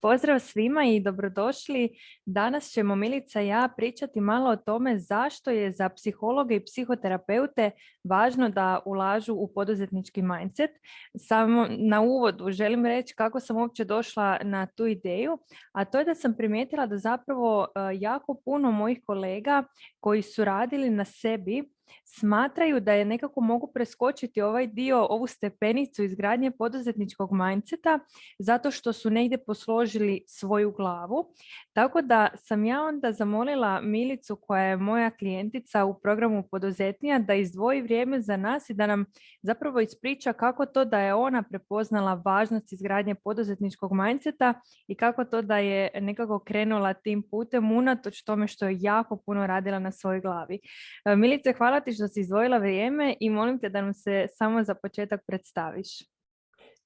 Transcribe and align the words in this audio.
Pozdrav 0.00 0.40
svima 0.40 0.84
i 0.84 1.00
dobrodošli. 1.00 1.88
Danas 2.26 2.70
ćemo 2.70 2.96
Milica 2.96 3.40
i 3.40 3.46
ja 3.46 3.68
pričati 3.76 4.20
malo 4.20 4.50
o 4.50 4.56
tome 4.56 4.98
zašto 4.98 5.50
je 5.50 5.72
za 5.72 5.88
psihologe 5.88 6.56
i 6.56 6.64
psihoterapeute 6.64 7.70
važno 8.04 8.48
da 8.48 8.80
ulažu 8.86 9.34
u 9.34 9.52
poduzetnički 9.54 10.22
mindset. 10.22 10.70
Samo 11.16 11.66
na 11.70 12.00
uvodu 12.00 12.50
želim 12.50 12.86
reći 12.86 13.14
kako 13.14 13.40
sam 13.40 13.56
uopće 13.56 13.84
došla 13.84 14.38
na 14.42 14.66
tu 14.66 14.86
ideju, 14.86 15.38
a 15.72 15.84
to 15.84 15.98
je 15.98 16.04
da 16.04 16.14
sam 16.14 16.34
primijetila 16.36 16.86
da 16.86 16.98
zapravo 16.98 17.64
e, 17.64 17.80
jako 17.94 18.40
puno 18.44 18.70
mojih 18.70 19.00
kolega 19.06 19.64
koji 20.00 20.22
su 20.22 20.44
radili 20.44 20.90
na 20.90 21.04
sebi 21.04 21.77
smatraju 22.04 22.80
da 22.80 22.92
je 22.92 23.04
nekako 23.04 23.40
mogu 23.40 23.70
preskočiti 23.74 24.42
ovaj 24.42 24.66
dio, 24.66 25.06
ovu 25.10 25.26
stepenicu 25.26 26.04
izgradnje 26.04 26.50
poduzetničkog 26.50 27.32
mindseta 27.32 27.98
zato 28.38 28.70
što 28.70 28.92
su 28.92 29.10
negdje 29.10 29.44
posložili 29.44 30.24
svoju 30.26 30.72
glavu. 30.72 31.34
Tako 31.72 32.02
da 32.02 32.28
sam 32.36 32.64
ja 32.64 32.82
onda 32.82 33.12
zamolila 33.12 33.80
Milicu 33.80 34.36
koja 34.36 34.62
je 34.62 34.76
moja 34.76 35.10
klijentica 35.10 35.84
u 35.84 36.00
programu 36.00 36.42
poduzetnija 36.50 37.18
da 37.18 37.34
izdvoji 37.34 37.82
vrijeme 37.82 38.20
za 38.20 38.36
nas 38.36 38.70
i 38.70 38.74
da 38.74 38.86
nam 38.86 39.04
zapravo 39.42 39.80
ispriča 39.80 40.32
kako 40.32 40.66
to 40.66 40.84
da 40.84 40.98
je 41.00 41.14
ona 41.14 41.42
prepoznala 41.42 42.22
važnost 42.24 42.72
izgradnje 42.72 43.14
poduzetničkog 43.14 43.92
mindseta 43.92 44.54
i 44.86 44.94
kako 44.94 45.24
to 45.24 45.42
da 45.42 45.58
je 45.58 45.90
nekako 46.00 46.38
krenula 46.38 46.94
tim 46.94 47.22
putem 47.30 47.72
unatoč 47.72 48.22
tome 48.22 48.48
što 48.48 48.68
je 48.68 48.76
jako 48.80 49.16
puno 49.16 49.46
radila 49.46 49.78
na 49.78 49.92
svojoj 49.92 50.20
glavi. 50.20 50.60
E, 51.04 51.16
Milice, 51.16 51.52
hvala 51.52 51.77
ti 51.80 51.92
što 51.92 52.08
si 52.08 52.20
izdvojila 52.20 52.58
vrijeme 52.58 53.16
i 53.20 53.30
molim 53.30 53.58
te 53.58 53.68
da 53.68 53.82
nam 53.82 53.94
se 53.94 54.26
samo 54.34 54.64
za 54.64 54.74
početak 54.74 55.20
predstaviš. 55.26 55.88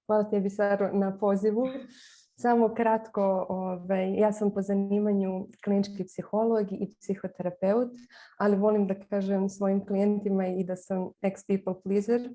Hvala 0.06 0.30
tebi 0.30 0.50
Saro 0.50 0.90
na 0.92 1.18
pozivu. 1.18 1.66
Samo 2.34 2.74
kratko, 2.74 3.46
ovaj, 3.48 4.14
ja 4.14 4.32
sam 4.32 4.50
po 4.50 4.62
zanimanju 4.62 5.46
klinički 5.64 6.04
psiholog 6.04 6.72
i 6.72 6.94
psihoterapeut, 7.00 7.90
ali 8.38 8.56
volim 8.56 8.86
da 8.86 8.94
kažem 8.94 9.48
svojim 9.48 9.86
klijentima 9.86 10.46
i 10.46 10.64
da 10.64 10.76
sam 10.76 11.10
ex-people 11.22 11.82
pleaser, 11.82 12.30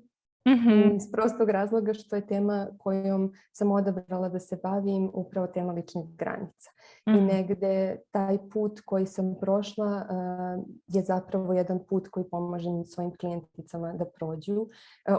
mm 0.46 0.96
Iz 0.96 1.10
prostog 1.12 1.50
razloga 1.50 1.94
što 1.94 2.16
je 2.16 2.26
tema 2.26 2.66
kojom 2.78 3.32
sam 3.52 3.70
odabrala 3.70 4.28
da 4.28 4.38
se 4.38 4.58
bavim 4.62 5.10
upravo 5.14 5.46
tema 5.46 5.72
ličnih 5.72 6.16
granica. 6.16 6.70
I 7.06 7.10
mhm. 7.10 7.26
negde 7.26 7.96
taj 8.10 8.38
put 8.52 8.80
koji 8.84 9.06
sam 9.06 9.34
prošla 9.40 10.06
je 10.86 11.02
zapravo 11.02 11.52
jedan 11.52 11.78
put 11.88 12.08
koji 12.08 12.28
pomaže 12.30 12.68
svojim 12.86 13.16
klijenticama 13.16 13.92
da 13.92 14.04
prođu. 14.04 14.66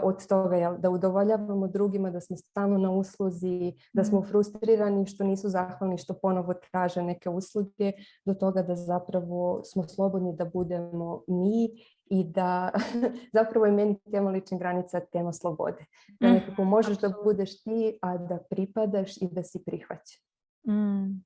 od 0.02 0.26
toga 0.26 0.56
je 0.56 0.78
da 0.78 0.90
udovoljavamo 0.90 1.68
drugima, 1.68 2.10
da 2.10 2.20
smo 2.20 2.36
stalno 2.36 2.78
na 2.78 2.90
usluzi, 2.90 3.72
da 3.92 4.04
smo 4.04 4.20
mhm. 4.20 4.28
frustrirani 4.28 5.06
što 5.06 5.24
nisu 5.24 5.48
zahvalni, 5.48 5.98
što 5.98 6.14
ponovo 6.14 6.54
traže 6.54 7.02
neke 7.02 7.28
usluge, 7.28 7.92
do 8.24 8.34
toga 8.34 8.62
da 8.62 8.76
zapravo 8.76 9.62
smo 9.64 9.88
slobodni 9.88 10.36
da 10.36 10.44
budemo 10.44 11.22
mi 11.28 11.68
i 12.10 12.24
da 12.24 12.70
zapravo 13.36 13.66
je 13.66 13.72
meni 13.72 13.98
tema 14.10 14.30
lične 14.30 14.58
granica 14.58 15.00
tema 15.00 15.32
slobode. 15.32 15.84
Da 16.20 16.28
mm, 16.28 16.32
nekako 16.32 16.64
možeš 16.64 16.98
da 16.98 17.12
budeš 17.24 17.62
ti, 17.62 17.98
a 18.02 18.18
da 18.18 18.38
pripadaš 18.50 19.16
i 19.16 19.28
da 19.32 19.42
si 19.42 19.64
prihvaćen. 19.66 20.22
Mm. 20.68 21.24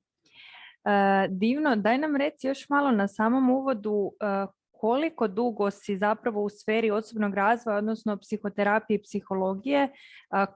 E, 0.85 1.27
divno, 1.29 1.75
daj 1.75 1.97
nam 1.97 2.15
reci 2.15 2.47
još 2.47 2.69
malo 2.69 2.91
na 2.91 3.07
samom 3.07 3.49
uvodu 3.49 4.11
e, 4.21 4.47
koliko 4.79 5.27
dugo 5.27 5.71
si 5.71 5.97
zapravo 5.97 6.43
u 6.43 6.49
sferi 6.49 6.91
osobnog 6.91 7.33
razvoja, 7.33 7.77
odnosno 7.77 8.17
psihoterapije 8.17 8.95
i 8.95 9.01
psihologije, 9.01 9.89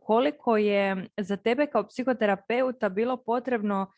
koliko 0.02 0.58
je 0.58 1.08
za 1.18 1.38
tebe 1.38 1.66
kao 1.66 1.88
psihoterapeuta 1.88 2.90
bilo 2.90 3.18
potrebno 3.18 3.92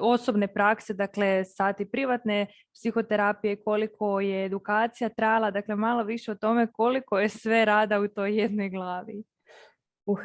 osobne 0.00 0.48
prakse, 0.48 0.94
dakle 0.94 1.44
sati 1.44 1.90
privatne 1.90 2.46
psihoterapije, 2.74 3.56
koliko 3.56 4.20
je 4.20 4.44
edukacija 4.44 5.08
trajala, 5.08 5.50
dakle 5.50 5.76
malo 5.76 6.02
više 6.02 6.32
o 6.32 6.34
tome 6.34 6.66
koliko 6.72 7.18
je 7.18 7.28
sve 7.28 7.64
rada 7.64 8.00
u 8.00 8.08
toj 8.08 8.40
jednoj 8.40 8.68
glavi. 8.68 9.24
Uh, 10.08 10.18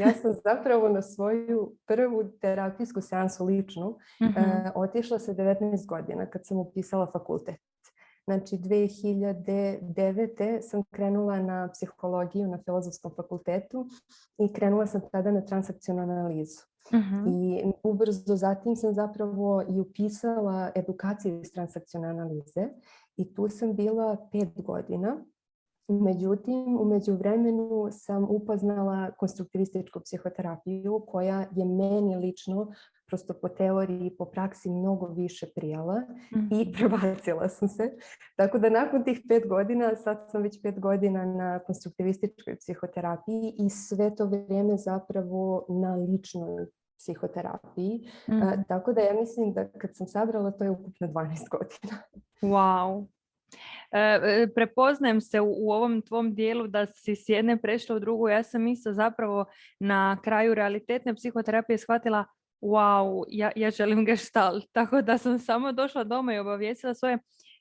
ja 0.00 0.12
sam 0.12 0.32
zapravo 0.44 0.88
na 0.88 1.02
svoju 1.02 1.76
prvu 1.86 2.24
terapijsku 2.40 3.00
seansu 3.00 3.44
ličnu 3.44 3.86
uh 4.20 4.72
otišla 4.74 5.18
sa 5.18 5.32
19 5.32 5.86
godina 5.86 6.26
kad 6.26 6.46
sam 6.46 6.58
upisala 6.58 7.10
fakultet. 7.12 7.71
Znači 8.24 8.56
2009. 8.56 10.60
sam 10.62 10.82
krenula 10.90 11.38
na 11.38 11.68
psihologiju 11.72 12.48
na 12.48 12.58
filozofskom 12.64 13.12
fakultetu 13.16 13.86
i 14.38 14.52
krenula 14.52 14.86
sam 14.86 15.00
tada 15.12 15.30
na 15.30 15.40
transakcionalnu 15.40 16.12
analizu. 16.12 16.60
Mhm. 16.94 17.28
I 17.28 17.64
ubrzo 17.82 18.36
zatim 18.36 18.76
sam 18.76 18.94
zapravo 18.94 19.62
i 19.68 19.80
upisala 19.80 20.70
edukaciju 20.74 21.40
iz 21.40 21.52
transakcionalne 21.52 22.22
analize 22.22 22.68
i 23.16 23.34
tu 23.34 23.48
sam 23.48 23.74
bila 23.74 24.28
pet 24.32 24.62
godina 24.62 25.24
Međutim, 25.88 26.80
u 26.80 26.84
međuvremenu 26.84 27.88
sam 27.90 28.26
upoznala 28.30 29.10
konstruktivističku 29.10 30.00
psihoterapiju 30.00 31.04
koja 31.08 31.46
je 31.56 31.64
meni 31.64 32.16
lično 32.16 32.72
prosto 33.12 33.34
po 33.34 33.48
teoriji 33.48 34.06
i 34.06 34.16
po 34.16 34.24
praksi 34.24 34.70
mnogo 34.70 35.06
više 35.06 35.46
prijala 35.54 36.02
i 36.50 36.62
mhm. 36.64 36.72
prebacila 36.72 37.48
sam 37.48 37.68
se. 37.68 37.90
Tako 38.36 38.58
da 38.58 38.70
nakon 38.70 39.04
tih 39.04 39.20
pet 39.28 39.48
godina, 39.48 39.94
sad 39.96 40.18
sam 40.30 40.42
već 40.42 40.62
pet 40.62 40.80
godina 40.80 41.24
na 41.24 41.58
konstruktivističkoj 41.58 42.56
psihoterapiji 42.56 43.54
i 43.58 43.70
sve 43.70 44.14
to 44.16 44.26
vrijeme 44.26 44.76
zapravo 44.76 45.66
na 45.68 45.94
ličnoj 45.96 46.66
psihoterapiji. 46.98 48.08
Mhm. 48.30 48.62
tako 48.68 48.92
da 48.92 49.00
ja 49.00 49.14
mislim 49.14 49.52
da 49.52 49.68
kad 49.68 49.90
sam 49.96 50.06
sabrala 50.06 50.50
to 50.50 50.64
je 50.64 50.70
ukupno 50.70 51.06
12 51.06 51.48
godina. 51.50 52.02
Wow, 52.42 53.06
E, 53.92 54.20
e, 54.22 54.46
prepoznajem 54.54 55.20
se 55.20 55.40
u, 55.40 55.70
ovom 55.70 56.02
tvom 56.02 56.34
dijelu 56.34 56.66
da 56.66 56.86
si 56.86 57.16
s 57.16 57.28
jedne 57.28 57.56
prešla 57.56 57.96
u 57.96 57.98
drugu. 57.98 58.28
Ja 58.28 58.42
sam 58.42 58.66
isto 58.66 58.92
zapravo 58.92 59.44
na 59.80 60.18
kraju 60.24 60.54
realitetne 60.54 61.14
psihoterapije 61.14 61.78
shvatila 61.78 62.24
wow, 62.62 63.24
ja, 63.28 63.50
ja 63.56 63.70
želim 63.70 64.04
gestalt. 64.04 64.64
Tako 64.72 65.02
da 65.02 65.18
sam 65.18 65.38
samo 65.38 65.72
došla 65.72 66.04
doma 66.04 66.34
i 66.34 66.38
obavijestila 66.38 66.94
svoje 66.94 67.18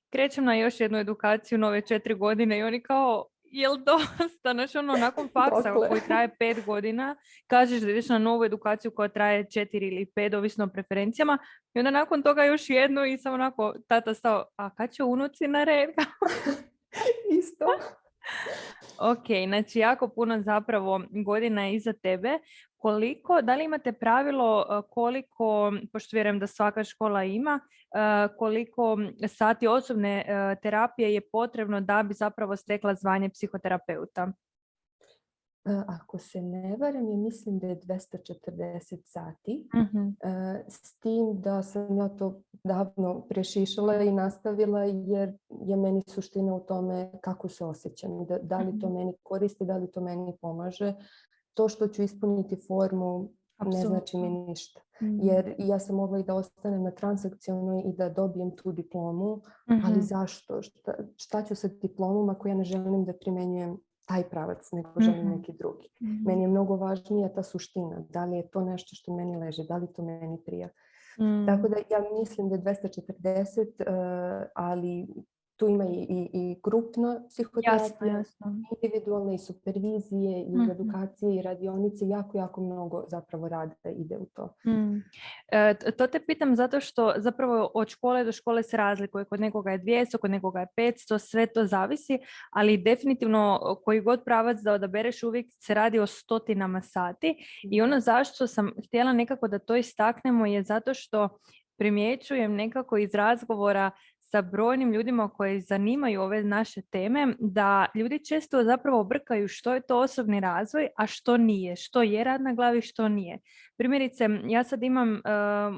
krećem 0.10 0.46
na 0.46 0.56
još 0.56 0.80
jednu 0.80 0.98
edukaciju 0.98 1.58
nove 1.58 1.82
četiri 1.82 2.16
godine 2.16 2.60
i 2.60 2.64
oni 2.64 2.84
kao 2.84 3.26
jel 3.52 3.78
dosta, 3.78 4.52
znači 4.54 4.78
ono 4.78 4.94
nakon 4.98 5.30
faksa 5.34 5.74
koji 5.74 6.02
traje 6.08 6.36
pet 6.40 6.66
godina, 6.66 7.16
kažeš 7.48 7.82
da 7.82 7.90
ideš 7.92 8.10
na 8.10 8.18
novu 8.18 8.46
edukaciju 8.46 8.92
koja 8.92 9.10
traje 9.10 9.50
četiri 9.50 9.88
ili 9.88 10.06
pet, 10.06 10.34
ovisno 10.34 10.66
o 10.66 10.68
preferencijama 10.68 11.38
i 11.74 11.80
onda 11.80 11.92
nakon 11.92 12.24
toga 12.24 12.44
još 12.44 12.70
jednu 12.70 13.06
i 13.06 13.18
samo 13.18 13.36
onako 13.36 13.74
tata 13.88 14.14
stao, 14.14 14.46
a 14.56 14.70
kad 14.76 14.92
će 14.92 15.04
unuci 15.04 15.48
na 15.48 15.64
red? 15.64 15.90
Isto. 17.40 17.66
ok, 19.00 19.26
znači 19.48 19.80
jako 19.80 20.08
puno 20.08 20.42
zapravo 20.42 21.02
godina 21.12 21.66
je 21.66 21.74
iza 21.76 21.94
tebe. 21.94 22.40
Koliko, 22.82 23.42
da 23.42 23.56
li 23.56 23.66
imate 23.66 23.92
pravilo 23.92 24.66
e, 24.70 24.82
koliko, 24.90 25.72
pošto 25.94 26.16
vjerujem 26.16 26.40
da 26.40 26.48
svaka 26.48 26.84
škola 26.84 27.24
ima, 27.24 27.60
e, 27.60 28.28
koliko 28.38 28.98
sati 29.28 29.68
osobne 29.68 30.26
e, 30.28 30.56
terapije 30.62 31.14
je 31.14 31.22
potrebno 31.32 31.82
da 31.82 32.04
bi 32.04 32.14
zapravo 32.14 32.56
stekla 32.56 32.96
zvanje 32.96 33.30
psihoterapeuta? 33.30 34.32
Ako 35.88 36.18
se 36.18 36.42
ne 36.42 36.78
varam, 36.80 37.10
ja 37.10 37.18
mislim 37.18 37.60
da 37.60 37.68
je 37.68 37.80
240 37.80 39.02
sati. 39.06 39.68
Mhm. 39.76 40.08
S 40.68 41.00
tim 41.00 41.42
da 41.42 41.64
sam 41.64 41.98
ja 41.98 42.10
to 42.10 42.42
davno 42.64 43.22
prešišala 43.30 43.96
i 43.96 44.12
nastavila 44.12 44.84
jer 44.84 45.38
je 45.50 45.76
meni 45.76 46.02
suština 46.08 46.56
u 46.56 46.60
tome 46.60 47.12
kako 47.22 47.50
se 47.50 47.66
osjećam. 47.66 48.26
Da, 48.26 48.38
da 48.38 48.58
li 48.58 48.80
to 48.80 48.88
mhm. 48.88 48.98
meni 48.98 49.14
koristi, 49.24 49.66
da 49.66 49.78
li 49.78 49.92
to 49.92 50.02
meni 50.02 50.38
pomaže. 50.42 50.94
To 51.54 51.70
što 51.70 51.88
ću 51.88 52.04
ispuniti 52.04 52.56
formu 52.68 53.30
ne 53.66 53.82
znači 53.82 54.18
mi 54.18 54.30
ništa. 54.30 54.82
Mhm. 55.02 55.20
Jer 55.22 55.56
ja 55.58 55.80
sam 55.80 55.96
mogla 55.96 56.20
i 56.20 56.24
da 56.24 56.36
ostanem 56.36 56.84
na 56.84 56.92
transakcionoj 56.92 57.82
i 57.86 57.94
da 57.94 58.10
dobijem 58.10 58.56
tu 58.56 58.72
diplomu, 58.72 59.42
ali 59.86 60.02
zašto? 60.02 60.62
Šta, 60.62 60.94
šta 61.16 61.44
ću 61.44 61.56
sa 61.56 61.68
diplomom 61.68 62.30
ako 62.30 62.48
ja 62.48 62.56
ne 62.56 62.64
želim 62.64 63.06
da 63.06 63.14
primenjujem 63.14 63.78
taj 64.06 64.30
pravac, 64.30 64.72
nego 64.72 64.90
želim 65.00 65.26
mhm. 65.26 65.30
neki 65.30 65.54
drugi. 65.54 65.88
Mhm. 66.02 66.24
Meni 66.26 66.42
je 66.42 66.48
mnogo 66.48 66.76
važnija 66.76 67.34
ta 67.34 67.44
suština. 67.44 68.04
Da 68.10 68.26
li 68.26 68.38
je 68.38 68.50
to 68.50 68.62
nešto 68.62 68.96
što 68.96 69.16
meni 69.16 69.38
leži, 69.38 69.62
da 69.68 69.78
li 69.78 69.94
to 69.94 70.04
meni 70.04 70.42
prija. 70.46 70.70
Tako 71.46 71.68
da 71.68 71.76
ja 71.76 72.04
mislim 72.20 72.50
da 72.50 72.56
je 72.56 72.62
240, 72.62 73.60
uh, 73.62 74.48
ali 74.56 75.08
tu 75.62 75.68
ima 75.68 75.86
i, 75.86 76.06
i, 76.10 76.30
i 76.34 76.56
grupna 76.64 77.22
psihoterapija, 77.30 77.74
Jasno, 77.84 78.08
jasno. 78.08 78.54
individualne 78.72 79.36
i 79.36 79.38
supervizije 79.38 80.42
i 80.42 80.58
Mhm. 80.58 80.72
edukacije 80.72 81.36
i 81.36 81.42
radionice, 81.42 82.08
jako, 82.08 82.38
jako 82.38 82.62
mnogo 82.62 83.04
zapravo 83.08 83.50
rada 83.50 83.76
ide 83.98 84.18
u 84.18 84.26
to. 84.26 84.56
Mm. 84.68 85.04
E, 85.52 85.74
to 85.98 86.08
te 86.08 86.20
pitam 86.20 86.56
zato 86.56 86.80
što 86.80 87.14
zapravo 87.18 87.72
od 87.74 87.88
škole 87.88 88.24
do 88.24 88.32
škole 88.32 88.64
se 88.64 88.78
razlikuje. 88.78 89.26
Kod 89.26 89.40
nekoga 89.40 89.72
je 89.72 89.80
200, 89.80 90.18
kod 90.18 90.32
nekoga 90.32 90.60
je 90.60 90.68
500, 90.78 91.20
sve 91.20 91.46
to 91.46 91.66
zavisi, 91.66 92.20
ali 92.52 92.78
definitivno 92.78 93.60
koji 93.86 94.02
god 94.02 94.24
pravac 94.26 94.58
da 94.60 94.74
odabereš 94.74 95.24
uvijek 95.24 95.46
se 95.50 95.74
radi 95.74 96.00
o 96.00 96.08
stotinama 96.08 96.82
sati. 96.82 97.36
I 97.64 97.82
ono 97.82 98.00
zašto 98.00 98.48
sam 98.48 98.72
htjela 98.88 99.14
nekako 99.14 99.48
da 99.48 99.60
to 99.60 99.76
istaknemo 99.76 100.46
je 100.46 100.64
zato 100.64 100.94
što 100.94 101.30
primjećujem 101.78 102.56
nekako 102.56 102.98
iz 102.98 103.16
razgovora 103.16 103.92
sa 104.32 104.42
brojnim 104.42 104.94
ljudima 104.94 105.30
koji 105.30 105.62
zanimaju 105.62 106.22
ove 106.22 106.44
naše 106.44 106.82
teme, 106.82 107.36
da 107.40 107.86
ljudi 107.96 108.26
često 108.26 108.64
zapravo 108.64 109.04
brkaju 109.04 109.48
što 109.48 109.74
je 109.74 109.82
to 109.82 110.00
osobni 110.00 110.40
razvoj, 110.40 110.88
a 110.98 111.08
što 111.08 111.38
nije, 111.38 111.76
što 111.76 112.02
je 112.02 112.24
rad 112.24 112.42
na 112.42 112.54
glavi, 112.54 112.82
što 112.82 113.10
nije. 113.10 113.40
Primjerice, 113.78 114.28
ja 114.48 114.64
sad 114.64 114.84
imam 114.84 115.10
em, 115.14 115.22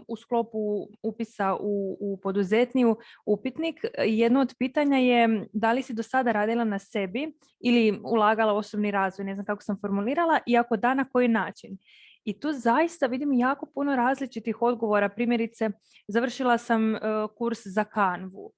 u 0.08 0.18
sklopu 0.18 0.88
upisa 1.04 1.56
u, 1.60 1.98
u 2.00 2.20
poduzetniju 2.24 2.98
upitnik. 3.26 3.76
Jedno 4.06 4.42
od 4.42 4.56
pitanja 4.60 4.98
je 4.98 5.48
da 5.54 5.72
li 5.72 5.82
si 5.82 5.94
do 5.94 6.04
sada 6.04 6.32
radila 6.32 6.64
na 6.64 6.80
sebi 6.80 7.34
ili 7.60 8.00
ulagala 8.04 8.54
osobni 8.54 8.92
razvoj, 8.92 9.26
ne 9.26 9.34
znam 9.34 9.46
kako 9.46 9.62
sam 9.62 9.78
formulirala, 9.82 10.40
i 10.46 10.58
ako 10.58 10.78
da, 10.78 10.94
na 10.94 11.10
koji 11.10 11.28
način. 11.28 11.78
I 12.25 12.40
tu 12.40 12.52
zaista 12.54 13.08
vidim 13.08 13.34
jako 13.34 13.66
puno 13.66 13.96
različitih 13.96 14.62
odgovora. 14.62 15.10
Primjerice, 15.10 15.70
završila 16.08 16.58
sam 16.58 16.96
e, 16.96 17.00
kurs 17.38 17.60
za 17.66 17.84
kanvu. 17.84 18.54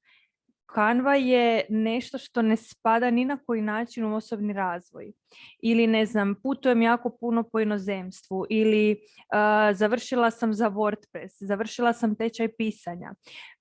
Kanva 0.66 1.16
je 1.16 1.66
nešto 1.70 2.18
što 2.18 2.42
ne 2.42 2.58
spada 2.58 3.12
ni 3.12 3.26
na 3.26 3.38
koji 3.46 3.62
način 3.62 4.06
u 4.06 4.16
osobni 4.16 4.54
razvoj. 4.54 5.12
Ili 5.60 5.88
ne 5.88 6.06
znam, 6.06 6.36
putujem 6.44 6.82
jako 6.82 7.10
puno 7.10 7.44
po 7.44 7.60
inozemstvu 7.60 8.46
ili 8.50 9.00
a, 9.30 9.74
završila 9.74 10.32
sam 10.32 10.54
za 10.54 10.70
WordPress, 10.70 11.30
završila 11.40 11.94
sam 11.94 12.16
tečaj 12.16 12.48
pisanja. 12.58 13.14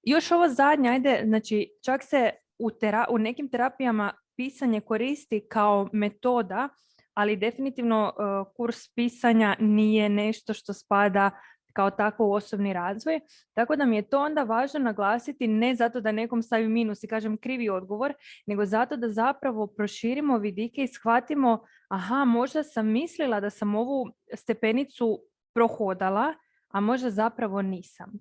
Još 0.03 0.31
ovo 0.31 0.49
zadnje, 0.49 0.91
ajde, 0.91 1.23
znači 1.27 1.69
čak 1.85 2.03
se 2.03 2.31
u, 2.59 2.71
tera- 2.71 3.07
u 3.11 3.19
nekim 3.19 3.49
terapijama 3.49 4.13
pisanje 4.37 4.81
koristi 4.81 5.47
kao 5.49 5.89
metoda, 5.93 6.69
ali 7.15 7.37
definitivno 7.37 8.13
e, 8.13 8.23
kurs 8.57 8.95
pisanja 8.95 9.57
nije 9.61 10.09
nešto 10.09 10.55
što 10.55 10.73
spada 10.73 11.31
kao 11.75 11.91
tako 11.91 12.27
u 12.27 12.33
osobni 12.33 12.73
razvoj. 12.73 13.21
Tako 13.55 13.77
da 13.77 13.85
mi 13.85 13.97
je 13.97 14.09
to 14.09 14.21
onda 14.21 14.43
važno 14.43 14.81
naglasiti 14.81 15.47
ne 15.47 15.75
zato 15.75 16.01
da 16.01 16.13
nekom 16.13 16.43
stavim 16.43 16.73
minus 16.73 17.03
i 17.03 17.09
kažem 17.09 17.37
krivi 17.37 17.69
odgovor, 17.69 18.15
nego 18.47 18.65
zato 18.65 18.97
da 18.97 19.09
zapravo 19.09 19.67
proširimo 19.67 20.39
vidike 20.39 20.83
i 20.83 20.89
shvatimo 20.89 21.65
aha, 21.89 22.25
možda 22.25 22.63
sam 22.63 22.87
mislila 22.87 23.41
da 23.41 23.51
sam 23.51 23.75
ovu 23.75 24.07
stepenicu 24.35 25.19
prohodala, 25.55 26.35
a 26.69 26.81
možda 26.81 27.11
zapravo 27.11 27.63
nisam. 27.63 28.13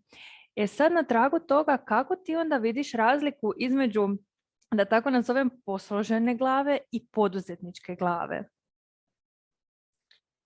E 0.55 0.67
sad 0.67 0.91
na 0.91 1.03
tragu 1.03 1.39
toga 1.39 1.77
kako 1.77 2.15
ti 2.15 2.35
onda 2.35 2.57
vidiš 2.57 2.91
razliku 2.91 3.53
između 3.57 4.07
da 4.71 4.85
tako 4.85 5.09
nazovem 5.09 5.49
posložene 5.65 6.35
glave 6.35 6.77
i 6.91 7.07
poduzetničke 7.07 7.95
glave. 7.95 8.49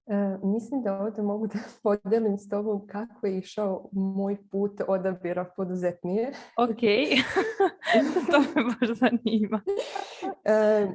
E, 0.08 0.14
mislim 0.44 0.82
da 0.82 1.00
ovdje 1.00 1.24
mogu 1.24 1.48
da 1.48 1.54
podijelim 1.84 2.38
s 2.38 2.50
tobom 2.50 2.88
kako 2.88 3.28
je 3.28 3.38
išao 3.38 3.90
moj 3.92 4.38
put 4.52 4.82
odabira 4.88 5.46
poduzetnije. 5.58 6.32
Ok, 6.58 6.80
to 8.32 8.40
me 8.40 8.64
baš 8.66 8.90
zanima. 8.92 9.62
E, 10.46 10.88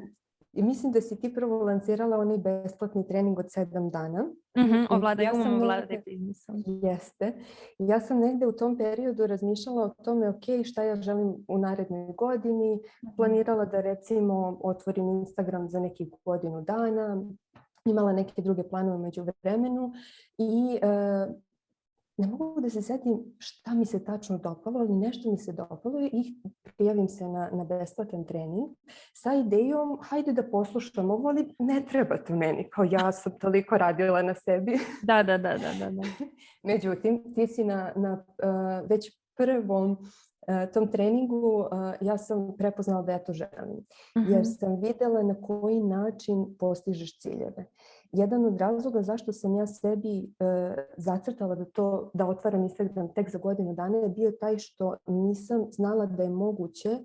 mislim 0.55 0.93
da 0.93 1.01
si 1.01 1.21
ti 1.21 1.35
prvo 1.35 1.59
lancirala 1.59 2.17
onaj 2.19 2.39
besplatni 2.39 3.07
trening 3.07 3.39
od 3.39 3.47
sedam 3.49 3.91
dana. 3.91 4.27
Mhm, 4.59 4.75
Ja 4.75 4.87
ovladaj 4.91 5.27
sam 5.27 5.41
umom, 5.43 5.55
ovladaj 5.55 5.81
negdje- 5.89 6.03
biznisom. 6.07 6.57
Jeste. 6.83 7.33
Ja 7.79 8.01
sam 8.01 8.19
negdje 8.19 8.47
u 8.47 8.53
tom 8.53 8.79
periodu 8.79 9.27
razmišljala 9.27 9.83
o 9.85 10.03
tome, 10.05 10.29
ok, 10.29 10.43
šta 10.65 10.83
ja 10.83 10.97
želim 10.97 11.35
u 11.49 11.59
narednoj 11.59 12.13
godini. 12.13 12.79
Planirala 13.17 13.65
da 13.65 13.81
recimo 13.81 14.59
otvorim 14.63 15.09
Instagram 15.11 15.69
za 15.69 15.81
nekih 15.81 16.09
godinu 16.25 16.61
dana. 16.63 17.23
Imala 17.85 18.13
neke 18.13 18.43
druge 18.43 18.63
planove 18.63 18.99
među 18.99 19.27
vremenu 19.43 19.93
i 20.39 20.79
e, 20.83 20.89
ne 22.17 22.27
mogu 22.27 22.61
da 22.61 22.71
se 22.71 22.83
sjetim 22.83 23.35
šta 23.39 23.75
mi 23.75 23.87
se 23.87 24.05
tačno 24.05 24.39
dopalo, 24.39 24.81
ali 24.81 24.93
nešto 24.93 25.31
mi 25.31 25.39
se 25.39 25.53
dopalo 25.53 26.01
i 26.01 26.35
prijavim 26.63 27.09
se 27.09 27.25
na, 27.25 27.51
na 27.53 27.65
besplatan 27.65 28.25
trening 28.25 28.69
sa 29.15 29.35
idejom 29.35 29.99
hajde 30.03 30.33
da 30.33 30.43
poslušam 30.43 31.11
ovo, 31.11 31.29
ali 31.29 31.55
ne 31.59 31.85
treba 31.91 32.19
to 32.19 32.37
meni, 32.37 32.71
kao 32.71 32.85
ja 32.85 33.13
sam 33.13 33.39
toliko 33.39 33.79
radila 33.79 34.23
na 34.23 34.35
sebi. 34.35 34.79
Da, 35.03 35.23
da, 35.23 35.39
da, 35.39 35.59
da, 35.59 35.73
da. 35.79 35.91
da. 35.91 36.03
Međutim, 36.63 37.35
ti 37.35 37.47
si 37.47 37.65
na, 37.65 37.93
na 37.97 38.13
uh, 38.13 38.91
već 38.91 39.19
prvom 39.37 39.97
tom 40.73 40.91
treningu 40.91 41.59
uh, 41.59 41.69
ja 42.01 42.19
sam 42.19 42.57
prepoznala 42.59 43.03
da 43.03 43.13
ja 43.13 43.19
to 43.19 43.33
želim. 43.33 43.85
Mhm, 44.19 44.33
Jer 44.33 44.47
sam 44.59 44.81
vidjela 44.81 45.23
na 45.23 45.35
koji 45.35 45.81
način 45.81 46.57
postižeš 46.59 47.19
ciljeve. 47.19 47.67
Jedan 48.13 48.45
od 48.45 48.61
razloga 48.61 49.03
zašto 49.03 49.33
sam 49.33 49.57
ja 49.57 49.67
sebi 49.67 50.19
uh, 50.19 50.83
zacrtala 50.97 51.55
da 51.55 51.65
to 51.65 52.11
da 52.15 52.27
otvaram 52.27 52.63
Instagram 52.63 53.15
tek 53.15 53.31
za 53.31 53.39
godinu 53.39 53.75
dana 53.75 53.99
je 53.99 54.09
bio 54.09 54.33
taj 54.41 54.59
što 54.59 54.97
nisam 55.07 55.67
znala 55.71 56.07
da 56.07 56.23
je 56.23 56.31
moguće 56.31 56.99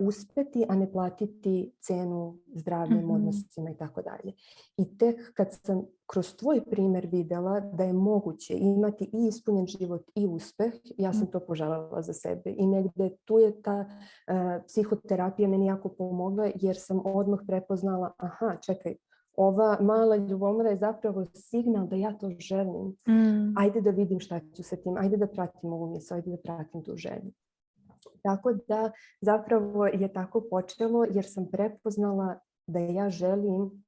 uspeti, 0.00 0.64
a 0.68 0.74
ne 0.76 0.92
platiti 0.92 1.72
cenu 1.80 2.38
zdravljem, 2.54 2.98
Mhm. 2.98 3.10
odnosima 3.10 3.70
i 3.70 3.76
tako 3.76 4.02
dalje. 4.02 4.32
I 4.76 4.98
tek 4.98 5.34
kad 5.34 5.48
sam 5.52 5.82
kroz 6.06 6.36
tvoj 6.36 6.64
primjer 6.64 7.06
vidjela 7.06 7.60
da 7.60 7.84
je 7.84 7.92
moguće 7.92 8.54
imati 8.54 9.04
i 9.04 9.26
ispunjen 9.28 9.66
život 9.66 10.10
i 10.14 10.26
uspeh, 10.26 10.72
ja 10.98 11.12
sam 11.12 11.26
to 11.26 11.40
poželjela 11.40 12.02
za 12.02 12.12
sebe. 12.12 12.54
I 12.56 12.66
negdje 12.66 13.16
tu 13.24 13.38
je 13.38 13.62
ta 13.62 13.80
uh, 13.80 14.34
psihoterapija 14.66 15.48
meni 15.48 15.66
jako 15.66 15.88
pomogla 15.88 16.50
jer 16.54 16.76
sam 16.78 17.00
odmah 17.04 17.40
prepoznala, 17.46 18.12
aha, 18.16 18.56
čekaj, 18.66 18.94
ova 19.36 19.78
mala 19.80 20.16
ljubomora 20.16 20.70
je 20.70 20.76
zapravo 20.76 21.26
signal 21.34 21.86
da 21.86 21.96
ja 21.96 22.18
to 22.18 22.30
želim. 22.38 22.96
Mm, 23.08 23.54
Ajde 23.58 23.80
da 23.80 23.90
vidim 23.90 24.20
šta 24.20 24.40
ću 24.56 24.62
sa 24.62 24.76
tim, 24.76 24.96
ajde 24.96 25.16
da 25.16 25.26
pratim 25.26 25.72
ovu 25.72 25.86
misao, 25.90 26.16
ajde 26.16 26.30
da 26.30 26.36
pratim 26.36 26.82
tu 26.84 26.96
želju. 26.96 27.30
Tako 28.22 28.52
da 28.68 28.90
zapravo 29.20 29.86
je 29.86 30.12
tako 30.12 30.40
počelo 30.50 31.04
jer 31.10 31.24
sam 31.28 31.50
prepoznala 31.52 32.38
da 32.66 32.78
ja 32.78 33.10
želim 33.10 33.84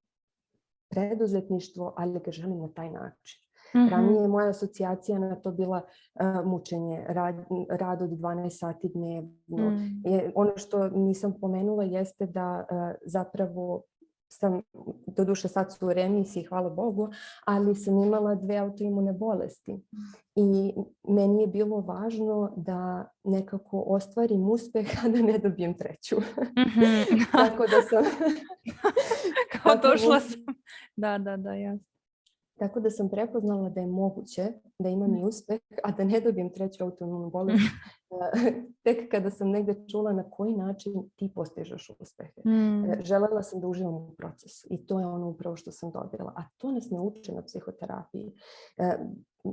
preduzetništvo, 0.90 1.94
ali 1.96 2.20
ga 2.20 2.30
želim 2.30 2.58
na 2.58 2.68
taj 2.68 2.90
način. 2.90 3.40
mhm, 3.76 3.88
Ranije 3.88 4.22
je 4.22 4.28
moja 4.28 4.50
asocijacija 4.50 5.18
na 5.18 5.36
to 5.36 5.50
bila 5.50 5.82
uh, 6.14 6.46
mučenje, 6.46 7.04
rad, 7.08 7.34
rad 7.70 8.02
od 8.02 8.10
12 8.10 8.50
sati 8.50 8.88
dnevno. 8.88 9.70
mm, 9.70 10.02
Je, 10.04 10.32
ono 10.34 10.52
što 10.56 10.88
nisam 10.88 11.34
pomenula 11.40 11.84
jeste 11.84 12.26
da 12.26 12.66
uh, 12.70 12.96
zapravo 13.06 13.82
sam, 14.30 14.62
doduše 15.06 15.48
sad 15.48 15.72
su 15.72 15.86
u 15.86 15.92
remisiji, 15.92 16.44
hvala 16.44 16.70
Bogu, 16.70 17.08
ali 17.44 17.74
sam 17.74 17.98
imala 17.98 18.34
dve 18.34 18.56
autoimune 18.56 19.12
bolesti. 19.12 19.76
I 20.34 20.72
meni 21.08 21.40
je 21.40 21.46
bilo 21.46 21.80
važno 21.80 22.52
da 22.56 23.10
nekako 23.24 23.84
ostvarim 23.86 24.50
uspeh, 24.50 24.86
a 25.04 25.08
da 25.08 25.18
ne 25.18 25.38
dobijem 25.38 25.74
treću. 25.74 26.16
mhm. 26.16 27.22
Tako 27.32 27.66
da 27.66 27.82
sam... 27.82 28.04
Kao 29.62 29.76
došla 29.76 30.20
sam. 30.20 30.40
Da, 30.96 31.18
da, 31.18 31.36
da, 31.36 31.54
jasno. 31.54 31.89
Tako 32.60 32.80
da 32.80 32.90
sam 32.90 33.08
prepoznala 33.08 33.68
da 33.68 33.80
je 33.80 33.86
moguće 33.86 34.52
da 34.78 34.88
imam 34.88 35.16
i 35.16 35.24
uspeh, 35.24 35.60
a 35.84 35.92
da 35.92 36.04
ne 36.04 36.20
dobijem 36.20 36.50
treću 36.52 36.84
autoimunu 36.84 37.30
bolest. 37.30 37.60
Eh, 38.34 38.52
Tek 38.82 39.10
kada 39.10 39.30
sam 39.30 39.50
negdje 39.50 39.84
čula 39.88 40.12
na 40.12 40.30
koji 40.30 40.56
način 40.56 40.92
ti 41.16 41.32
postižeš 41.34 41.90
uspehe. 41.98 42.40
Mm, 42.44 43.02
Želela 43.04 43.42
sam 43.42 43.60
da 43.60 43.66
uživam 43.68 43.94
u 43.94 44.14
procesu 44.18 44.66
i 44.70 44.86
to 44.86 45.00
je 45.00 45.06
ono 45.06 45.28
upravo 45.28 45.56
što 45.56 45.70
sam 45.72 45.90
dobila. 45.90 46.32
A 46.36 46.42
to 46.58 46.70
nas 46.72 46.90
ne 46.90 47.00
uče 47.00 47.32
na 47.32 47.42
psihoterapiji. 47.42 48.32
E, 48.78 48.98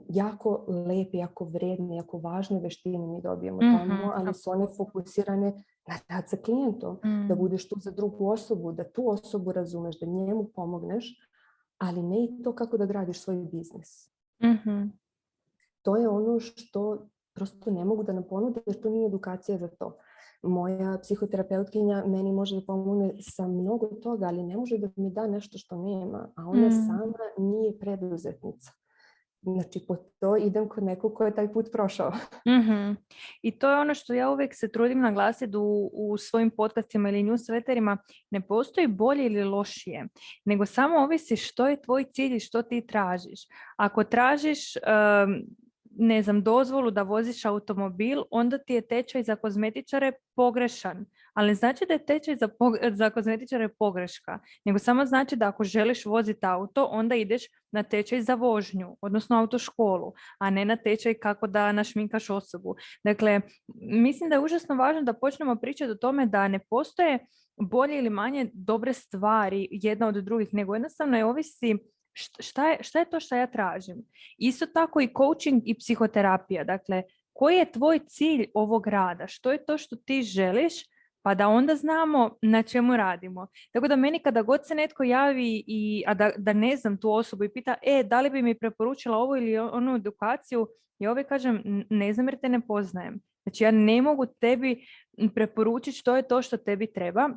jako 0.09 0.65
lepe, 0.67 1.17
jako 1.17 1.45
vredne, 1.45 1.95
jako 1.95 2.17
važne 2.17 2.59
veštine 2.59 3.07
mi 3.07 3.21
dobijemo 3.21 3.57
Mhm, 3.61 3.77
tamo, 3.77 4.11
ali 4.15 4.33
su 4.33 4.51
one 4.51 4.67
fokusirane 4.77 5.63
na 5.87 5.95
rad 6.09 6.23
sa 6.29 6.37
klijentom. 6.37 6.97
Da 7.27 7.35
mm, 7.35 7.39
budeš 7.39 7.69
tu 7.69 7.75
za 7.79 7.91
drugu 7.91 8.29
osobu, 8.29 8.71
da 8.71 8.83
tu 8.91 9.09
osobu 9.09 9.51
razumeš, 9.51 9.99
da 9.99 10.05
njemu 10.05 10.43
pomogneš, 10.55 11.26
ali 11.77 12.03
ne 12.03 12.23
i 12.23 12.43
to 12.43 12.55
kako 12.55 12.77
da 12.77 12.85
gradiš 12.85 13.19
svoj 13.21 13.35
biznis. 13.51 14.09
mhm. 14.43 14.83
To 15.81 15.95
je 15.97 16.09
ono 16.09 16.39
što 16.39 17.07
prosto 17.33 17.71
ne 17.71 17.85
mogu 17.85 18.03
da 18.03 18.13
nam 18.13 18.23
ponude 18.29 18.61
jer 18.65 18.81
to 18.81 18.89
nije 18.89 19.07
edukacija 19.07 19.57
za 19.57 19.67
to. 19.67 19.97
Moja 20.41 20.97
psihoterapeutkinja 21.01 22.03
meni 22.05 22.31
može 22.31 22.55
da 22.55 22.65
pomogne 22.65 23.13
sa 23.21 23.47
mnogo 23.47 23.87
toga, 23.87 24.25
ali 24.25 24.43
ne 24.43 24.57
može 24.57 24.77
da 24.77 24.89
mi 24.95 25.09
da 25.11 25.27
nešto 25.27 25.57
što 25.57 25.77
nema, 25.77 26.29
a 26.35 26.45
ona 26.45 26.67
Mm. 26.67 26.71
sama 26.87 27.13
nije 27.49 27.79
preduzetnica. 27.79 28.71
Znači 29.41 29.85
po 29.87 29.95
to 30.19 30.37
idem 30.37 30.69
kod 30.69 30.83
nekog 30.83 31.13
ko 31.13 31.25
je 31.25 31.35
taj 31.35 31.53
put 31.53 31.69
prošao. 31.71 32.11
mm 32.49 32.95
I 33.41 33.51
to 33.51 33.69
je 33.69 33.79
ono 33.79 33.93
što 33.93 34.13
ja 34.13 34.29
uvijek 34.29 34.55
se 34.55 34.71
trudim 34.71 34.99
naglasiti 34.99 35.57
u, 35.57 35.89
u 35.93 36.17
svojim 36.17 36.49
podcastima 36.49 37.09
ili 37.09 37.23
newsletterima. 37.23 37.97
Ne 38.31 38.41
postoji 38.41 38.87
bolje 38.87 39.25
ili 39.25 39.43
lošije, 39.43 40.07
nego 40.45 40.65
samo 40.65 40.97
ovisi 40.97 41.35
što 41.35 41.67
je 41.67 41.81
tvoj 41.81 42.03
cilj 42.03 42.35
i 42.35 42.39
što 42.39 42.61
ti 42.61 42.87
tražiš. 42.87 43.39
Ako 43.77 44.03
tražiš 44.03 44.73
ne 45.99 46.21
znam, 46.21 46.43
dozvolu 46.43 46.91
da 46.91 47.01
voziš 47.01 47.45
automobil, 47.45 48.23
onda 48.31 48.57
ti 48.57 48.73
je 48.73 48.87
tečaj 48.87 49.23
za 49.23 49.35
kozmetičare 49.35 50.11
pogrešan. 50.35 51.05
Ali 51.37 51.55
znači 51.55 51.85
da 51.85 51.93
je 51.93 52.05
tečaj 52.05 52.35
za, 52.35 52.49
za 52.91 53.09
kozmetičare 53.09 53.69
pogreška, 53.69 54.39
nego 54.65 54.79
samo 54.79 55.05
znači 55.05 55.35
da 55.35 55.47
ako 55.47 55.63
želiš 55.63 56.05
voziti 56.05 56.45
auto, 56.45 56.85
onda 56.91 57.15
ideš 57.15 57.43
na 57.71 57.83
tečaj 57.83 58.21
za 58.21 58.35
vožnju, 58.35 58.97
odnosno 59.01 59.39
autoškolu, 59.39 60.13
a 60.39 60.49
ne 60.49 60.65
na 60.65 60.75
tečaj 60.75 61.13
kako 61.13 61.47
da 61.47 61.71
našminkaš 61.71 62.29
osobu. 62.29 62.75
Dakle, 63.03 63.41
mislim 63.81 64.29
da 64.29 64.35
je 64.35 64.39
užasno 64.39 64.75
važno 64.75 65.01
da 65.01 65.13
počnemo 65.13 65.55
pričati 65.55 65.91
o 65.91 65.95
tome 65.95 66.25
da 66.25 66.47
ne 66.47 66.59
postoje 66.59 67.19
bolje 67.61 67.97
ili 67.97 68.09
manje 68.09 68.49
dobre 68.53 68.93
stvari 68.93 69.67
jedna 69.71 70.07
od 70.07 70.15
drugih, 70.15 70.53
nego 70.53 70.75
jednostavno 70.75 71.17
je 71.17 71.25
ovisi 71.25 71.77
šta 72.39 72.69
je, 72.69 72.77
šta 72.81 72.99
je 72.99 73.09
to 73.09 73.19
što 73.19 73.35
ja 73.35 73.47
tražim? 73.47 73.97
Isto 74.37 74.65
tako 74.65 75.01
i 75.01 75.13
coaching 75.17 75.61
i 75.65 75.77
psihoterapija. 75.77 76.63
Dakle, 76.63 77.03
koji 77.33 77.55
je 77.55 77.71
tvoj 77.71 77.99
cilj 78.07 78.47
ovog 78.53 78.87
rada? 78.87 79.27
Što 79.27 79.51
je 79.51 79.65
to 79.65 79.77
što 79.77 79.95
ti 79.95 80.21
želiš? 80.21 80.96
Pa 81.27 81.35
da 81.35 81.47
onda 81.47 81.75
znamo 81.75 82.37
na 82.41 82.63
čemu 82.63 82.97
radimo. 82.97 83.47
Tako 83.71 83.87
da 83.87 83.95
meni 83.95 84.19
kada 84.19 84.41
god 84.41 84.67
se 84.67 84.75
netko 84.75 85.03
javi, 85.03 85.63
i, 85.67 86.03
a 86.07 86.13
da, 86.13 86.31
da 86.37 86.53
ne 86.53 86.77
znam 86.77 86.97
tu 86.97 87.11
osobu 87.11 87.43
i 87.43 87.49
pita, 87.49 87.75
e, 87.81 88.03
da 88.03 88.21
li 88.21 88.29
bi 88.29 88.41
mi 88.41 88.55
preporučila 88.55 89.17
ovo 89.17 89.35
ili 89.35 89.57
onu 89.57 89.95
edukaciju, 89.95 90.67
ja 90.99 91.11
uvijek 91.11 91.27
kažem, 91.27 91.85
ne 91.89 92.13
znam 92.13 92.27
jer 92.27 92.39
te 92.39 92.49
ne 92.49 92.61
poznajem. 92.67 93.19
Znači 93.43 93.63
ja 93.63 93.71
ne 93.71 94.01
mogu 94.01 94.25
tebi 94.25 94.85
preporučiti 95.35 95.97
što 95.97 96.15
je 96.15 96.27
to 96.27 96.41
što 96.41 96.57
tebi 96.57 96.93
treba, 96.93 97.29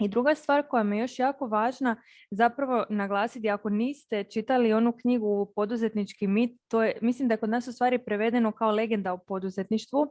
i 0.00 0.08
druga 0.08 0.34
stvar 0.34 0.62
koja 0.68 0.82
mi 0.82 0.96
je 0.96 1.00
još 1.00 1.18
jako 1.18 1.46
važna 1.46 1.96
zapravo 2.30 2.84
naglasiti, 2.90 3.50
ako 3.50 3.68
niste 3.70 4.24
čitali 4.24 4.72
onu 4.72 4.92
knjigu 4.92 5.52
Poduzetnički 5.56 6.26
mit, 6.26 6.60
to 6.68 6.82
je, 6.82 6.98
mislim 7.00 7.28
da 7.28 7.34
je 7.34 7.38
kod 7.38 7.50
nas 7.50 7.68
u 7.68 7.72
stvari 7.72 7.98
prevedeno 7.98 8.52
kao 8.52 8.70
legenda 8.70 9.12
o 9.12 9.18
poduzetništvu. 9.18 10.06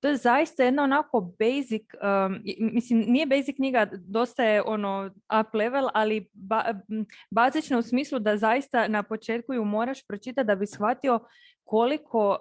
To 0.00 0.08
je 0.08 0.16
zaista 0.16 0.64
jedna 0.64 0.82
onako 0.82 1.20
basic, 1.38 1.82
um, 1.94 2.38
mislim 2.58 3.00
nije 3.00 3.26
basic 3.26 3.56
knjiga, 3.56 3.86
dosta 3.92 4.44
je 4.44 4.62
ono 4.62 5.10
up 5.40 5.54
level, 5.54 5.88
ali 5.94 6.28
ba, 6.32 6.80
bazična 7.30 7.78
u 7.78 7.82
smislu 7.82 8.18
da 8.18 8.36
zaista 8.36 8.88
na 8.88 9.02
početku 9.02 9.54
ju 9.54 9.64
moraš 9.64 10.06
pročitati 10.06 10.46
da 10.46 10.54
bi 10.54 10.66
shvatio 10.66 11.20
koliko 11.66 12.36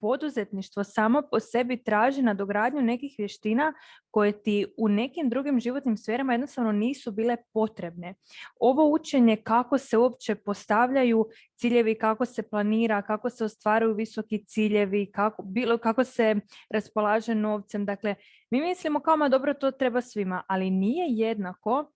poduzetništvo 0.00 0.84
samo 0.84 1.22
po 1.30 1.40
sebi 1.40 1.82
traži 1.84 2.22
nadogradnju 2.22 2.82
nekih 2.82 3.14
vještina 3.18 3.72
koje 4.10 4.42
ti 4.42 4.66
u 4.78 4.88
nekim 4.88 5.28
drugim 5.28 5.60
životnim 5.60 5.96
sferama 5.96 6.32
jednostavno 6.32 6.72
nisu 6.72 7.12
bile 7.12 7.36
potrebne. 7.52 8.14
Ovo 8.60 8.92
učenje 8.92 9.36
kako 9.36 9.78
se 9.78 9.98
uopće 9.98 10.34
postavljaju 10.34 11.26
ciljevi, 11.56 11.98
kako 11.98 12.24
se 12.24 12.42
planira, 12.42 13.02
kako 13.02 13.30
se 13.30 13.44
ostvaruju 13.44 13.94
visoki 13.94 14.44
ciljevi, 14.44 15.12
kako, 15.12 15.42
bilo, 15.42 15.78
kako 15.78 16.04
se 16.04 16.36
raspolaže 16.70 17.34
novcem. 17.34 17.84
Dakle, 17.84 18.14
mi 18.50 18.60
mislimo 18.60 19.00
kao 19.00 19.16
ma 19.16 19.28
dobro 19.28 19.54
to 19.54 19.70
treba 19.70 20.00
svima, 20.00 20.42
ali 20.46 20.70
nije 20.70 21.06
jednako 21.08 21.92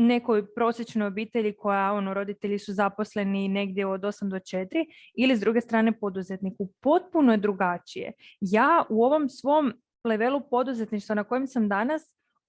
nekoj 0.00 0.54
prosječnoj 0.54 1.06
obitelji 1.06 1.52
koja 1.52 1.92
ono, 1.92 2.14
roditelji 2.14 2.58
su 2.58 2.72
zaposleni 2.72 3.48
negdje 3.48 3.86
od 3.86 4.00
8 4.00 4.28
do 4.28 4.36
4 4.36 4.66
ili 5.14 5.36
s 5.36 5.40
druge 5.40 5.60
strane 5.60 5.92
poduzetniku. 5.92 6.68
Potpuno 6.80 7.32
je 7.32 7.38
drugačije. 7.38 8.12
Ja 8.40 8.84
u 8.88 9.04
ovom 9.04 9.28
svom 9.28 9.72
levelu 10.04 10.40
poduzetništva 10.50 11.14
na 11.14 11.24
kojem 11.24 11.46
sam 11.46 11.68
danas 11.68 12.02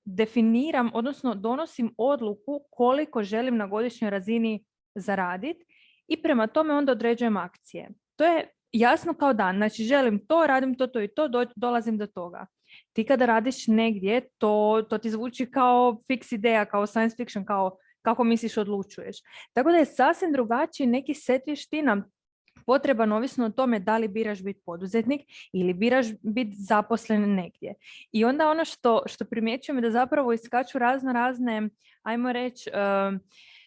definiram, 0.05 0.89
odnosno 0.93 1.35
donosim 1.35 1.93
odluku 1.97 2.61
koliko 2.69 3.23
želim 3.23 3.57
na 3.57 3.67
godišnjoj 3.67 4.09
razini 4.09 4.65
zaraditi 4.95 5.65
i 6.07 6.21
prema 6.21 6.47
tome 6.47 6.73
onda 6.73 6.91
određujem 6.91 7.37
akcije. 7.37 7.89
To 8.15 8.25
je 8.25 8.49
jasno 8.71 9.13
kao 9.13 9.33
dan. 9.33 9.55
Znači 9.55 9.83
želim 9.83 10.25
to, 10.27 10.47
radim 10.47 10.75
to, 10.77 10.87
to 10.87 11.01
i 11.01 11.07
to, 11.07 11.29
dolazim 11.55 11.97
do 11.97 12.07
toga. 12.07 12.45
Ti 12.93 13.05
kada 13.05 13.25
radiš 13.25 13.67
negdje, 13.67 14.21
to, 14.37 14.85
to 14.89 14.97
ti 14.97 15.09
zvuči 15.09 15.51
kao 15.51 16.01
fix 16.09 16.35
ideja, 16.35 16.65
kao 16.65 16.87
science 16.87 17.15
fiction, 17.15 17.45
kao 17.45 17.77
kako 18.01 18.23
misliš 18.23 18.57
odlučuješ. 18.57 19.17
Tako 19.53 19.71
da 19.71 19.77
je 19.77 19.85
sasvim 19.85 20.31
drugačiji 20.31 20.87
neki 20.87 21.13
set 21.13 21.41
vještina 21.45 22.03
potreban 22.65 23.11
ovisno 23.11 23.45
o 23.45 23.49
tome 23.49 23.79
da 23.79 23.97
li 23.97 24.07
biraš 24.07 24.43
biti 24.43 24.61
poduzetnik 24.65 25.21
ili 25.53 25.73
biraš 25.73 26.05
biti 26.21 26.55
zaposlen 26.55 27.35
negdje. 27.35 27.73
I 28.11 28.25
onda 28.25 28.49
ono 28.49 28.65
što, 28.65 29.03
što 29.05 29.25
primjećujem 29.25 29.77
je 29.77 29.81
da 29.81 29.91
zapravo 29.91 30.33
iskaču 30.33 30.79
razno 30.79 31.13
razne, 31.13 31.69
ajmo 32.03 32.33
reći, 32.33 32.69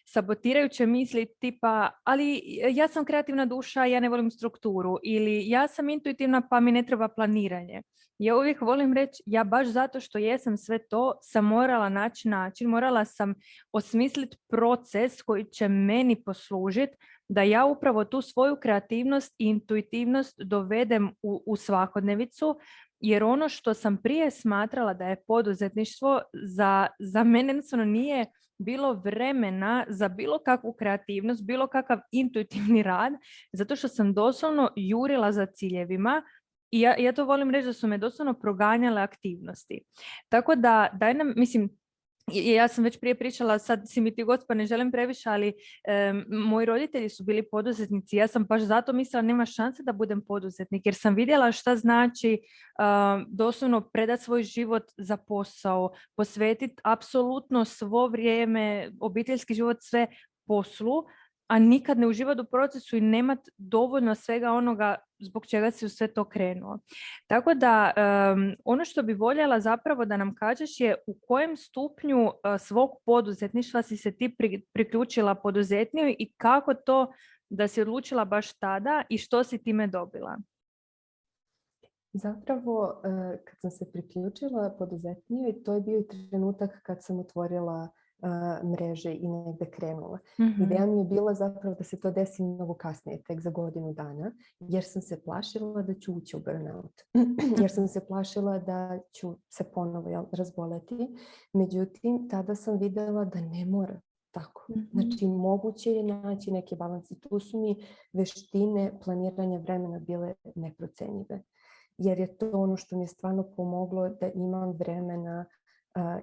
sabotirajuće 0.05 0.85
misli 0.85 1.27
tipa 1.39 1.89
ali 2.03 2.41
ja 2.71 2.87
sam 2.87 3.05
kreativna 3.05 3.45
duša, 3.45 3.85
ja 3.85 3.99
ne 3.99 4.09
volim 4.09 4.31
strukturu 4.31 4.97
ili 5.03 5.49
ja 5.49 5.67
sam 5.67 5.89
intuitivna 5.89 6.41
pa 6.49 6.59
mi 6.59 6.71
ne 6.71 6.83
treba 6.83 7.07
planiranje. 7.07 7.81
Ja 8.17 8.37
uvijek 8.37 8.61
volim 8.61 8.93
reći, 8.93 9.23
ja 9.25 9.43
baš 9.43 9.67
zato 9.67 9.99
što 9.99 10.17
jesam 10.17 10.57
sve 10.57 10.87
to, 10.87 11.13
sam 11.21 11.45
morala 11.45 11.89
naći 11.89 12.29
način, 12.29 12.69
morala 12.69 13.05
sam 13.05 13.33
osmisliti 13.71 14.37
proces 14.49 15.21
koji 15.21 15.43
će 15.43 15.67
meni 15.67 16.23
poslužiti 16.23 16.97
da 17.29 17.41
ja 17.41 17.65
upravo 17.65 18.05
tu 18.05 18.21
svoju 18.21 18.55
kreativnost 18.61 19.35
i 19.37 19.45
intuitivnost 19.45 20.35
dovedem 20.37 21.11
u, 21.21 21.43
u 21.45 21.55
svakodnevicu, 21.55 22.59
jer 22.99 23.23
ono 23.23 23.49
što 23.49 23.73
sam 23.73 23.97
prije 23.97 24.31
smatrala 24.31 24.93
da 24.93 25.07
je 25.07 25.23
poduzetništvo 25.27 26.21
za, 26.33 26.87
za 26.99 27.23
mene 27.23 27.61
nije 27.85 28.25
bilo 28.57 28.93
vremena 28.93 29.85
za 29.89 30.07
bilo 30.07 30.39
kakvu 30.39 30.73
kreativnost, 30.73 31.45
bilo 31.45 31.67
kakav 31.67 31.99
intuitivni 32.11 32.83
rad, 32.83 33.13
zato 33.53 33.75
što 33.75 33.87
sam 33.87 34.13
doslovno 34.13 34.71
jurila 34.75 35.31
za 35.31 35.45
ciljevima 35.45 36.23
i 36.71 36.81
ja, 36.81 36.95
ja 36.99 37.13
to 37.13 37.25
volim 37.25 37.51
reći 37.51 37.65
da 37.65 37.73
su 37.73 37.87
me 37.87 37.97
doslovno 37.97 38.33
proganjale 38.33 39.01
aktivnosti. 39.01 39.81
Tako 40.29 40.55
da, 40.55 40.89
daj 40.93 41.13
nam, 41.13 41.33
mislim, 41.35 41.69
ja 42.33 42.67
sam 42.67 42.83
već 42.83 42.99
prije 42.99 43.15
pričala, 43.15 43.59
sad 43.59 43.81
si 43.85 44.01
mi 44.01 44.15
ti 44.15 44.23
god 44.23 44.45
pa 44.47 44.53
ne 44.53 44.65
želim 44.65 44.91
previše, 44.91 45.29
ali 45.29 45.53
moji 46.27 46.65
roditelji 46.65 47.09
su 47.09 47.23
bili 47.23 47.49
poduzetnici. 47.49 48.15
Ja 48.15 48.27
sam 48.27 48.45
baš 48.45 48.61
zato 48.61 48.93
mislila 48.93 49.21
nema 49.21 49.45
šanse 49.45 49.83
da 49.83 49.93
budem 49.93 50.21
poduzetnik 50.27 50.85
jer 50.85 50.95
sam 50.95 51.15
vidjela 51.15 51.51
šta 51.51 51.75
znači 51.75 52.39
doslovno 53.27 53.81
predati 53.81 54.23
svoj 54.23 54.43
život 54.43 54.83
za 54.97 55.17
posao, 55.17 55.89
posvetiti 56.15 56.75
apsolutno 56.83 57.65
svo 57.65 58.07
vrijeme, 58.07 58.91
obiteljski 58.99 59.53
život, 59.53 59.77
sve 59.81 60.07
poslu, 60.47 61.05
a 61.47 61.59
nikad 61.59 61.99
ne 61.99 62.07
uživati 62.07 62.41
u 62.41 62.45
procesu 62.45 62.97
i 62.97 63.01
nemat 63.01 63.39
dovoljno 63.57 64.15
svega 64.15 64.51
onoga 64.51 64.95
zbog 65.19 65.45
čega 65.45 65.71
si 65.71 65.85
u 65.85 65.89
sve 65.89 66.13
to 66.13 66.23
krenuo. 66.23 66.79
Tako 67.27 67.53
da 67.53 67.93
ono 68.65 68.85
što 68.85 69.03
bi 69.03 69.13
voljela 69.13 69.59
zapravo 69.59 70.05
da 70.05 70.17
nam 70.17 70.35
kažeš 70.35 70.79
je 70.79 70.95
u 71.07 71.17
kojem 71.27 71.57
stupnju 71.57 72.27
e, 72.27 72.57
svog 72.57 72.89
poduzetništva 73.05 73.81
si 73.81 73.97
se 73.97 74.11
ti 74.11 74.35
priključila 74.73 75.35
poduzetniju 75.35 76.15
i 76.19 76.33
kako 76.37 76.73
to 76.73 77.13
da 77.49 77.67
si 77.67 77.81
odlučila 77.81 78.25
baš 78.25 78.53
tada 78.53 79.03
i 79.09 79.17
što 79.17 79.43
si 79.43 79.63
time 79.63 79.87
dobila? 79.87 80.37
Zapravo, 82.13 83.01
e, 83.03 83.43
kad 83.45 83.61
sam 83.61 83.71
se 83.71 83.91
priključila 83.91 84.75
poduzetniju, 84.79 85.53
to 85.65 85.73
je 85.73 85.81
bio 85.81 86.01
trenutak 86.29 86.81
kad 86.83 87.03
sam 87.03 87.19
otvorila 87.19 87.89
mreže 88.63 89.13
i 89.13 89.27
negde 89.27 89.65
krenula. 89.65 90.19
mm 90.39 90.63
Ideja 90.63 90.85
mi 90.85 90.99
je 90.99 91.05
bila 91.05 91.33
zapravo 91.33 91.75
da 91.75 91.83
se 91.83 91.99
to 91.99 92.11
desi 92.11 92.43
mnogo 92.43 92.73
kasnije, 92.73 93.21
tek 93.27 93.41
za 93.41 93.49
godinu 93.49 93.93
dana, 93.93 94.31
jer 94.59 94.83
sam 94.83 95.01
se 95.01 95.23
plašila 95.23 95.81
da 95.81 95.93
ću 95.93 96.13
ući 96.13 96.37
u 96.37 96.39
burnout. 96.39 97.01
jer 97.61 97.71
sam 97.71 97.87
se 97.87 98.07
plašila 98.07 98.59
da 98.59 98.99
ću 99.13 99.35
se 99.49 99.63
ponovo 99.63 100.29
razboleti. 100.31 101.07
Međutim, 101.53 102.29
tada 102.29 102.55
sam 102.55 102.77
videla 102.77 103.25
da 103.25 103.41
ne 103.41 103.65
mora 103.65 104.01
tako. 104.31 104.65
mm 104.69 104.87
Znači, 104.91 105.27
moguće 105.27 105.91
je 105.91 106.03
naći 106.03 106.51
neki 106.51 106.75
balans 106.75 107.11
i 107.11 107.19
tu 107.19 107.39
su 107.39 107.59
mi 107.59 107.75
veštine 108.13 108.99
planiranja 109.03 109.57
vremena 109.57 109.99
bile 109.99 110.33
neprocenjive. 110.55 111.43
Jer 111.97 112.19
je 112.19 112.37
to 112.37 112.51
ono 112.53 112.77
što 112.77 112.97
mi 112.97 113.03
je 113.03 113.07
stvarno 113.07 113.43
pomoglo 113.55 114.09
da 114.09 114.29
imam 114.35 114.71
vremena 114.71 115.45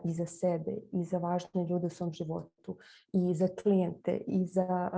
i 0.05 0.12
za 0.12 0.26
sebe 0.26 0.76
i 0.93 1.05
za 1.05 1.19
važne 1.19 1.67
ljude 1.67 1.87
u 1.87 1.91
svom 1.91 2.12
životu 2.12 2.76
i 3.12 3.35
za 3.35 3.49
klijente 3.62 4.17
i 4.26 4.47
za, 4.47 4.91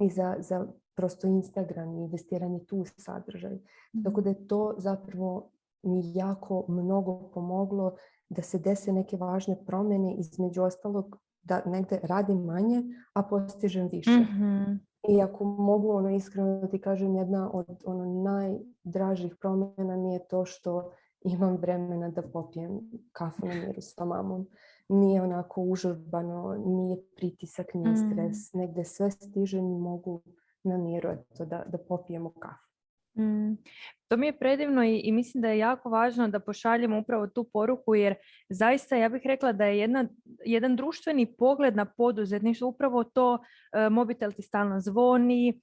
i 0.00 0.10
za, 0.10 0.36
za 0.38 0.66
prosto 0.94 1.26
Instagram 1.26 1.98
i 1.98 2.02
investiranje 2.02 2.64
tu 2.64 2.76
u 2.76 2.84
sadržaj. 2.84 3.58
Tako 4.04 4.20
da 4.20 4.28
je 4.28 4.46
to 4.48 4.74
zapravo 4.78 5.50
mi 5.82 6.02
jako 6.14 6.64
mnogo 6.68 7.30
pomoglo 7.34 7.94
da 8.28 8.42
se 8.42 8.58
dese 8.58 8.92
neke 8.92 9.16
važne 9.16 9.56
promjene 9.66 10.14
između 10.14 10.62
ostalog 10.62 11.16
da 11.42 11.62
negde 11.66 12.00
radim 12.02 12.38
manje, 12.38 12.82
a 13.12 13.22
postižem 13.22 13.88
više. 13.88 14.10
mm 14.10 14.80
I 15.08 15.22
ako 15.22 15.44
mogu 15.44 15.90
ono 15.90 16.10
iskreno 16.10 16.60
da 16.60 16.68
ti 16.68 16.78
kažem, 16.78 17.16
jedna 17.16 17.50
od 17.52 17.82
ono 17.84 18.22
najdražih 18.22 19.36
promjena 19.40 19.96
mi 19.96 20.12
je 20.12 20.28
to 20.28 20.44
što 20.44 20.92
imam 21.24 21.56
vremena 21.56 22.08
da 22.08 22.22
popijem 22.22 22.80
kafu 23.12 23.46
na 23.46 23.54
miru 23.54 23.80
sa 23.80 24.04
mamom. 24.04 24.46
Nije 24.88 25.22
onako 25.22 25.62
užurbano, 25.62 26.62
nije 26.66 26.96
pritisak, 27.16 27.74
nije 27.74 27.92
Mm. 27.92 27.96
stres. 27.96 28.52
Negde 28.52 28.84
sve 28.84 29.10
stiže 29.10 29.58
i 29.58 29.62
mogu 29.62 30.22
na 30.62 30.78
miru 30.78 31.10
eto, 31.10 31.44
da, 31.44 31.64
da 31.66 31.78
popijemo 31.78 32.30
kafu. 32.30 32.70
Mm, 33.18 33.56
To 34.08 34.16
mi 34.16 34.26
je 34.26 34.38
predivno 34.38 34.84
i, 34.84 34.96
i 34.98 35.12
mislim 35.12 35.42
da 35.42 35.48
je 35.48 35.58
jako 35.58 35.90
važno 35.90 36.28
da 36.28 36.40
pošaljemo 36.40 36.98
upravo 36.98 37.26
tu 37.26 37.44
poruku 37.52 37.94
jer 37.94 38.14
zaista 38.48 38.96
ja 38.96 39.08
bih 39.08 39.22
rekla 39.24 39.52
da 39.52 39.64
je 39.64 39.78
jedna, 39.78 40.04
jedan 40.44 40.76
društveni 40.76 41.26
pogled 41.26 41.76
na 41.76 41.84
poduzetništvo 41.84 42.68
upravo 42.68 43.04
to 43.04 43.38
e, 43.72 43.88
mobitel 43.88 44.32
ti 44.32 44.42
stalno 44.42 44.80
zvoni, 44.80 45.48
e, 45.48 45.54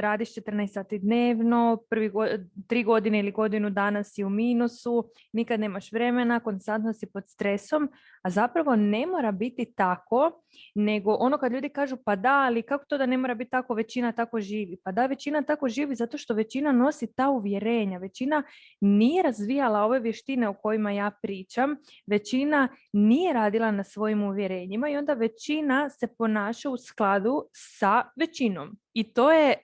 radiš 0.00 0.34
14 0.34 0.66
sati 0.66 0.98
dnevno, 0.98 1.78
prvi 1.90 2.08
go- 2.08 2.28
tri 2.68 2.84
godine 2.84 3.18
ili 3.18 3.32
godinu 3.32 3.70
dana 3.70 4.04
si 4.04 4.24
u 4.24 4.30
minusu, 4.30 5.10
nikad 5.32 5.60
nemaš 5.60 5.92
vremena, 5.92 6.40
konstantno 6.40 6.92
si 6.92 7.06
pod 7.06 7.24
stresom, 7.28 7.88
a 8.22 8.30
zapravo 8.30 8.76
ne 8.76 9.06
mora 9.06 9.32
biti 9.32 9.72
tako, 9.76 10.42
nego 10.74 11.16
ono 11.18 11.38
kad 11.38 11.52
ljudi 11.52 11.68
kažu 11.68 11.96
pa 12.04 12.16
da, 12.16 12.32
ali 12.32 12.62
kako 12.62 12.84
to 12.88 12.98
da 12.98 13.06
ne 13.06 13.18
mora 13.18 13.34
biti 13.34 13.50
tako, 13.50 13.74
većina 13.74 14.12
tako 14.12 14.40
živi. 14.40 14.76
Pa 14.84 14.92
da, 14.92 15.06
većina 15.06 15.42
tako 15.42 15.68
živi 15.68 15.94
zato 15.94 16.18
što 16.18 16.34
većina 16.34 16.72
nosi 16.72 17.14
ta 17.16 17.28
uvjerenja. 17.28 17.73
Većina 18.00 18.42
nije 18.80 19.22
razvijala 19.22 19.80
ove 19.80 20.00
vještine 20.00 20.48
o 20.48 20.54
kojima 20.54 20.92
ja 20.92 21.10
pričam, 21.22 21.76
većina 22.06 22.68
nije 22.92 23.32
radila 23.32 23.70
na 23.70 23.84
svojim 23.84 24.22
uvjerenjima 24.22 24.88
i 24.88 24.96
onda 24.96 25.14
većina 25.14 25.90
se 25.90 26.06
ponaša 26.18 26.70
u 26.70 26.76
skladu 26.76 27.42
sa 27.52 28.02
većinom. 28.16 28.76
I 28.92 29.12
to 29.12 29.32
je, 29.32 29.54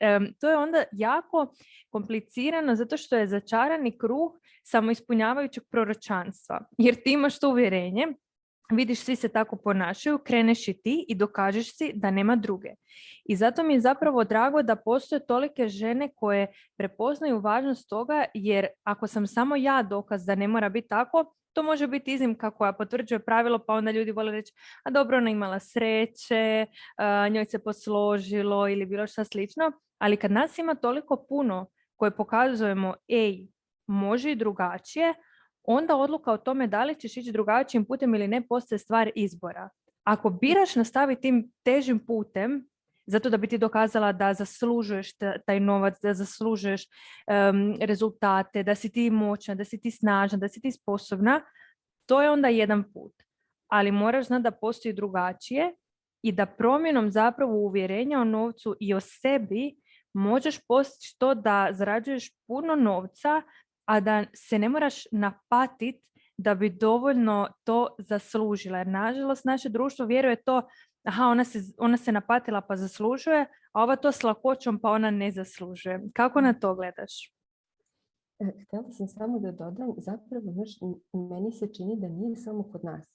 to 0.41 0.51
je 0.51 0.57
onda 0.57 0.85
jako 0.93 1.55
komplicirano 1.91 2.75
zato 2.75 2.97
što 2.97 3.17
je 3.17 3.27
začarani 3.27 3.99
kruh 3.99 4.33
samoispunjavajućeg 4.63 5.63
proročanstva. 5.71 6.61
Jer 6.79 6.95
ti 6.95 7.13
imaš 7.13 7.39
to 7.39 7.49
uvjerenje, 7.49 8.07
vidiš 8.71 9.01
svi 9.01 9.17
se 9.17 9.29
tako 9.29 9.57
ponašaju, 9.57 10.19
kreneš 10.19 10.69
i 10.69 10.73
ti 10.83 11.05
i 11.09 11.15
dokažeš 11.15 11.77
si 11.77 11.93
da 11.95 12.11
nema 12.11 12.37
druge. 12.37 12.75
I 13.25 13.37
zato 13.37 13.63
mi 13.63 13.75
je 13.75 13.81
zapravo 13.81 14.25
drago 14.25 14.63
da 14.63 14.77
postoje 14.77 15.27
tolike 15.27 15.69
žene 15.69 16.09
koje 16.15 16.47
prepoznaju 16.77 17.41
važnost 17.41 17.89
toga 17.89 18.25
jer 18.35 18.67
ako 18.85 19.07
sam 19.07 19.27
samo 19.27 19.57
ja 19.57 19.83
dokaz 19.83 20.25
da 20.27 20.35
ne 20.35 20.49
mora 20.49 20.69
biti 20.69 20.89
tako, 20.89 21.35
to 21.53 21.63
može 21.63 21.87
biti 21.87 22.13
iznimka 22.13 22.51
koja 22.51 22.73
potvrđuje 22.73 23.19
pravilo 23.19 23.59
pa 23.59 23.75
onda 23.75 23.91
ljudi 23.91 24.13
vole 24.13 24.33
reći 24.33 24.53
a 24.85 24.91
dobro 24.91 25.17
ona 25.17 25.31
imala 25.31 25.61
sreće, 25.61 26.67
njoj 27.31 27.45
se 27.45 27.59
posložilo 27.59 28.69
ili 28.69 28.87
bilo 28.87 29.07
šta 29.07 29.25
slično, 29.25 29.73
ali 29.99 30.17
kad 30.17 30.31
nas 30.31 30.59
ima 30.59 30.75
toliko 30.75 31.25
puno 31.29 31.67
koje 31.97 32.17
pokazujemo 32.17 32.95
ej, 33.09 33.47
može 33.87 34.33
i 34.33 34.37
drugačije, 34.37 35.15
onda 35.65 35.97
odluka 35.97 36.33
o 36.33 36.39
tome 36.39 36.67
da 36.67 36.85
li 36.85 36.95
ćeš 36.95 37.17
ići 37.17 37.33
drugačijim 37.33 37.85
putem 37.85 38.15
ili 38.15 38.29
ne 38.29 38.47
postaje 38.47 38.79
stvar 38.79 39.11
izbora. 39.15 39.69
Ako 40.05 40.31
biraš 40.31 40.77
nastaviti 40.77 41.21
tim 41.21 41.53
težim 41.65 41.99
putem, 42.07 42.67
zato 43.07 43.31
da 43.31 43.37
bi 43.37 43.47
ti 43.47 43.59
dokazala 43.59 44.13
da 44.13 44.35
zaslužuješ 44.35 45.17
ta- 45.17 45.39
taj 45.39 45.61
novac, 45.61 45.95
da 46.03 46.15
zaslužuješ 46.15 46.85
em, 47.27 47.75
rezultate, 47.81 48.63
da 48.63 48.75
si 48.75 48.93
ti 48.93 49.11
moćna, 49.11 49.55
da 49.55 49.65
si 49.65 49.81
ti 49.81 49.91
snažna, 49.91 50.39
da 50.39 50.49
si 50.49 50.61
ti 50.61 50.73
sposobna, 50.73 51.41
to 52.07 52.23
je 52.23 52.31
onda 52.31 52.49
jedan 52.49 52.93
put. 52.93 53.13
Ali 53.69 53.93
moraš 53.93 54.27
znati 54.27 54.43
da 54.43 54.51
postoji 54.51 54.93
drugačije 54.93 55.75
i 56.23 56.33
da 56.33 56.47
promjenom 56.47 57.11
zapravo 57.11 57.53
uvjerenja 57.53 58.21
o 58.21 58.25
novcu 58.25 58.77
i 58.81 58.95
o 58.95 59.01
sebi 59.01 59.77
možeš 60.15 60.59
postići 60.69 61.19
to 61.19 61.35
da 61.35 61.69
zarađuješ 61.73 62.31
puno 62.47 62.77
novca, 62.77 63.43
a 63.91 64.01
da 64.01 64.25
se 64.35 64.59
ne 64.59 64.69
moraš 64.69 65.05
napatit 65.13 65.97
da 66.37 66.55
bi 66.55 66.71
dovoljno 66.71 67.49
to 67.65 67.89
zaslužila. 67.99 68.79
Jer 68.79 68.87
nažalost 68.87 69.45
naše 69.45 69.69
društvo 69.69 70.07
vjeruje 70.07 70.43
to, 70.43 70.63
aha, 71.05 71.25
ona 71.27 71.45
se, 71.45 71.59
ona 71.79 71.97
se 71.97 72.13
napatila 72.13 72.61
pa 72.61 72.77
zaslužuje, 72.77 73.47
a 73.73 73.83
ova 73.83 73.97
to 73.97 74.13
s 74.13 74.23
lakoćom 74.23 74.79
pa 74.81 74.91
ona 74.91 75.11
ne 75.11 75.31
zaslužuje. 75.31 76.03
Kako 76.15 76.41
na 76.41 76.53
to 76.53 76.75
gledaš? 76.75 77.35
E, 78.39 78.45
Htjela 78.65 78.91
sam 78.91 79.09
samo 79.09 79.39
da 79.39 79.53
dodam, 79.53 79.89
zapravo 79.97 80.53
znaš, 80.53 80.83
m- 80.83 81.29
meni 81.31 81.53
se 81.53 81.67
čini 81.75 81.97
da 82.01 82.09
nije 82.09 82.37
samo 82.37 82.63
kod 82.63 82.85
nas. 82.85 83.09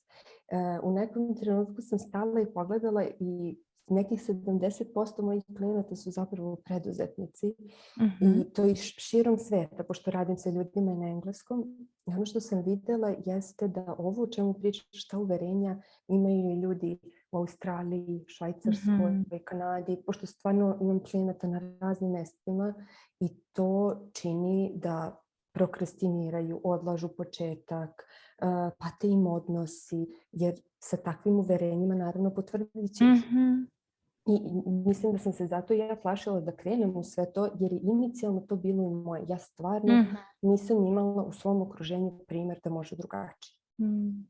E, 0.51 0.79
u 0.83 0.91
nekom 0.91 1.35
trenutku 1.35 1.81
sam 1.81 1.99
stala 1.99 2.41
i 2.41 2.53
pogledala 2.53 3.03
i 3.19 3.59
nekih 3.87 4.21
70% 4.21 4.85
mojih 5.21 5.43
klijenata 5.57 5.95
su 5.95 6.11
zapravo 6.11 6.55
preduzetnici 6.55 7.53
Mhm. 8.01 8.39
i 8.39 8.53
to 8.53 8.65
i 8.65 8.75
širom 8.75 9.37
sveta, 9.37 9.83
pošto 9.83 10.11
radim 10.11 10.37
sa 10.37 10.49
ljudima 10.49 10.93
na 10.93 11.07
engleskom. 11.07 11.87
I 12.05 12.13
ono 12.13 12.25
što 12.25 12.39
sam 12.39 12.63
vidjela 12.63 13.13
jeste 13.25 13.67
da 13.67 13.95
ovo 13.97 14.23
o 14.23 14.27
čemu 14.27 14.53
pričaš, 14.53 15.07
ta 15.07 15.17
uverenja 15.17 15.81
imaju 16.07 16.49
i 16.49 16.59
ljudi 16.59 16.99
u 17.31 17.37
Australiji, 17.37 18.25
Švajcarskoj, 18.27 19.11
Mhm. 19.11 19.21
Kanadi, 19.45 19.97
pošto 20.05 20.25
stvarno 20.25 20.77
imam 20.81 20.99
klijenata 20.99 21.47
na 21.47 21.77
raznim 21.79 22.11
mestima 22.11 22.73
i 23.19 23.27
to 23.53 24.01
čini 24.13 24.71
da 24.75 25.21
prokrastiniraju, 25.53 26.61
odlažu 26.63 27.07
početak, 27.07 27.89
uh, 28.41 28.47
pate 28.79 29.07
im 29.07 29.27
odnosi, 29.27 30.05
jer 30.31 30.53
sa 30.79 30.97
takvim 30.97 31.35
uverenjima 31.35 31.95
naravno 31.95 32.33
potvrdit 32.33 32.71
će 32.93 33.05
ih. 33.05 33.23
I, 34.27 34.39
mislim 34.85 35.11
da 35.11 35.17
sam 35.17 35.33
se 35.33 35.47
zato 35.47 35.73
ja 35.73 35.95
plašila 36.01 36.39
da 36.41 36.55
krenem 36.55 36.97
u 36.97 37.03
sve 37.03 37.33
to, 37.33 37.49
jer 37.59 37.73
je 37.73 37.79
inicijalno 37.83 38.39
to 38.41 38.55
bilo 38.55 38.83
i 38.83 38.89
moje. 38.89 39.23
Ja 39.29 39.37
stvarno 39.37 40.01
Mhm. 40.01 40.15
nisam 40.41 40.85
imala 40.85 41.23
u 41.23 41.31
svom 41.33 41.61
okruženju 41.61 42.19
primjer 42.27 42.59
da 42.63 42.69
može 42.69 42.95
drugačije. 42.95 43.55
Mm. 43.81 44.27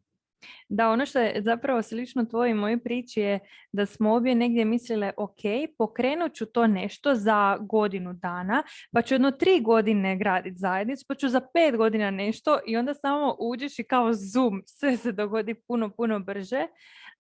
Da, 0.70 0.90
ono 0.90 1.06
što 1.06 1.20
je 1.20 1.42
zapravo 1.42 1.82
slično 1.82 2.26
tvojoj 2.26 2.52
i 2.52 2.54
mojoj 2.54 2.80
priči 2.84 3.22
je 3.22 3.40
da 3.72 3.86
smo 3.86 4.14
obje 4.14 4.36
negdje 4.36 4.66
mislile, 4.66 5.12
ok, 5.18 5.40
pokrenut 5.78 6.34
ću 6.34 6.46
to 6.46 6.68
nešto 6.68 7.16
za 7.16 7.58
godinu 7.62 8.14
dana, 8.14 8.64
pa 8.92 9.02
ću 9.02 9.14
jedno 9.14 9.32
tri 9.32 9.62
godine 9.62 10.18
graditi 10.18 10.58
zajednicu, 10.58 11.06
pa 11.08 11.16
ću 11.16 11.30
za 11.30 11.42
pet 11.54 11.78
godina 11.78 12.12
nešto 12.12 12.60
i 12.68 12.78
onda 12.78 12.94
samo 12.94 13.36
uđeš 13.40 13.80
i 13.80 13.84
kao 13.84 14.14
zoom, 14.14 14.64
sve 14.66 14.98
se 14.98 15.12
dogodi 15.12 15.54
puno, 15.54 15.90
puno 15.90 16.20
brže. 16.20 16.68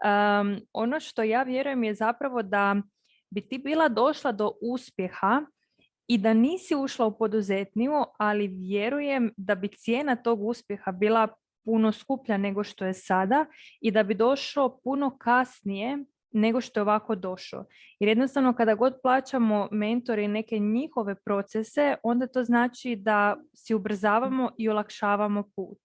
Um, 0.03 0.59
ono 0.73 0.99
što 0.99 1.23
ja 1.23 1.43
vjerujem 1.43 1.83
je 1.83 1.93
zapravo 1.93 2.43
da 2.43 2.75
bi 3.29 3.47
ti 3.47 3.57
bila 3.57 3.89
došla 3.89 4.31
do 4.31 4.51
uspjeha 4.61 5.41
i 6.07 6.17
da 6.17 6.33
nisi 6.33 6.75
ušla 6.75 7.05
u 7.05 7.17
poduzetniju, 7.17 8.03
ali 8.17 8.47
vjerujem 8.47 9.33
da 9.37 9.55
bi 9.55 9.67
cijena 9.67 10.15
tog 10.15 10.43
uspjeha 10.43 10.91
bila 10.91 11.27
puno 11.65 11.91
skuplja 11.91 12.37
nego 12.37 12.63
što 12.63 12.85
je 12.85 12.93
sada 12.93 13.45
i 13.81 13.91
da 13.91 14.03
bi 14.03 14.13
došlo 14.13 14.79
puno 14.83 15.17
kasnije 15.17 15.97
nego 16.31 16.61
što 16.61 16.79
je 16.79 16.81
ovako 16.81 17.15
došlo. 17.15 17.65
Jer 17.99 18.07
jednostavno 18.07 18.53
kada 18.53 18.73
god 18.75 18.93
plaćamo 19.01 19.67
mentore 19.71 20.23
i 20.23 20.27
neke 20.27 20.59
njihove 20.59 21.15
procese, 21.15 21.95
onda 22.03 22.27
to 22.27 22.43
znači 22.43 22.95
da 22.95 23.37
si 23.53 23.73
ubrzavamo 23.73 24.51
i 24.57 24.69
olakšavamo 24.69 25.43
put. 25.55 25.84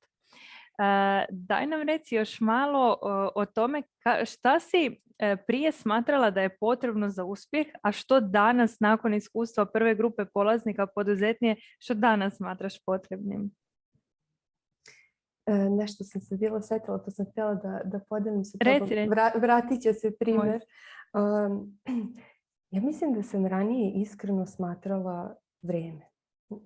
Daj 1.31 1.67
nam 1.67 1.83
reci 1.83 2.15
još 2.15 2.41
malo 2.41 2.99
o, 3.35 3.45
tome 3.47 3.83
ka- 4.05 4.25
šta 4.33 4.61
si 4.61 4.97
e, 5.19 5.37
prije 5.47 5.73
smatrala 5.73 6.31
da 6.31 6.41
je 6.41 6.57
potrebno 6.61 7.11
za 7.11 7.25
uspjeh, 7.25 7.67
a 7.83 7.93
što 7.93 8.21
danas 8.21 8.81
nakon 8.81 9.15
iskustva 9.15 9.67
prve 9.67 9.95
grupe 9.95 10.25
polaznika 10.25 10.87
poduzetnije, 10.87 11.57
što 11.79 11.95
danas 11.95 12.37
smatraš 12.37 12.85
potrebnim? 12.85 13.51
E, 15.47 15.53
nešto 15.71 16.05
sam 16.05 16.21
se 16.21 16.37
bila 16.37 16.63
setila, 16.63 16.99
to 16.99 17.11
sam 17.11 17.27
htjela 17.31 17.55
da, 17.55 17.81
da 17.85 18.01
podelim 18.09 18.45
sa 18.45 18.59
Reci, 18.61 18.79
tobom. 18.79 18.95
reci. 18.95 19.11
Vra- 19.11 19.41
vratit 19.41 19.83
će 19.83 19.93
se 19.93 20.17
primjer. 20.19 20.61
Um, 21.15 21.79
ja 22.75 22.83
mislim 22.83 23.15
da 23.15 23.23
sam 23.23 23.47
ranije 23.47 23.93
iskreno 24.01 24.47
smatrala 24.47 25.37
vrijeme. 25.63 26.07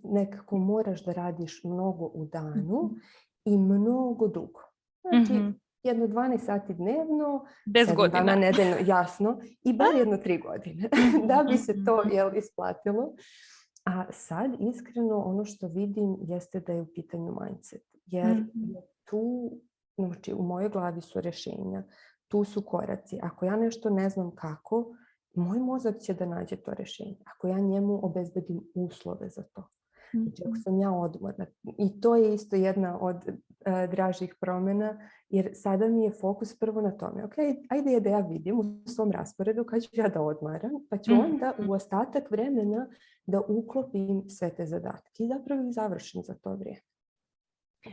Nekako 0.02 0.58
moraš 0.58 1.04
da 1.04 1.12
radiš 1.12 1.64
mnogo 1.64 2.04
u 2.04 2.26
danu 2.26 2.90
i 3.44 3.58
mnogo 3.58 4.28
dugo. 4.28 4.60
Znači, 5.02 5.32
Mhm. 5.32 5.50
jedno 5.82 6.06
12 6.06 6.38
sati 6.38 6.74
dnevno, 6.74 7.44
Bez 7.66 7.88
godina. 7.92 8.36
nedeljno, 8.36 8.76
jasno, 8.86 9.38
i 9.62 9.72
bar 9.72 9.94
jedno 9.96 10.16
tri 10.16 10.38
godine, 10.38 10.88
da 11.28 11.44
bi 11.44 11.56
se 11.56 11.84
to 11.84 12.02
jel, 12.04 12.36
isplatilo. 12.36 13.14
A 13.84 14.04
sad, 14.12 14.50
iskreno, 14.60 15.18
ono 15.18 15.44
što 15.44 15.68
vidim 15.68 16.16
jeste 16.20 16.60
da 16.60 16.72
je 16.72 16.82
u 16.82 16.86
pitanju 16.86 17.36
mindset. 17.40 17.82
Jer 18.06 18.26
Mhm. 18.36 18.64
je 18.64 18.80
tu, 19.04 19.50
znači, 19.96 20.34
u 20.34 20.42
mojoj 20.42 20.68
glavi 20.68 21.00
su 21.00 21.20
rješenja, 21.20 21.82
tu 22.28 22.44
su 22.44 22.62
koraci. 22.62 23.18
Ako 23.22 23.44
ja 23.44 23.56
nešto 23.56 23.90
ne 23.90 24.08
znam 24.08 24.30
kako, 24.30 24.94
moj 25.34 25.58
mozak 25.58 25.98
će 25.98 26.14
da 26.14 26.26
nađe 26.26 26.56
to 26.56 26.74
rješenje. 26.74 27.16
Ako 27.26 27.48
ja 27.48 27.58
njemu 27.58 28.00
obezbedim 28.02 28.60
uslove 28.74 29.28
za 29.28 29.42
to. 29.44 29.68
Znači 30.22 30.42
ako 30.46 30.56
sam 30.56 30.78
ja 30.78 30.92
odmorna. 30.92 31.46
I 31.78 32.00
to 32.00 32.16
je 32.16 32.34
isto 32.34 32.56
jedna 32.56 32.98
od 33.00 33.16
uh, 33.16 33.90
dražih 33.90 34.34
promjena 34.40 34.98
jer 35.28 35.50
sada 35.54 35.88
mi 35.88 36.04
je 36.04 36.10
fokus 36.10 36.58
prvo 36.58 36.80
na 36.80 36.90
tome. 36.90 37.24
Ok, 37.24 37.34
ajde 37.68 38.00
da 38.00 38.10
ja 38.10 38.18
vidim 38.18 38.58
u 38.58 38.64
svom 38.88 39.12
rasporedu 39.12 39.64
kad 39.64 39.82
ću 39.82 39.90
ja 39.92 40.08
da 40.08 40.22
odmaram 40.22 40.70
pa 40.90 40.98
ću 40.98 41.12
onda 41.12 41.52
u 41.68 41.72
ostatak 41.72 42.30
vremena 42.30 42.88
da 43.26 43.40
uklopim 43.40 44.28
sve 44.28 44.50
te 44.50 44.66
zadatke 44.66 45.24
i 45.24 45.28
zapravo 45.28 45.62
ih 45.62 45.74
završim 45.74 46.22
za 46.22 46.34
to 46.34 46.54
vrijeme. 46.54 46.80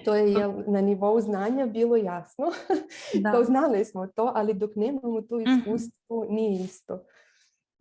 To 0.06 0.16
je 0.16 0.32
jel, 0.32 0.54
na 0.68 0.82
nivou 0.82 1.22
znanja 1.22 1.66
bilo 1.66 1.96
jasno. 1.96 2.46
Da. 3.24 3.44
znali 3.44 3.86
smo 3.86 4.08
to, 4.08 4.32
ali 4.36 4.54
dok 4.54 4.76
nemamo 4.76 5.22
tu 5.22 5.36
mhm. 5.40 5.52
iskustvo 5.52 6.26
nije 6.30 6.64
isto. 6.64 7.04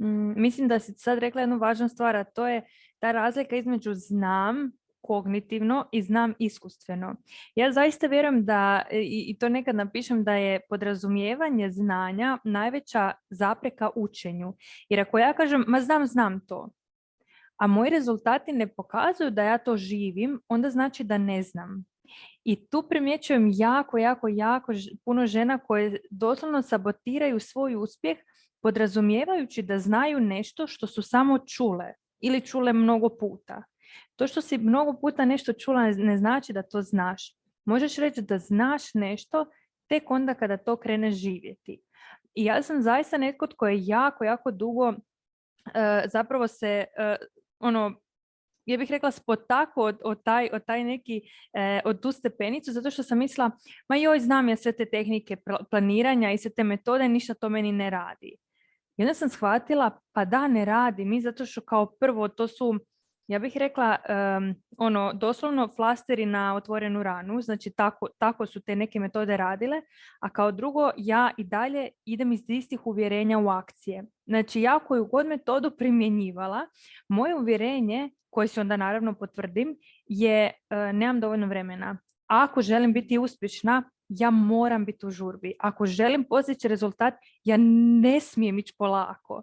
Mm, 0.00 0.42
mislim 0.42 0.68
da 0.68 0.78
si 0.78 0.92
sad 0.92 1.18
rekla 1.18 1.40
jednu 1.40 1.58
važnu 1.58 1.88
stvar, 1.88 2.16
a 2.16 2.24
to 2.24 2.48
je 2.48 2.62
ta 2.98 3.12
razlika 3.12 3.56
između 3.56 3.94
znam 3.94 4.72
kognitivno 5.00 5.88
i 5.92 6.02
znam 6.02 6.34
iskustveno. 6.38 7.14
Ja 7.54 7.72
zaista 7.72 8.06
vjerujem 8.06 8.44
da, 8.44 8.82
i, 8.92 9.24
i 9.28 9.38
to 9.38 9.48
nekad 9.48 9.74
napišem, 9.74 10.24
da 10.24 10.34
je 10.34 10.60
podrazumijevanje 10.68 11.70
znanja 11.70 12.38
najveća 12.44 13.12
zapreka 13.30 13.90
učenju. 13.96 14.54
Jer 14.88 15.00
ako 15.00 15.18
ja 15.18 15.32
kažem, 15.32 15.64
ma 15.66 15.80
znam, 15.80 16.06
znam 16.06 16.40
to, 16.46 16.68
a 17.56 17.66
moji 17.66 17.90
rezultati 17.90 18.52
ne 18.52 18.66
pokazuju 18.66 19.30
da 19.30 19.42
ja 19.42 19.58
to 19.58 19.76
živim, 19.76 20.40
onda 20.48 20.70
znači 20.70 21.04
da 21.04 21.18
ne 21.18 21.42
znam. 21.42 21.84
I 22.44 22.68
tu 22.68 22.82
primjećujem 22.88 23.50
jako, 23.54 23.98
jako, 23.98 24.28
jako 24.28 24.72
puno 25.04 25.26
žena 25.26 25.58
koje 25.58 26.00
doslovno 26.10 26.62
sabotiraju 26.62 27.40
svoj 27.40 27.76
uspjeh 27.76 28.18
podrazumijevajući 28.62 29.62
da 29.62 29.78
znaju 29.78 30.20
nešto 30.20 30.66
što 30.66 30.86
su 30.86 31.02
samo 31.02 31.38
čule 31.38 31.92
ili 32.20 32.40
čule 32.40 32.72
mnogo 32.72 33.08
puta. 33.08 33.62
To 34.16 34.26
što 34.26 34.40
si 34.40 34.58
mnogo 34.58 35.00
puta 35.00 35.24
nešto 35.24 35.52
čula 35.52 35.90
ne 35.90 36.16
znači 36.18 36.52
da 36.52 36.62
to 36.62 36.82
znaš. 36.82 37.36
Možeš 37.64 37.96
reći 37.96 38.22
da 38.22 38.38
znaš 38.38 38.94
nešto 38.94 39.46
tek 39.88 40.10
onda 40.10 40.34
kada 40.34 40.56
to 40.56 40.76
krene 40.76 41.10
živjeti. 41.10 41.82
I 42.34 42.44
ja 42.44 42.62
sam 42.62 42.82
zaista 42.82 43.18
netko 43.18 43.46
tko 43.46 43.68
je 43.68 43.86
jako, 43.86 44.24
jako 44.24 44.50
dugo 44.50 44.88
uh, 44.88 44.94
zapravo 46.12 46.48
se 46.48 46.84
uh, 46.98 47.26
ono 47.58 48.00
ja 48.66 48.76
bih 48.78 48.90
rekla 48.90 49.10
spotako 49.10 49.82
od, 49.82 49.98
od, 50.04 50.22
taj, 50.22 50.48
od 50.52 50.64
taj 50.64 50.84
neki, 50.84 51.22
e, 51.52 51.80
od 51.84 52.02
tu 52.02 52.12
stepenicu, 52.12 52.72
zato 52.72 52.90
što 52.90 53.02
sam 53.02 53.18
mislila, 53.18 53.50
ma 53.88 53.96
joj, 53.96 54.20
znam 54.20 54.48
ja 54.48 54.56
sve 54.56 54.72
te 54.72 54.84
tehnike 54.84 55.36
planiranja 55.70 56.32
i 56.32 56.38
sve 56.38 56.50
te 56.50 56.64
metode, 56.64 57.08
ništa 57.08 57.34
to 57.34 57.48
meni 57.48 57.72
ne 57.72 57.90
radi. 57.90 58.36
I 59.00 59.02
onda 59.02 59.14
sam 59.14 59.28
shvatila, 59.28 59.90
pa 60.12 60.24
da, 60.24 60.48
ne 60.48 60.64
radi 60.64 61.04
mi, 61.04 61.20
zato 61.20 61.46
što 61.46 61.60
kao 61.60 61.86
prvo 61.86 62.28
to 62.28 62.48
su, 62.48 62.78
ja 63.26 63.38
bih 63.38 63.56
rekla, 63.56 63.96
ono, 64.78 65.12
doslovno 65.12 65.68
flasteri 65.76 66.26
na 66.26 66.54
otvorenu 66.54 67.02
ranu, 67.02 67.40
znači 67.40 67.70
tako, 67.70 68.08
tako 68.18 68.46
su 68.46 68.60
te 68.60 68.76
neke 68.76 69.00
metode 69.00 69.36
radile, 69.36 69.82
a 70.20 70.28
kao 70.28 70.52
drugo, 70.52 70.90
ja 70.96 71.30
i 71.36 71.44
dalje 71.44 71.88
idem 72.04 72.32
iz 72.32 72.40
istih 72.48 72.86
uvjerenja 72.86 73.38
u 73.38 73.48
akcije. 73.48 74.04
Znači, 74.26 74.60
ja 74.60 74.78
koju 74.78 75.04
god 75.04 75.26
metodu 75.26 75.70
primjenjivala, 75.78 76.60
moje 77.08 77.34
uvjerenje 77.34 78.10
koji 78.30 78.48
se 78.48 78.60
onda 78.60 78.76
naravno 78.76 79.14
potvrdim, 79.14 79.76
je 80.06 80.52
uh, 80.70 80.94
nemam 80.94 81.20
dovoljno 81.20 81.46
vremena. 81.46 81.98
Ako 82.26 82.62
želim 82.62 82.92
biti 82.92 83.18
uspješna, 83.18 83.90
ja 84.10 84.30
moram 84.30 84.84
biti 84.84 85.06
u 85.06 85.10
žurbi. 85.10 85.54
Ako 85.58 85.86
želim 85.86 86.24
postići 86.24 86.68
rezultat, 86.68 87.14
ja 87.44 87.56
ne 88.00 88.20
smijem 88.20 88.58
ići 88.58 88.74
polako. 88.78 89.42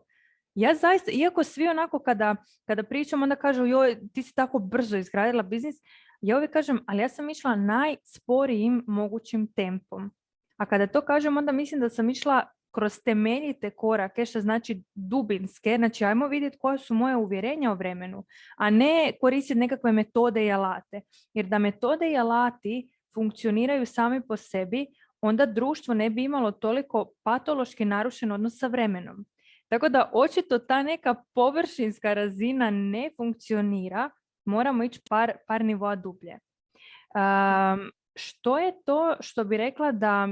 Ja 0.56 0.76
zaista, 0.76 1.12
iako 1.12 1.44
svi 1.44 1.68
onako 1.68 2.00
kada, 2.00 2.36
kada 2.66 2.84
pričam, 2.84 3.24
onda 3.24 3.36
kažu 3.36 3.66
joj, 3.66 3.98
ti 4.14 4.24
si 4.24 4.36
tako 4.36 4.60
brzo 4.60 4.98
izgradila 4.98 5.44
biznis, 5.44 5.76
ja 6.22 6.38
uvijek 6.38 6.52
kažem, 6.52 6.84
ali 6.88 7.02
ja 7.02 7.10
sam 7.10 7.30
išla 7.30 7.56
najsporijim 7.56 8.84
mogućim 8.88 9.48
tempom. 9.54 10.12
A 10.58 10.66
kada 10.66 10.88
to 10.88 11.02
kažem, 11.02 11.38
onda 11.38 11.52
mislim 11.52 11.82
da 11.82 11.90
sam 11.90 12.10
išla 12.10 12.46
kroz 12.72 13.00
temeljite 13.06 13.70
korake, 13.70 14.26
što 14.26 14.42
znači 14.42 14.84
dubinske, 14.96 15.76
znači 15.78 16.06
ajmo 16.06 16.28
vidjeti 16.28 16.58
koja 16.58 16.78
su 16.78 16.94
moje 16.94 17.16
uvjerenja 17.16 17.72
o 17.72 17.76
vremenu, 17.76 18.26
a 18.58 18.70
ne 18.70 19.12
koristiti 19.22 19.60
nekakve 19.60 19.92
metode 19.92 20.46
i 20.46 20.52
alate. 20.52 21.02
Jer 21.34 21.46
da 21.46 21.58
metode 21.58 22.12
i 22.12 22.18
alati 22.18 22.90
funkcioniraju 23.18 23.86
sami 23.86 24.22
po 24.22 24.38
sebi, 24.38 24.86
onda 25.22 25.46
društvo 25.46 25.94
ne 25.94 26.10
bi 26.10 26.24
imalo 26.24 26.52
toliko 26.52 27.08
patološki 27.24 27.86
narušen 27.86 28.32
odnos 28.32 28.60
sa 28.60 28.68
vremenom. 28.68 29.26
Tako 29.70 29.90
da 29.90 30.12
očito 30.14 30.60
ta 30.60 30.84
neka 30.84 31.16
površinska 31.34 32.14
razina 32.14 32.70
ne 32.70 33.10
funkcionira, 33.18 34.10
moramo 34.46 34.84
ići 34.84 35.02
par, 35.10 35.34
par 35.48 35.66
nivoa 35.66 35.96
dublje. 35.96 36.38
Um, 36.38 37.92
što 38.16 38.58
je 38.60 38.74
to 38.86 39.16
što 39.20 39.44
bi 39.44 39.58
rekla 39.58 39.92
da 39.92 40.28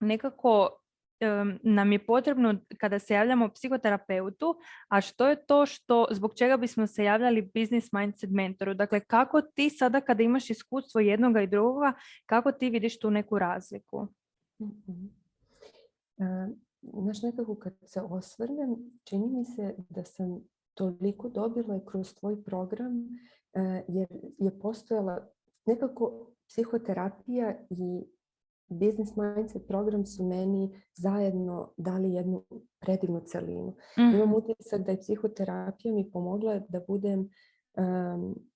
nekako 0.00 0.79
nam 1.62 1.92
je 1.92 2.06
potrebno 2.06 2.54
kada 2.78 2.98
se 2.98 3.14
javljamo 3.14 3.48
psihoterapeutu, 3.48 4.54
a 4.88 5.00
što 5.00 5.28
je 5.28 5.46
to 5.46 5.66
što, 5.66 6.06
zbog 6.10 6.34
čega 6.34 6.56
bismo 6.56 6.86
se 6.86 7.04
javljali 7.04 7.50
business 7.54 7.92
mindset 7.92 8.30
mentoru? 8.30 8.74
Dakle, 8.74 9.00
kako 9.00 9.42
ti 9.42 9.70
sada 9.70 10.00
kada 10.00 10.22
imaš 10.22 10.50
iskustvo 10.50 11.00
jednoga 11.00 11.42
i 11.42 11.46
drugoga, 11.46 11.92
kako 12.26 12.52
ti 12.52 12.70
vidiš 12.70 12.98
tu 12.98 13.10
neku 13.10 13.38
razliku? 13.38 14.06
mm 14.60 15.20
Znaš, 16.82 17.22
nekako 17.22 17.54
kad 17.54 17.72
se 17.86 18.00
osvrnem, 18.00 18.76
čini 19.04 19.26
mi 19.26 19.44
se 19.44 19.74
da 19.88 20.04
sam 20.04 20.40
toliko 20.74 21.28
dobila 21.28 21.80
kroz 21.86 22.14
tvoj 22.14 22.44
program, 22.44 23.08
e, 23.54 23.84
jer 23.88 24.08
je 24.38 24.58
postojala 24.60 25.28
nekako 25.66 26.30
psihoterapija 26.48 27.66
i 27.70 28.04
Business 28.70 29.16
Mindset 29.16 29.66
program 29.66 30.06
su 30.06 30.24
meni 30.24 30.82
zajedno 30.94 31.72
dali 31.76 32.12
jednu 32.12 32.44
predivnu 32.80 33.20
celinu. 33.20 33.76
Mm. 33.98 34.14
Imam 34.14 34.34
utisak 34.34 34.80
da 34.80 34.92
je 34.92 35.00
psihoterapija 35.00 35.94
mi 35.94 36.10
pomogla 36.10 36.60
da 36.68 36.80
budem 36.88 37.28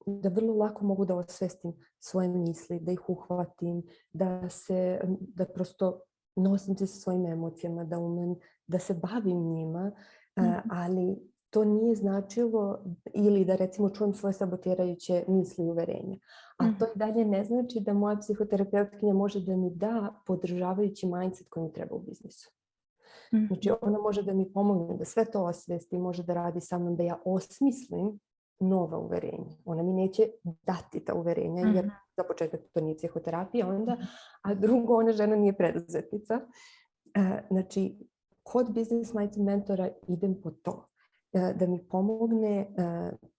da 0.07 0.29
vrlo 0.29 0.55
lako 0.55 0.85
mogu 0.85 1.05
da 1.05 1.15
osvestim 1.15 1.73
svoje 2.01 2.29
misli, 2.29 2.81
da 2.81 2.93
ih 2.93 3.11
uhvatim, 3.11 3.83
da 4.13 4.49
se, 4.49 5.01
da 5.19 5.45
prosto 5.45 6.01
nosim 6.37 6.77
se 6.77 6.87
sa 6.87 7.01
svojim 7.01 7.27
emocijama, 7.27 7.85
da 7.85 7.99
umem, 7.99 8.35
da 8.67 8.79
se 8.79 8.95
bavim 8.95 9.39
njima, 9.39 9.93
mm. 10.39 10.71
ali 10.71 11.34
to 11.55 11.65
nije 11.65 11.95
značilo 11.95 12.85
ili 13.13 13.45
da 13.45 13.57
recimo 13.57 13.91
čujem 13.91 14.15
svoje 14.15 14.33
sabotirajuće 14.33 15.25
misli 15.29 15.65
i 15.65 15.71
uverenja. 15.71 16.17
A 16.57 16.65
to 16.79 16.85
i 16.85 16.99
dalje 16.99 17.25
ne 17.25 17.45
znači 17.45 17.81
da 17.81 17.93
moja 17.93 18.17
psihoterapeutkinja 18.17 19.15
može 19.15 19.41
da 19.41 19.57
mi 19.57 19.71
da 19.71 20.23
podržavajući 20.27 21.07
mindset 21.07 21.49
koji 21.49 21.65
mi 21.65 21.73
treba 21.73 21.95
u 21.95 21.99
biznisu. 21.99 22.51
Znači 23.47 23.71
ona 23.81 23.99
može 23.99 24.23
da 24.23 24.33
mi 24.33 24.53
pomogne 24.53 24.97
da 24.97 25.05
sve 25.05 25.25
to 25.25 25.45
osvesti, 25.45 25.99
može 25.99 26.23
da 26.23 26.35
radi 26.35 26.61
sa 26.61 26.79
mnom 26.79 26.97
da 26.97 27.03
ja 27.03 27.19
osmislim 27.25 28.19
nova 28.61 28.99
uverenja. 28.99 29.57
Ona 29.65 29.83
mi 29.83 29.93
neće 29.93 30.23
dati 30.43 31.05
ta 31.05 31.15
uverenja 31.15 31.63
jer 31.75 31.91
za 32.17 32.25
početak 32.29 32.61
to 32.73 32.81
nije 32.81 32.97
psihoterapija 32.97 33.69
onda, 33.69 33.97
a 34.43 34.55
drugo 34.55 34.97
ona 34.97 35.13
žena 35.13 35.37
nije 35.37 35.57
preduzetnica. 35.57 36.41
E, 37.15 37.43
znači, 37.51 37.99
kod 38.43 38.75
Business 38.75 39.15
Mindset 39.15 39.43
mentora 39.43 39.89
idem 40.09 40.41
po 40.43 40.51
to. 40.51 40.94
E, 41.35 41.55
da 41.55 41.67
mi 41.67 41.89
pomogne 41.89 42.59
e, 42.59 42.67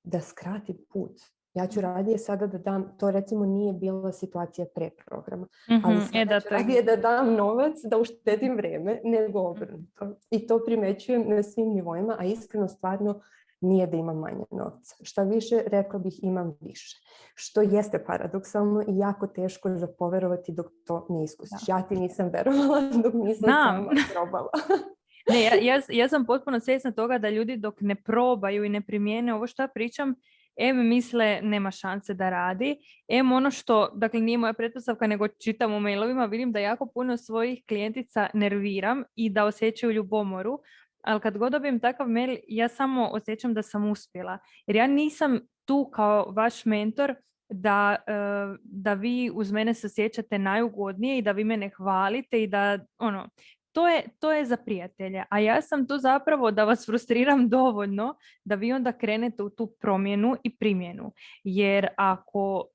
da 0.03 0.21
skrati 0.21 0.77
put. 0.93 1.12
Ja 1.53 1.67
ću 1.67 1.81
radije 1.81 2.17
sada 2.17 2.47
da 2.47 2.58
dam, 2.58 2.97
to 2.97 3.12
recimo 3.12 3.45
nije 3.45 3.73
bila 3.73 4.12
situacija 4.12 4.65
pre 4.75 4.89
programa, 5.05 5.47
ali 5.84 5.95
mhm, 5.95 6.05
sada 6.05 6.39
ću 6.39 6.47
radije 6.49 6.84
da 6.84 6.95
dam 6.95 7.34
novac, 7.34 7.75
da 7.89 7.97
uštedim 7.97 8.55
vreme, 8.55 9.01
nego 9.03 9.39
obrnuto. 9.39 10.15
I 10.29 10.47
to 10.47 10.63
primećujem 10.65 11.29
na 11.29 11.43
svim 11.43 11.69
nivoima, 11.69 12.15
a 12.19 12.25
iskreno 12.25 12.67
stvarno 12.67 13.21
nije 13.62 13.88
da 13.88 13.97
imam 13.97 14.17
manje 14.17 14.45
novca. 14.51 14.95
Šta 15.01 15.23
više, 15.23 15.63
rekla 15.67 15.99
bih 15.99 16.19
imam 16.23 16.58
više. 16.62 16.97
Što 17.36 17.62
jeste 17.62 18.03
paradoksalno 18.03 18.81
i 18.81 18.97
jako 18.97 19.27
teško 19.27 19.69
za 19.75 19.88
poverovati 19.88 20.51
dok 20.51 20.65
to 20.86 21.08
ne 21.10 21.23
iskusiš. 21.23 21.67
Ja 21.67 21.81
ti 21.81 21.95
nisam 21.95 22.29
verovala 22.34 22.81
dok 23.03 23.13
nisam 23.13 23.49
sama 23.49 23.91
probala. 24.13 24.49
Ne, 25.30 25.44
ja, 25.44 25.56
ja, 25.62 25.82
ja 25.90 26.10
sam 26.10 26.26
potpuno 26.26 26.60
svjesna 26.60 26.92
toga 26.92 27.18
da 27.18 27.30
ljudi 27.30 27.58
dok 27.58 27.82
ne 27.82 27.96
probaju 27.96 28.66
i 28.66 28.70
ne 28.70 28.82
primijene 28.82 29.34
ovo 29.34 29.48
što 29.48 29.64
ja 29.64 29.68
pričam, 29.68 30.16
em 30.56 30.88
misle 30.88 31.40
nema 31.44 31.72
šanse 31.72 32.14
da 32.14 32.30
radi, 32.30 32.78
em 33.08 33.32
ono 33.32 33.52
što, 33.52 33.90
dakle 33.96 34.20
nije 34.20 34.38
moja 34.38 34.54
pretpostavka 34.54 35.08
nego 35.08 35.28
čitam 35.28 35.74
u 35.74 35.80
mailovima, 35.80 36.26
vidim 36.26 36.52
da 36.52 36.60
jako 36.60 36.86
puno 36.94 37.18
svojih 37.18 37.64
klijentica 37.68 38.30
nerviram 38.34 39.04
i 39.16 39.30
da 39.30 39.46
osjećaju 39.46 39.92
ljubomoru, 39.92 40.60
ali 41.04 41.20
kad 41.20 41.38
god 41.38 41.52
dobijem 41.52 41.80
takav 41.80 42.08
mail, 42.08 42.38
ja 42.48 42.68
samo 42.68 43.08
osjećam 43.08 43.54
da 43.54 43.62
sam 43.62 43.92
uspjela. 43.92 44.38
Jer 44.68 44.76
ja 44.76 44.88
nisam 44.88 45.40
tu 45.66 45.90
kao 45.94 46.32
vaš 46.32 46.66
mentor 46.66 47.16
da, 47.50 47.96
eh, 48.08 48.58
da 48.64 48.94
vi 48.94 49.32
uz 49.34 49.52
mene 49.52 49.74
se 49.74 49.88
osjećate 49.88 50.40
najugodnije 50.40 51.18
i 51.18 51.22
da 51.22 51.32
vi 51.32 51.44
mene 51.44 51.70
hvalite 51.70 52.44
i 52.44 52.48
da 52.48 52.80
ono, 52.98 53.30
to 53.76 53.88
je, 53.88 54.04
to 54.20 54.32
je 54.32 54.46
za 54.46 54.58
prijatelje. 54.58 55.24
A 55.30 55.40
ja 55.40 55.62
sam 55.62 55.88
tu 55.88 55.98
zapravo 55.98 56.52
da 56.52 56.64
vas 56.64 56.86
frustriram 56.86 57.50
dovoljno 57.58 58.16
da 58.44 58.56
vi 58.56 58.74
onda 58.74 58.92
krenete 58.92 59.44
u 59.44 59.50
tu 59.50 59.76
promjenu 59.82 60.36
i 60.44 60.58
primjenu. 60.58 61.12
Jer 61.44 61.88
ako 61.98 62.68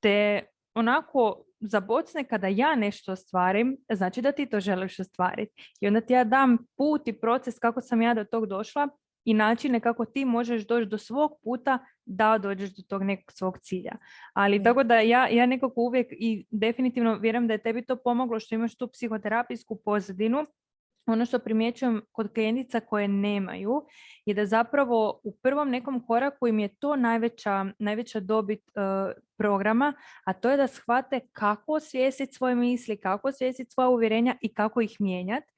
te 0.00 0.46
onako 0.74 1.44
zabocne 1.60 2.24
kada 2.24 2.46
ja 2.46 2.74
nešto 2.74 3.12
ostvarim, 3.12 3.76
znači 3.92 4.22
da 4.22 4.32
ti 4.32 4.46
to 4.46 4.60
želiš 4.60 5.00
ostvariti. 5.00 5.74
I 5.80 5.86
onda 5.86 6.00
ti 6.00 6.12
ja 6.12 6.24
dam 6.24 6.58
put 6.76 7.08
i 7.08 7.12
proces 7.20 7.58
kako 7.58 7.80
sam 7.80 8.02
ja 8.02 8.14
do 8.14 8.24
tog 8.24 8.46
došla 8.46 8.88
i 9.24 9.34
načine 9.34 9.80
kako 9.80 10.04
ti 10.04 10.24
možeš 10.24 10.66
doći 10.66 10.86
do 10.86 10.98
svog 10.98 11.32
puta 11.44 11.78
da 12.04 12.38
dođeš 12.38 12.70
do 12.70 12.82
tog 12.88 13.02
nekog 13.02 13.32
svog 13.32 13.58
cilja. 13.58 13.92
Ali 14.32 14.62
tako 14.62 14.82
da 14.82 15.00
ja, 15.00 15.28
ja 15.28 15.46
nekako 15.46 15.80
uvijek 15.80 16.06
i 16.10 16.46
definitivno 16.50 17.18
vjerujem 17.18 17.46
da 17.46 17.52
je 17.52 17.62
tebi 17.62 17.82
to 17.82 17.96
pomoglo 17.96 18.40
što 18.40 18.54
imaš 18.54 18.76
tu 18.76 18.88
psihoterapijsku 18.88 19.80
pozadinu 19.84 20.44
ono 21.06 21.26
što 21.26 21.38
primjećujem 21.38 22.02
kod 22.12 22.32
klijentica 22.34 22.80
koje 22.80 23.08
nemaju 23.08 23.86
je 24.26 24.34
da 24.34 24.46
zapravo 24.46 25.20
u 25.24 25.36
prvom 25.36 25.70
nekom 25.70 26.06
koraku 26.06 26.48
im 26.48 26.58
je 26.58 26.68
to 26.68 26.96
najveća, 26.96 27.66
najveća 27.78 28.20
dobit 28.20 28.60
e, 28.60 28.80
programa, 29.38 29.94
a 30.24 30.32
to 30.32 30.50
je 30.50 30.56
da 30.56 30.66
shvate 30.66 31.20
kako 31.32 31.72
osvijestiti 31.72 32.32
svoje 32.32 32.54
misli, 32.54 33.00
kako 33.00 33.28
osvijestiti 33.28 33.70
svoja 33.70 33.88
uvjerenja 33.88 34.36
i 34.40 34.54
kako 34.54 34.80
ih 34.80 34.96
mijenjati. 35.00 35.51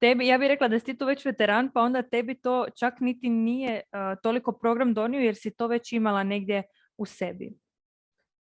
Tebi, 0.00 0.26
ja 0.26 0.38
bih 0.38 0.48
rekla 0.48 0.68
da 0.68 0.78
si 0.78 0.84
ti 0.84 0.98
tu 0.98 1.06
već 1.06 1.24
veteran, 1.24 1.70
pa 1.74 1.80
onda 1.80 2.02
tebi 2.02 2.34
to 2.34 2.66
čak 2.74 3.00
niti 3.00 3.28
nije 3.28 3.74
e, 3.76 3.82
toliko 4.22 4.52
program 4.52 4.94
donio 4.94 5.20
jer 5.20 5.36
si 5.36 5.50
to 5.50 5.66
već 5.66 5.92
imala 5.92 6.22
negdje 6.22 6.62
u 6.98 7.06
sebi. 7.06 7.58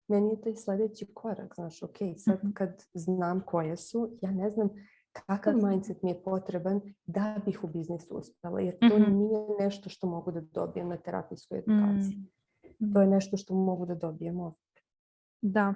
Meni 0.09 0.31
je 0.31 0.41
to 0.41 0.49
i 0.49 0.57
sljedeći 0.57 1.07
korak, 1.15 1.55
znaš, 1.55 1.83
ok, 1.83 1.97
sad 2.17 2.39
mhm. 2.39 2.53
kad 2.53 2.83
znam 2.95 3.41
koje 3.47 3.77
su, 3.77 4.19
ja 4.23 4.31
ne 4.31 4.51
znam 4.51 4.71
kakav 5.13 5.55
mindset 5.57 6.03
mi 6.03 6.11
je 6.11 6.23
potreban 6.23 6.81
da 7.07 7.41
bih 7.45 7.65
u 7.65 7.67
biznisu 7.67 8.15
uspjela. 8.17 8.61
Jer 8.61 8.79
to 8.79 8.99
mhm. 8.99 9.17
nije 9.17 9.41
nešto 9.61 9.89
što 9.89 10.07
mogu 10.07 10.31
da 10.33 10.41
dobijem 10.41 10.89
na 10.89 10.97
terapijskoj 10.97 11.59
edukaciji. 11.59 12.19
Mm. 12.81 12.93
To 12.93 13.01
je 13.01 13.07
nešto 13.07 13.37
što 13.37 13.55
mogu 13.55 13.87
da 13.87 13.95
dobijem 13.95 14.41
ovdje. 14.41 14.61
Da. 15.43 15.75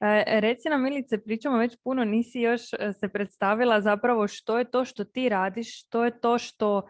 E, 0.00 0.40
reci 0.40 0.68
nam 0.68 0.82
Milice, 0.82 1.18
pričamo 1.18 1.58
već 1.58 1.76
puno, 1.84 2.04
nisi 2.04 2.40
još 2.40 2.72
e, 2.72 2.92
se 2.92 3.08
predstavila 3.08 3.80
zapravo 3.80 4.28
što 4.28 4.58
je 4.58 4.64
to 4.64 4.84
što 4.84 5.04
ti 5.04 5.28
radiš, 5.28 5.80
što 5.80 6.04
je 6.04 6.20
to 6.20 6.38
što 6.38 6.82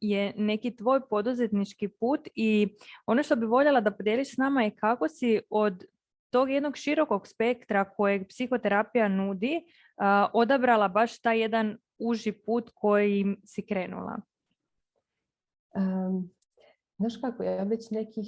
je 0.00 0.32
neki 0.36 0.76
tvoj 0.76 1.00
poduzetnički 1.08 1.88
put 1.88 2.28
i 2.34 2.68
ono 3.06 3.22
što 3.22 3.36
bi 3.36 3.46
voljela 3.46 3.80
da 3.80 3.90
podijeliš 3.90 4.34
s 4.34 4.36
nama 4.36 4.62
je 4.62 4.76
kako 4.76 5.08
si 5.08 5.40
od 5.50 5.84
tog 6.30 6.50
jednog 6.50 6.76
širokog 6.76 7.28
spektra 7.28 7.84
kojeg 7.84 8.28
psihoterapija 8.28 9.08
nudi 9.08 9.60
odabrala 10.32 10.88
baš 10.88 11.20
taj 11.20 11.40
jedan 11.40 11.78
uži 11.98 12.32
put 12.32 12.70
koji 12.74 13.36
si 13.44 13.62
krenula? 13.66 14.16
Um, 15.74 16.30
znaš 16.98 17.16
kako, 17.16 17.42
ja 17.42 17.62
već 17.62 17.90
nekih 17.90 18.26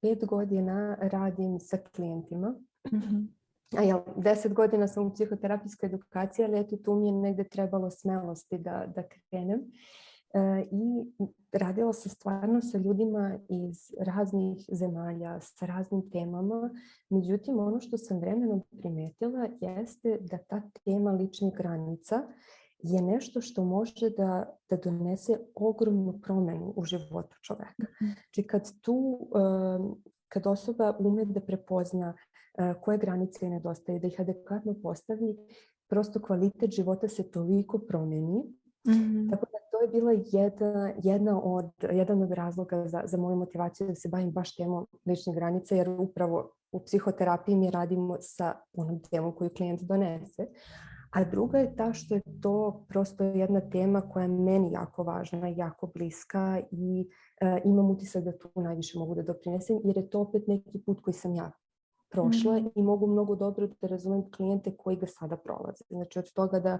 pet 0.00 0.24
godina 0.24 0.96
radim 1.00 1.60
sa 1.60 1.76
klijentima. 1.76 2.54
Mm 2.92 3.36
A 3.76 3.82
jel, 3.82 3.98
deset 4.16 4.52
godina 4.52 4.88
sam 4.88 5.06
u 5.06 5.12
psihoterapijskoj 5.14 5.86
edukaciji, 5.86 6.44
ali 6.44 6.60
eto 6.60 6.76
tu 6.76 6.94
mi 6.94 7.06
je 7.06 7.12
negdje 7.12 7.48
trebalo 7.48 7.90
smelosti 7.90 8.58
da, 8.58 8.86
da 8.94 9.02
krenem. 9.02 9.60
E, 10.34 10.64
i 10.70 11.12
radila 11.52 11.92
se 11.92 12.08
stvarno 12.08 12.60
sa 12.60 12.78
ljudima 12.78 13.38
iz 13.48 13.94
raznih 14.00 14.64
zemalja, 14.72 15.40
sa 15.40 15.66
raznim 15.66 16.10
temama. 16.10 16.70
Međutim, 17.08 17.58
ono 17.58 17.80
što 17.80 17.98
sam 17.98 18.18
vremenom 18.18 18.62
primetila 18.78 19.48
jeste 19.60 20.18
da 20.20 20.38
ta 20.38 20.62
tema 20.84 21.10
ličnih 21.10 21.54
granica 21.54 22.22
je 22.78 23.02
nešto 23.02 23.40
što 23.40 23.64
može 23.64 24.10
da, 24.10 24.56
da 24.70 24.76
donese 24.76 25.38
ogromnu 25.54 26.20
promjenu 26.22 26.72
u 26.76 26.84
životu 26.84 27.36
čoveka. 27.42 27.86
Mhm. 28.02 28.10
Znači 28.12 28.42
kad 28.46 28.80
tu, 28.80 29.28
kad 30.28 30.46
osoba 30.46 30.96
ume 30.98 31.24
da 31.24 31.40
prepozna 31.40 32.14
e, 32.14 32.35
koje 32.80 32.98
granice 32.98 33.48
nedostaje, 33.48 33.98
da 33.98 34.06
ih 34.06 34.20
adekvatno 34.20 34.74
postavi, 34.82 35.36
prosto 35.88 36.22
kvalitet 36.22 36.70
života 36.70 37.08
se 37.08 37.30
toliko 37.30 37.78
promeni. 37.78 38.42
mm 38.88 39.30
Tako 39.30 39.46
da 39.52 39.58
to 39.70 39.80
je 39.80 39.88
bila 39.88 40.12
jedna, 40.32 40.92
jedna 41.02 41.42
od, 41.42 41.70
jedan 41.92 42.22
od 42.22 42.30
razloga 42.30 42.88
za, 42.88 43.02
za 43.04 43.16
moju 43.16 43.36
motivaciju 43.36 43.86
da 43.86 43.94
se 43.94 44.08
bavim 44.08 44.30
baš 44.30 44.56
temom 44.56 44.86
lične 45.06 45.34
granice, 45.34 45.76
jer 45.76 45.90
upravo 45.98 46.50
u 46.72 46.84
psihoterapiji 46.84 47.56
mi 47.56 47.70
radimo 47.70 48.16
sa 48.20 48.54
onom 48.72 49.00
temom 49.10 49.32
koju 49.32 49.50
klijent 49.50 49.82
donese. 49.82 50.46
A 51.10 51.24
druga 51.24 51.58
je 51.58 51.76
ta 51.76 51.92
što 51.92 52.14
je 52.14 52.22
to 52.42 52.84
prosto 52.88 53.24
jedna 53.24 53.60
tema 53.60 54.00
koja 54.00 54.22
je 54.22 54.28
meni 54.28 54.72
jako 54.72 55.02
važna, 55.02 55.48
jako 55.48 55.86
bliska 55.94 56.60
i 56.70 57.08
e, 57.40 57.60
imam 57.64 57.90
utisak 57.90 58.24
da 58.24 58.38
tu 58.38 58.48
najviše 58.54 58.98
mogu 58.98 59.14
da 59.14 59.22
doprinesem 59.22 59.80
jer 59.84 59.96
je 59.96 60.10
to 60.10 60.20
opet 60.20 60.46
neki 60.46 60.82
put 60.86 61.00
koji 61.00 61.14
sam 61.14 61.34
ja 61.34 61.52
prošla 62.16 62.60
mm. 62.60 62.70
i 62.74 62.82
mogu 62.82 63.06
mnogo 63.06 63.34
dobro 63.34 63.68
da 63.80 63.88
razumem 63.88 64.30
klijente 64.30 64.76
koji 64.76 64.96
ga 64.96 65.06
sada 65.06 65.36
prolaze. 65.36 65.84
Znači 65.90 66.18
od 66.18 66.32
toga 66.32 66.60
da 66.60 66.78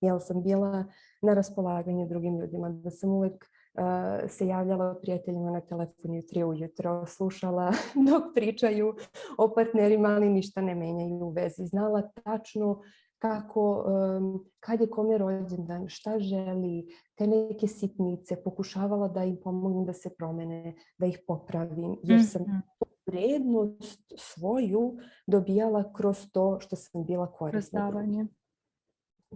jel 0.00 0.18
sam 0.18 0.42
bila 0.42 0.84
na 1.22 1.34
raspolaganju 1.34 2.08
drugim 2.08 2.38
ljudima, 2.38 2.70
da 2.70 2.90
sam 2.90 3.10
uvek 3.10 3.32
uh, 3.34 4.30
se 4.30 4.46
javljala 4.46 4.94
prijateljima 5.02 5.50
na 5.50 5.60
telefonu 5.60 6.22
tri 6.28 6.44
ujutro, 6.44 7.06
slušala 7.06 7.72
dok 8.10 8.34
pričaju 8.34 8.94
o 9.38 9.52
partnerima, 9.54 10.08
ali 10.08 10.28
ništa 10.28 10.60
ne 10.60 10.74
menjaju 10.74 11.26
u 11.26 11.30
vezi. 11.30 11.66
Znala 11.66 12.02
tačno 12.02 12.80
kako, 13.18 13.84
um, 13.86 14.44
kad 14.60 14.80
je 14.80 14.90
kome 14.90 15.18
rođendan, 15.18 15.88
šta 15.88 16.18
želi, 16.18 16.86
te 17.14 17.26
neke 17.26 17.66
sitnice, 17.66 18.42
pokušavala 18.44 19.08
da 19.08 19.24
im 19.24 19.36
pomognem 19.44 19.84
da 19.84 19.92
se 19.92 20.10
promene, 20.18 20.74
da 20.98 21.06
ih 21.06 21.18
popravim, 21.26 21.96
jer 22.02 22.24
sam 22.26 22.42
mm 22.42 22.87
vrednost 23.08 24.12
svoju 24.16 24.96
dobijala 25.26 25.92
kroz 25.92 26.26
to 26.32 26.60
što 26.60 26.76
sam 26.76 27.04
bila 27.04 27.32
korisna. 27.32 27.80
Kroz 27.80 27.92
davanje. 27.92 28.26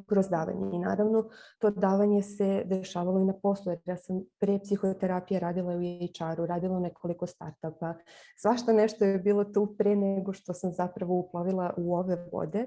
Kroz 0.07 0.29
davanje. 0.29 0.77
I 0.77 0.79
naravno, 0.79 1.29
to 1.59 1.71
davanje 1.71 2.23
se 2.23 2.63
dešavalo 2.67 3.21
i 3.21 3.25
na 3.25 3.33
poslu. 3.33 3.73
Jer 3.73 3.81
ja 3.85 3.97
sam 3.97 4.23
pre 4.39 4.59
psihoterapije 4.59 5.41
radila 5.41 5.75
u 5.77 5.81
HR-u, 5.81 6.47
radila 6.47 6.81
nekoliko 6.81 7.27
startupa. 7.27 7.95
Svašta 8.37 8.73
nešto 8.73 9.05
je 9.05 9.19
bilo 9.19 9.45
tu 9.45 9.75
pre 9.79 9.97
nego 9.97 10.33
što 10.33 10.55
sam 10.55 10.73
zapravo 10.73 11.15
uplovila 11.15 11.75
u 11.77 11.95
ove 11.95 12.29
vode. 12.33 12.67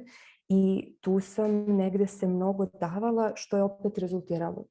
I 0.49 0.95
tu 1.01 1.19
sam 1.19 1.51
negde 1.65 2.07
se 2.07 2.27
mnogo 2.27 2.65
davala, 2.65 3.31
što 3.35 3.57
je 3.57 3.63
opet 3.63 3.97
rezultiralo 3.97 4.65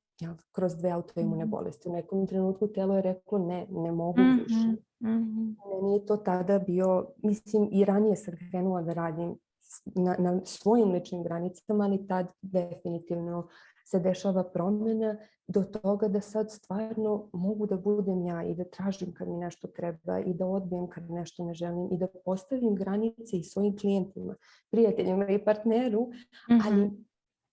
kroz 0.52 0.76
dve 0.76 0.90
autoimune 0.90 1.44
mhm. 1.44 1.50
bolesti. 1.50 1.88
U 1.88 1.92
nekom 1.92 2.26
trenutku 2.26 2.68
telo 2.68 2.96
je 2.96 3.02
reklo 3.02 3.38
ne, 3.38 3.66
ne 3.70 3.92
mogu 3.92 4.20
više. 4.20 4.68
Mm-hmm. 5.04 5.56
Meni 5.74 5.94
je 5.94 6.06
to 6.06 6.16
tada 6.16 6.58
bio, 6.58 7.06
mislim 7.22 7.68
i 7.72 7.84
ranije 7.84 8.16
sam 8.16 8.34
krenula 8.50 8.82
da 8.82 8.92
radim 8.92 9.34
na, 9.84 10.16
na 10.18 10.40
svojim 10.44 10.92
ličnim 10.92 11.22
granicama, 11.22 11.84
ali 11.84 12.06
tad 12.06 12.26
definitivno 12.42 13.48
se 13.86 14.00
dešava 14.00 14.44
promjena 14.44 15.16
do 15.48 15.62
toga 15.62 16.08
da 16.08 16.20
sad 16.20 16.52
stvarno 16.52 17.28
mogu 17.32 17.66
da 17.66 17.76
budem 17.76 18.26
ja 18.26 18.42
i 18.44 18.54
da 18.54 18.64
tražim 18.64 19.14
kad 19.14 19.28
mi 19.28 19.36
nešto 19.36 19.68
treba 19.68 20.18
i 20.18 20.34
da 20.34 20.46
odbijem 20.46 20.88
kad 20.88 21.10
nešto 21.10 21.44
ne 21.44 21.54
želim 21.54 21.88
i 21.92 21.98
da 21.98 22.06
postavim 22.24 22.74
granice 22.74 23.36
i 23.36 23.44
svojim 23.44 23.78
klijentima, 23.78 24.34
prijateljima 24.70 25.28
i 25.28 25.44
partneru, 25.44 26.10
ali 26.64 26.76
mm-hmm 26.76 27.04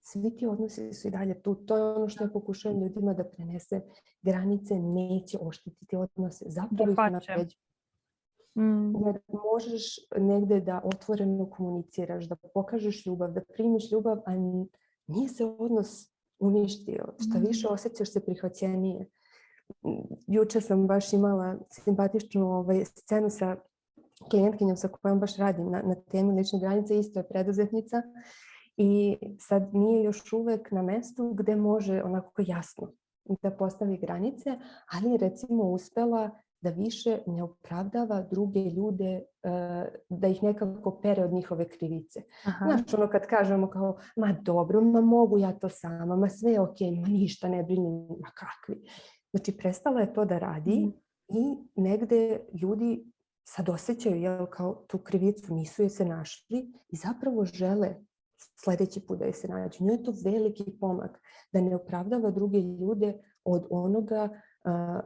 svi 0.02 0.36
ti 0.38 0.48
odnosi 0.48 0.94
su 0.94 1.08
i 1.08 1.12
dalje 1.12 1.42
tu. 1.42 1.56
To 1.56 1.78
je 1.78 1.84
ono 1.84 2.10
što 2.10 2.24
ja 2.24 2.30
pokušavam 2.34 2.82
ljudima 2.82 3.14
da 3.14 3.24
prenese. 3.24 3.82
Granice 4.22 4.80
neće 4.80 5.38
oštetiti 5.42 5.96
odnose. 5.96 6.46
Zapravo 6.48 6.92
ih 6.92 6.98
napređu. 7.12 7.58
Mm. 8.56 9.06
Jer 9.06 9.20
možeš 9.54 10.00
negdje 10.18 10.62
da 10.62 10.82
otvoreno 10.84 11.50
komuniciraš, 11.50 12.26
da 12.26 12.36
pokažeš 12.54 13.06
ljubav, 13.06 13.32
da 13.32 13.42
primiš 13.54 13.92
ljubav, 13.92 14.18
a 14.26 14.36
nije 15.08 15.30
se 15.30 15.46
odnos 15.46 16.12
uništio. 16.40 17.14
Šta 17.20 17.40
mm. 17.40 17.46
više 17.48 17.68
osjećaš 17.68 18.12
se 18.12 18.26
prihvaćenije. 18.26 19.10
Juče 20.28 20.62
sam 20.62 20.88
baš 20.88 21.14
imala 21.14 21.58
simpatičnu 21.70 22.52
ovaj, 22.52 22.86
scenu 22.86 23.30
sa 23.30 23.56
klijentkinjom 24.30 24.78
sa 24.78 24.88
kojom 24.88 25.20
baš 25.20 25.38
radim 25.38 25.72
na, 25.72 25.82
na 25.82 25.96
temi 25.96 26.34
lične 26.34 26.60
granice. 26.60 27.00
Isto 27.00 27.20
je 27.20 27.28
preduzetnica 27.28 28.02
i 28.82 29.18
sad 29.40 29.76
nije 29.76 30.04
još 30.04 30.34
uvek 30.34 30.72
na 30.72 30.82
mestu 30.82 31.34
gdje 31.34 31.56
može 31.56 32.04
onako 32.04 32.42
jasno 32.48 32.92
da 33.42 33.52
postavi 33.52 33.98
granice, 33.98 34.50
ali 34.92 35.18
recimo 35.18 35.64
uspela 35.64 36.30
da 36.62 36.70
više 36.70 37.20
ne 37.28 37.44
opravdava 37.44 38.22
druge 38.22 38.60
ljude, 38.60 39.24
eh, 39.44 39.86
da 40.10 40.28
ih 40.28 40.44
nekako 40.44 41.00
pere 41.02 41.24
od 41.24 41.34
njihove 41.34 41.70
krivice. 41.70 42.22
Aha. 42.46 42.66
Znači 42.66 42.96
ono 42.96 43.08
kad 43.08 43.28
kažemo 43.28 43.70
kao, 43.70 43.98
ma 44.16 44.36
dobro, 44.42 44.82
ma 44.82 45.02
mogu 45.02 45.38
ja 45.38 45.60
to 45.60 45.70
sama, 45.70 46.16
ma 46.16 46.30
sve 46.30 46.52
je 46.52 46.62
ok, 46.62 46.78
ma 47.02 47.08
ništa 47.08 47.50
ne 47.50 47.64
brini, 47.64 48.08
ma 48.10 48.30
kakvi. 48.36 48.84
Znači 49.32 49.58
prestala 49.58 50.02
je 50.02 50.14
to 50.14 50.26
da 50.26 50.38
radi 50.38 50.86
mm. 50.86 50.94
i 51.28 51.58
negde 51.76 52.40
ljudi 52.62 53.12
sad 53.44 53.70
osjećaju 53.70 54.16
jel, 54.16 54.46
kao 54.46 54.86
tu 54.88 54.98
krivicu, 54.98 55.54
nisu 55.54 55.84
je 55.84 55.90
se 55.90 56.06
našli 56.06 56.74
i 56.90 56.96
zapravo 56.96 57.46
žele 57.46 57.96
sljedeći 58.64 59.06
put 59.08 59.20
da 59.20 59.26
je 59.26 59.34
se 59.34 59.48
nađu. 59.48 59.84
Njoj 59.84 59.96
je 59.96 60.04
to 60.04 60.14
veliki 60.24 60.78
pomak 60.80 61.22
da 61.54 61.62
ne 61.62 61.76
opravdava 61.76 62.32
druge 62.32 62.60
ljude 62.60 63.14
od 63.44 63.68
onoga 63.70 64.30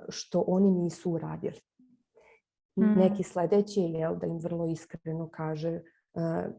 što 0.10 0.44
oni 0.48 0.72
nisu 0.72 1.12
uradili. 1.12 1.60
Mm. 2.80 3.00
Neki 3.00 3.24
sljedeći 3.24 3.82
je 3.82 4.16
da 4.22 4.28
im 4.28 4.38
vrlo 4.38 4.66
iskreno 4.66 5.30
kaže 5.30 5.82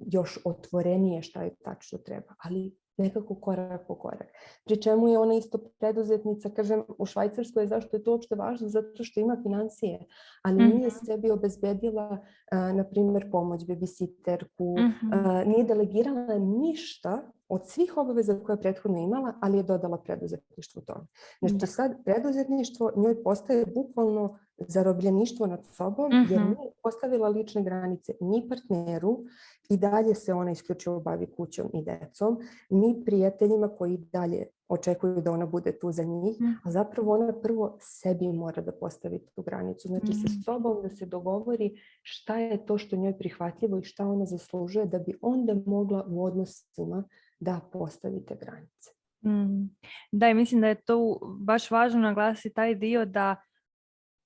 još 0.00 0.38
otvorenije 0.44 1.22
šta 1.22 1.42
je 1.42 1.54
tačno 1.64 1.98
treba. 1.98 2.34
Ali 2.38 2.76
nekako 2.96 3.34
korak 3.34 3.86
po 3.86 3.94
korak. 3.94 4.32
Pri 4.64 4.76
čemu 4.82 5.08
je 5.08 5.18
ona 5.18 5.34
isto 5.34 5.58
preduzetnica, 5.78 6.50
kažem, 6.50 6.82
u 6.98 7.06
Švajcarskoj, 7.06 7.66
zašto 7.66 7.96
je 7.96 8.04
to 8.04 8.12
uopšte 8.12 8.34
važno? 8.34 8.68
Zato 8.68 9.04
što 9.04 9.20
ima 9.20 9.36
financije, 9.42 10.06
ali 10.42 10.56
nije 10.56 10.86
mhm. 10.86 10.96
sebi 11.06 11.30
obezbedila, 11.30 12.18
na 12.52 12.84
primjer, 12.84 13.30
pomoć 13.30 13.64
babysitterku, 13.64 14.74
mhm. 14.78 15.50
nije 15.50 15.64
delegirala 15.64 16.38
ništa 16.38 17.32
od 17.48 17.68
svih 17.68 17.96
obaveza 17.96 18.40
koje 18.44 18.54
je 18.54 18.60
prethodno 18.60 18.98
imala, 18.98 19.34
ali 19.40 19.56
je 19.56 19.62
dodala 19.62 19.98
preduzetništvo 19.98 20.82
tome. 20.82 21.06
Znači 21.40 21.66
sad 21.66 22.04
preduzetništvo 22.04 22.92
njoj 22.96 23.22
postaje 23.22 23.66
bukvalno 23.66 24.38
zarobljeništvo 24.58 25.46
nad 25.46 25.64
sobom 25.64 26.12
jer 26.12 26.40
mhm. 26.40 26.48
nije 26.48 26.72
postavila 26.82 27.28
lične 27.28 27.62
granice 27.62 28.12
ni 28.20 28.48
partneru 28.48 29.24
i 29.70 29.76
dalje 29.76 30.14
se 30.14 30.32
ona 30.32 30.50
isključivo 30.50 31.00
bavi 31.00 31.26
kućom 31.36 31.70
i 31.74 31.82
decom, 31.82 32.38
ni 32.70 33.02
prijateljima 33.04 33.68
koji 33.68 33.96
dalje 33.96 34.46
očekuju 34.68 35.20
da 35.20 35.32
ona 35.32 35.46
bude 35.46 35.78
tu 35.78 35.92
za 35.92 36.04
njih, 36.04 36.40
mhm. 36.40 36.50
a 36.64 36.70
zapravo 36.70 37.14
ona 37.14 37.32
prvo 37.42 37.76
sebi 37.80 38.32
mora 38.32 38.62
da 38.62 38.72
postavi 38.72 39.26
tu 39.34 39.42
granicu. 39.42 39.88
Znači 39.88 40.12
sa 40.12 40.32
mhm. 40.32 40.40
sobom 40.44 40.82
da 40.82 40.90
se 40.90 41.06
dogovori 41.06 41.80
šta 42.02 42.38
je 42.38 42.66
to 42.66 42.78
što 42.78 42.96
njoj 42.96 43.18
prihvatljivo 43.18 43.78
i 43.78 43.84
šta 43.84 44.06
ona 44.06 44.24
zaslužuje 44.24 44.86
da 44.86 44.98
bi 44.98 45.18
onda 45.22 45.54
mogla 45.66 46.04
u 46.08 46.24
odnosima 46.24 47.04
da 47.40 47.60
postavite 47.72 48.36
granice. 48.40 48.90
Mm. 49.26 49.76
Da, 50.12 50.28
i 50.28 50.34
mislim 50.34 50.60
da 50.60 50.66
je 50.66 50.82
to 50.82 51.18
baš 51.40 51.70
važno 51.70 52.00
naglasiti 52.00 52.54
taj 52.54 52.74
dio 52.74 53.04
da 53.04 53.36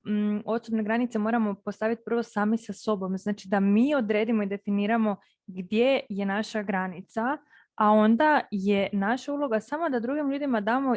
mm, 0.07 0.41
osobne 0.45 0.83
granice 0.83 1.19
moramo 1.19 1.55
postaviti 1.55 2.03
prvo 2.05 2.23
sami 2.23 2.59
sa 2.59 2.73
sobom. 2.73 3.19
Znači 3.19 3.49
da 3.49 3.61
mi 3.61 3.95
odredimo 3.95 4.43
i 4.43 4.47
definiramo 4.47 5.17
gdje 5.47 6.01
je 6.09 6.27
naša 6.27 6.63
granica, 6.63 7.37
a 7.75 7.91
onda 7.91 8.41
je 8.51 8.89
naša 8.93 9.33
uloga 9.33 9.61
samo 9.61 9.89
da 9.89 10.01
drugim 10.01 10.31
ljudima 10.31 10.61
damo 10.61 10.97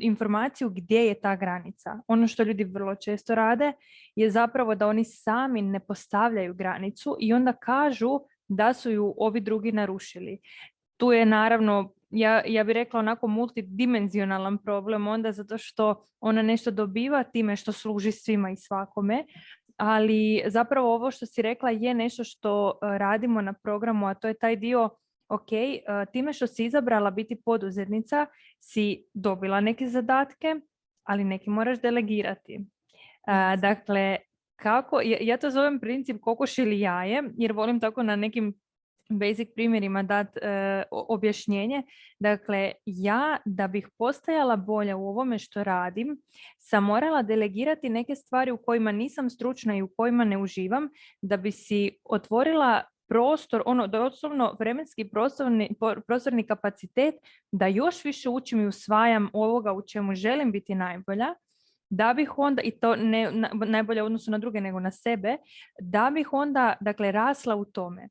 informaciju 0.00 0.70
gdje 0.70 1.06
je 1.06 1.20
ta 1.20 1.36
granica. 1.36 1.98
Ono 2.06 2.26
što 2.26 2.42
ljudi 2.42 2.64
vrlo 2.64 2.94
često 2.94 3.34
rade 3.34 3.72
je 4.16 4.30
zapravo 4.30 4.74
da 4.74 4.86
oni 4.86 5.04
sami 5.04 5.62
ne 5.62 5.80
postavljaju 5.80 6.54
granicu 6.54 7.16
i 7.20 7.32
onda 7.32 7.52
kažu 7.52 8.20
da 8.48 8.72
su 8.74 8.90
ju 8.90 9.14
ovi 9.18 9.40
drugi 9.40 9.72
narušili 9.72 10.38
tu 10.96 11.12
je 11.12 11.26
naravno, 11.26 11.92
ja, 12.10 12.42
ja 12.46 12.64
bih 12.64 12.74
rekla 12.74 13.00
onako 13.00 13.26
multidimenzionalan 13.26 14.58
problem 14.58 15.06
onda 15.06 15.32
zato 15.32 15.58
što 15.58 16.04
ona 16.20 16.42
nešto 16.42 16.70
dobiva 16.70 17.24
time 17.24 17.56
što 17.56 17.72
služi 17.72 18.12
svima 18.12 18.50
i 18.50 18.56
svakome, 18.56 19.24
ali 19.76 20.42
zapravo 20.46 20.94
ovo 20.94 21.10
što 21.10 21.26
si 21.26 21.42
rekla 21.42 21.70
je 21.70 21.94
nešto 21.94 22.24
što 22.24 22.70
e, 22.70 22.98
radimo 22.98 23.40
na 23.40 23.52
programu, 23.52 24.06
a 24.06 24.14
to 24.14 24.28
je 24.28 24.34
taj 24.34 24.56
dio 24.56 24.90
ok, 25.28 25.52
e, 25.52 25.82
time 26.12 26.32
što 26.32 26.46
si 26.46 26.64
izabrala 26.64 27.10
biti 27.10 27.36
poduzetnica 27.44 28.26
si 28.60 29.04
dobila 29.14 29.60
neke 29.60 29.88
zadatke, 29.88 30.56
ali 31.04 31.24
neki 31.24 31.50
moraš 31.50 31.80
delegirati. 31.80 32.54
E, 32.54 33.56
dakle, 33.56 34.16
kako, 34.56 35.00
ja 35.20 35.36
to 35.36 35.50
zovem 35.50 35.80
princip 35.80 36.20
kokoš 36.20 36.58
ili 36.58 36.80
jaje, 36.80 37.22
jer 37.36 37.52
volim 37.52 37.80
tako 37.80 38.02
na 38.02 38.16
nekim 38.16 38.54
basic 39.10 39.48
primjerima 39.54 40.02
dati 40.02 40.38
e, 40.42 40.82
objašnjenje. 40.90 41.82
Dakle, 42.18 42.72
ja 42.86 43.36
da 43.44 43.68
bih 43.68 43.88
postajala 43.98 44.56
bolja 44.56 44.96
u 44.96 45.08
ovome 45.08 45.38
što 45.38 45.64
radim, 45.64 46.18
sam 46.58 46.84
morala 46.84 47.22
delegirati 47.22 47.88
neke 47.88 48.14
stvari 48.14 48.50
u 48.50 48.56
kojima 48.56 48.92
nisam 48.92 49.30
stručna 49.30 49.76
i 49.76 49.82
u 49.82 49.88
kojima 49.96 50.24
ne 50.24 50.38
uživam, 50.38 50.88
da 51.22 51.36
bi 51.36 51.50
si 51.50 51.98
otvorila 52.04 52.82
prostor, 53.08 53.62
ono 53.66 53.86
doslovno 53.86 54.56
vremenski 54.58 55.08
prostorni, 55.08 55.76
prostorni 56.06 56.46
kapacitet 56.46 57.14
da 57.52 57.66
još 57.66 58.04
više 58.04 58.28
učim 58.28 58.60
i 58.60 58.66
usvajam 58.66 59.30
ovoga 59.32 59.72
u 59.72 59.82
čemu 59.82 60.14
želim 60.14 60.52
biti 60.52 60.74
najbolja, 60.74 61.34
da 61.90 62.14
bih 62.14 62.38
onda, 62.38 62.62
i 62.62 62.70
to 62.70 62.96
ne 62.96 63.32
najbolje 63.66 64.02
u 64.02 64.06
odnosu 64.06 64.30
na 64.30 64.38
druge 64.38 64.60
nego 64.60 64.80
na 64.80 64.90
sebe, 64.90 65.36
da 65.80 66.10
bih 66.14 66.32
onda 66.32 66.76
dakle, 66.80 67.12
rasla 67.12 67.56
u 67.56 67.64
tome. 67.64 68.08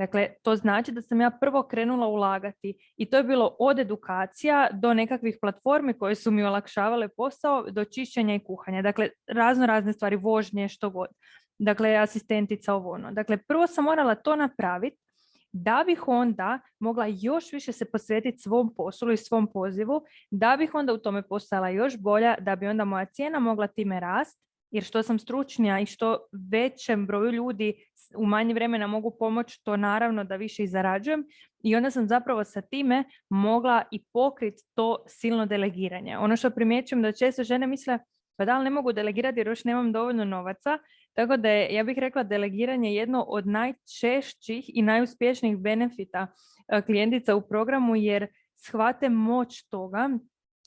Dakle, 0.00 0.28
to 0.42 0.56
znači 0.56 0.92
da 0.92 1.02
sam 1.02 1.20
ja 1.20 1.30
prvo 1.30 1.62
krenula 1.62 2.06
ulagati 2.06 2.92
i 2.96 3.06
to 3.10 3.16
je 3.16 3.22
bilo 3.22 3.56
od 3.58 3.78
edukacija 3.78 4.68
do 4.72 4.94
nekakvih 4.94 5.38
platformi 5.40 5.98
koje 5.98 6.14
su 6.14 6.30
mi 6.30 6.42
olakšavale 6.42 7.08
posao, 7.08 7.70
do 7.70 7.84
čišćenja 7.84 8.34
i 8.34 8.44
kuhanja. 8.44 8.82
Dakle, 8.82 9.08
razno 9.28 9.66
razne 9.66 9.92
stvari, 9.92 10.16
vožnje, 10.16 10.68
što 10.68 10.90
god. 10.90 11.08
Dakle, 11.58 11.96
asistentica 11.96 12.74
ovo 12.74 12.90
ono. 12.90 13.12
Dakle, 13.12 13.36
prvo 13.36 13.66
sam 13.66 13.84
morala 13.84 14.14
to 14.14 14.36
napraviti 14.36 14.96
da 15.52 15.82
bih 15.86 16.08
onda 16.08 16.58
mogla 16.78 17.06
još 17.06 17.52
više 17.52 17.72
se 17.72 17.84
posvetiti 17.84 18.38
svom 18.38 18.74
poslu 18.74 19.12
i 19.12 19.16
svom 19.16 19.52
pozivu, 19.52 20.02
da 20.30 20.56
bih 20.56 20.74
onda 20.74 20.92
u 20.92 20.98
tome 20.98 21.22
postala 21.22 21.68
još 21.68 21.98
bolja, 21.98 22.36
da 22.40 22.56
bi 22.56 22.66
onda 22.66 22.84
moja 22.84 23.04
cijena 23.04 23.38
mogla 23.38 23.66
time 23.66 24.00
rast 24.00 24.49
jer 24.70 24.84
što 24.84 25.02
sam 25.02 25.18
stručnija 25.18 25.80
i 25.80 25.86
što 25.86 26.18
većem 26.50 27.06
broju 27.06 27.32
ljudi 27.32 27.74
u 28.16 28.26
manje 28.26 28.54
vremena 28.54 28.86
mogu 28.86 29.16
pomoći, 29.18 29.64
to 29.64 29.76
naravno 29.76 30.24
da 30.24 30.36
više 30.36 30.62
i 30.62 30.68
zarađujem. 30.68 31.24
I 31.62 31.76
onda 31.76 31.90
sam 31.90 32.06
zapravo 32.06 32.44
sa 32.44 32.60
time 32.60 33.04
mogla 33.30 33.82
i 33.90 34.04
pokriti 34.12 34.62
to 34.74 35.04
silno 35.08 35.46
delegiranje. 35.46 36.18
Ono 36.18 36.36
što 36.36 36.50
primjećujem 36.50 37.02
da 37.02 37.12
često 37.12 37.44
žene 37.44 37.66
misle 37.66 37.98
pa 38.36 38.44
da 38.44 38.58
li 38.58 38.64
ne 38.64 38.70
mogu 38.70 38.92
delegirati 38.92 39.40
jer 39.40 39.46
još 39.46 39.64
nemam 39.64 39.92
dovoljno 39.92 40.24
novaca. 40.24 40.78
Tako 41.12 41.36
da 41.36 41.48
je, 41.48 41.74
ja 41.74 41.84
bih 41.84 41.98
rekla, 41.98 42.22
delegiranje 42.22 42.94
jedno 42.94 43.22
od 43.22 43.46
najčešćih 43.46 44.64
i 44.74 44.82
najuspješnijih 44.82 45.58
benefita 45.58 46.26
e, 46.68 46.82
klijentica 46.82 47.36
u 47.36 47.48
programu 47.48 47.96
jer 47.96 48.26
shvate 48.54 49.08
moć 49.08 49.68
toga 49.68 50.08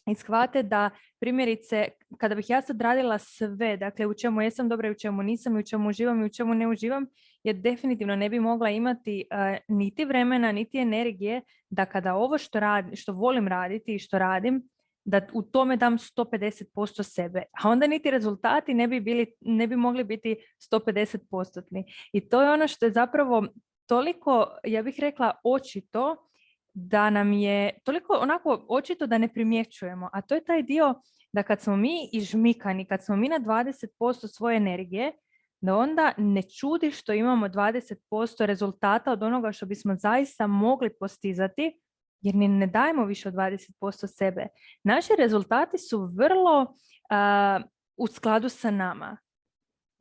i 0.05 0.15
shvate 0.15 0.63
da 0.63 0.89
primjerice 1.19 1.87
kada 2.17 2.35
bih 2.35 2.49
ja 2.49 2.61
sad 2.61 2.81
radila 2.81 3.17
sve, 3.17 3.77
dakle 3.77 4.05
u 4.05 4.13
čemu 4.13 4.41
jesam 4.41 4.69
dobra 4.69 4.87
i 4.87 4.91
u 4.91 4.95
čemu 4.95 5.23
nisam 5.23 5.55
i 5.55 5.59
u 5.59 5.63
čemu 5.63 5.89
uživam 5.89 6.21
i 6.21 6.25
u 6.25 6.29
čemu 6.29 6.53
ne 6.53 6.67
uživam, 6.67 7.05
ja 7.43 7.53
definitivno 7.53 8.15
ne 8.15 8.29
bi 8.29 8.39
mogla 8.39 8.69
imati 8.69 9.25
niti 9.67 10.05
vremena, 10.05 10.51
niti 10.51 10.77
energije 10.77 11.41
da 11.69 11.85
kada 11.85 12.15
ovo 12.15 12.37
što, 12.37 12.59
radi, 12.59 12.95
što 12.95 13.13
volim 13.13 13.47
raditi 13.47 13.95
i 13.95 13.99
što 13.99 14.19
radim, 14.19 14.63
da 15.05 15.21
u 15.33 15.41
tome 15.41 15.77
dam 15.77 15.97
150% 15.97 17.03
sebe. 17.03 17.43
A 17.63 17.69
onda 17.69 17.87
niti 17.87 18.11
rezultati 18.11 18.73
ne 18.73 18.87
bi, 18.87 18.99
bili, 18.99 19.33
ne 19.41 19.67
bi 19.67 19.75
mogli 19.75 20.03
biti 20.03 20.35
150%. 20.71 21.83
I 22.13 22.29
to 22.29 22.41
je 22.41 22.51
ono 22.51 22.67
što 22.67 22.85
je 22.85 22.91
zapravo 22.91 23.47
toliko, 23.85 24.47
ja 24.63 24.83
bih 24.83 24.95
rekla, 24.99 25.31
očito 25.43 26.29
da 26.73 27.09
nam 27.09 27.33
je 27.33 27.79
toliko 27.83 28.13
onako 28.13 28.65
očito 28.69 29.07
da 29.07 29.17
ne 29.17 29.33
primjećujemo, 29.33 30.09
a 30.13 30.21
to 30.21 30.35
je 30.35 30.43
taj 30.43 30.63
dio 30.63 31.01
da 31.33 31.43
kad 31.43 31.61
smo 31.61 31.75
mi 31.75 32.09
ižmikani, 32.13 32.85
kad 32.85 33.03
smo 33.05 33.15
mi 33.15 33.29
na 33.29 33.39
20% 33.39 34.27
svoje 34.27 34.57
energije, 34.57 35.11
da 35.61 35.77
onda 35.77 36.13
ne 36.17 36.41
čudi 36.41 36.91
što 36.91 37.13
imamo 37.13 37.47
20% 37.47 38.45
rezultata 38.45 39.11
od 39.11 39.23
onoga 39.23 39.51
što 39.51 39.65
bismo 39.65 39.95
zaista 39.95 40.47
mogli 40.47 40.89
postizati, 40.99 41.79
jer 42.21 42.35
ni 42.35 42.47
ne 42.47 42.67
dajemo 42.67 43.05
više 43.05 43.29
od 43.29 43.35
20% 43.35 44.07
sebe. 44.17 44.47
Naši 44.83 45.13
rezultati 45.17 45.77
su 45.77 46.09
vrlo 46.17 46.75
u 47.97 48.07
skladu 48.07 48.49
sa 48.49 48.71
nama. 48.71 49.17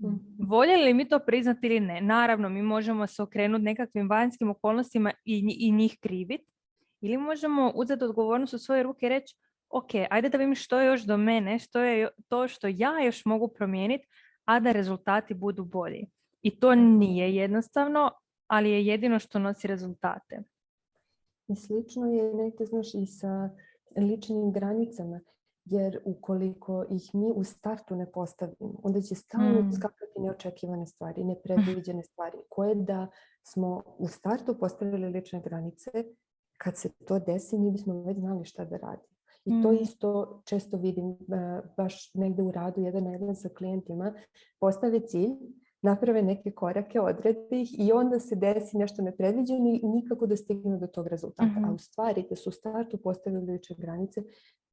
Mhm. 0.02 0.14
Voljeli 0.38 0.84
li 0.84 0.94
mi 0.94 1.08
to 1.08 1.18
priznati 1.18 1.66
ili 1.66 1.80
ne? 1.80 2.00
Naravno, 2.00 2.48
mi 2.48 2.62
možemo 2.62 3.06
se 3.06 3.22
okrenuti 3.22 3.64
nekakvim 3.64 4.10
vanjskim 4.10 4.50
okolnostima 4.50 5.12
i, 5.24 5.56
i 5.58 5.72
njih 5.72 5.96
kriviti, 6.00 6.51
ili 7.02 7.16
možemo 7.16 7.72
uzeti 7.74 8.04
odgovornost 8.04 8.54
u 8.54 8.58
svoje 8.58 8.82
ruke 8.82 9.06
i 9.06 9.08
reći, 9.08 9.36
ok, 9.70 9.90
ajde 10.10 10.28
da 10.28 10.38
vidim 10.38 10.54
što 10.54 10.80
je 10.80 10.86
još 10.86 11.02
do 11.02 11.16
mene, 11.16 11.58
što 11.58 11.80
je 11.80 12.08
to 12.28 12.48
što 12.48 12.66
ja 12.66 13.04
još 13.04 13.24
mogu 13.24 13.48
promijeniti, 13.48 14.08
a 14.44 14.60
da 14.60 14.72
rezultati 14.72 15.34
budu 15.34 15.64
bolji. 15.64 16.06
I 16.42 16.60
to 16.60 16.74
nije 16.74 17.34
jednostavno, 17.34 18.10
ali 18.46 18.70
je 18.70 18.86
jedino 18.86 19.18
što 19.18 19.38
nosi 19.38 19.68
rezultate. 19.68 20.42
I 21.48 21.56
slično 21.56 22.06
je 22.06 22.34
nekde, 22.34 22.66
znaš, 22.66 22.94
i 22.94 23.06
sa 23.06 23.50
ličnim 23.96 24.52
granicama. 24.52 25.20
Jer 25.64 25.98
ukoliko 26.04 26.84
ih 26.90 27.14
mi 27.14 27.32
u 27.34 27.44
startu 27.44 27.96
ne 27.96 28.12
postavimo, 28.12 28.80
onda 28.82 29.00
će 29.00 29.14
stalno 29.14 29.62
mm. 29.62 29.72
skakati 29.72 30.20
neočekivane 30.20 30.86
stvari, 30.86 31.24
nepredviđene 31.34 32.02
stvari, 32.02 32.38
koje 32.48 32.74
da 32.74 33.06
smo 33.42 33.82
u 33.98 34.08
startu 34.08 34.58
postavili 34.58 35.08
lične 35.10 35.40
granice, 35.40 35.90
kad 36.62 36.76
se 36.78 36.88
to 37.06 37.18
desi, 37.18 37.58
mi 37.58 37.70
bismo 37.70 38.02
već 38.02 38.18
znali 38.18 38.44
šta 38.44 38.64
da 38.64 38.76
radimo. 38.76 39.12
I 39.44 39.62
to 39.62 39.72
mm. 39.72 39.76
isto 39.82 40.42
često 40.44 40.76
vidim 40.76 41.16
baš 41.76 42.14
negdje 42.14 42.44
u 42.44 42.50
radu 42.50 42.80
jedan 42.80 43.04
na 43.04 43.10
jedan 43.12 43.36
sa 43.36 43.48
klijentima. 43.48 44.12
Postave 44.60 45.00
cilj 45.00 45.30
naprave 45.82 46.22
neke 46.22 46.50
korake, 46.50 47.00
odrede 47.00 47.46
ih 47.50 47.80
i 47.80 47.92
onda 47.92 48.20
se 48.20 48.36
desi 48.36 48.76
nešto 48.76 49.02
nepredviđeno 49.02 49.68
i 49.82 49.88
nikako 49.88 50.26
da 50.26 50.36
stignu 50.36 50.78
do 50.78 50.86
tog 50.86 51.06
rezultata. 51.06 51.50
A 51.56 51.60
Mhm. 51.60 51.74
u 51.74 51.78
stvari, 51.78 52.24
da 52.30 52.36
su 52.36 52.48
u 52.48 52.52
startu 52.52 52.98
postavili 52.98 53.52
lične 53.52 53.76
granice, 53.78 54.22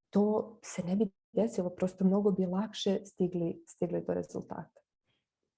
to 0.09 0.57
se 0.63 0.83
ne 0.83 0.95
bi 0.95 1.09
desilo, 1.31 1.69
prosto 1.69 2.05
mnogo 2.05 2.31
bi 2.31 2.45
lakše 2.45 2.99
stigli, 3.05 3.63
stigli 3.67 4.03
do 4.07 4.13
rezultata. 4.13 4.78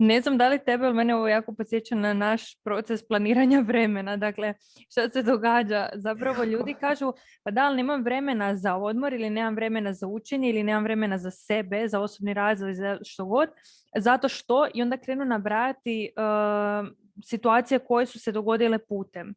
Ne 0.04 0.22
znam 0.22 0.38
da 0.38 0.48
li 0.48 0.60
tebe, 0.66 0.86
ali 0.86 0.94
mene 0.94 1.16
ovo 1.16 1.28
jako 1.28 1.54
podsjeća 1.54 1.96
na 1.96 2.14
naš 2.14 2.56
proces 2.64 3.08
planiranja 3.08 3.60
vremena. 3.60 4.18
Dakle, 4.18 4.54
što 4.90 5.10
se 5.10 5.24
događa? 5.24 5.90
Zapravo 5.96 6.44
ljudi 6.44 6.74
kažu, 6.74 7.14
pa 7.44 7.52
da 7.52 7.70
li 7.70 7.76
nemam 7.76 8.04
vremena 8.04 8.56
za 8.56 8.76
odmor 8.76 9.14
ili 9.14 9.30
nemam 9.30 9.56
vremena 9.56 9.94
za 9.94 10.08
učenje 10.08 10.50
ili 10.50 10.64
nemam 10.64 10.84
vremena 10.84 11.18
za 11.18 11.32
sebe, 11.32 11.88
za 11.88 12.00
osobni 12.00 12.34
razvoj, 12.34 12.74
za 12.74 12.98
što 13.04 13.26
god. 13.26 13.50
Zato 13.98 14.30
što 14.30 14.68
i 14.74 14.82
onda 14.82 14.98
krenu 14.98 15.26
nabrajati 15.26 16.10
uh, 16.18 16.88
situacije 17.26 17.80
koje 17.80 18.06
su 18.06 18.20
se 18.20 18.32
dogodile 18.32 18.80
putem. 18.80 19.34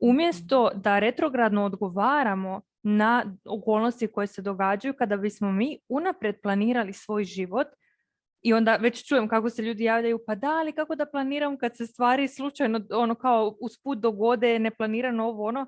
Umjesto 0.00 0.70
da 0.74 0.98
retrogradno 0.98 1.64
odgovaramo 1.64 2.60
na 2.82 3.36
okolnosti 3.44 4.06
koje 4.06 4.26
se 4.26 4.42
događaju 4.42 4.94
kada 4.94 5.16
bismo 5.16 5.52
mi 5.52 5.78
unaprijed 5.88 6.40
planirali 6.42 6.92
svoj 6.92 7.24
život, 7.24 7.66
i 8.46 8.52
onda 8.52 8.76
već 8.76 9.08
čujem 9.08 9.28
kako 9.28 9.50
se 9.50 9.62
ljudi 9.62 9.84
javljaju, 9.84 10.18
pa 10.26 10.34
da, 10.34 10.50
ali 10.50 10.72
kako 10.72 10.94
da 10.94 11.06
planiram 11.06 11.58
kad 11.58 11.76
se 11.76 11.86
stvari 11.86 12.28
slučajno 12.28 12.80
ono 12.90 13.14
kao 13.14 13.56
usput 13.60 13.98
dogode, 13.98 14.58
neplanirano 14.58 15.24
ovo 15.24 15.44
ono. 15.44 15.66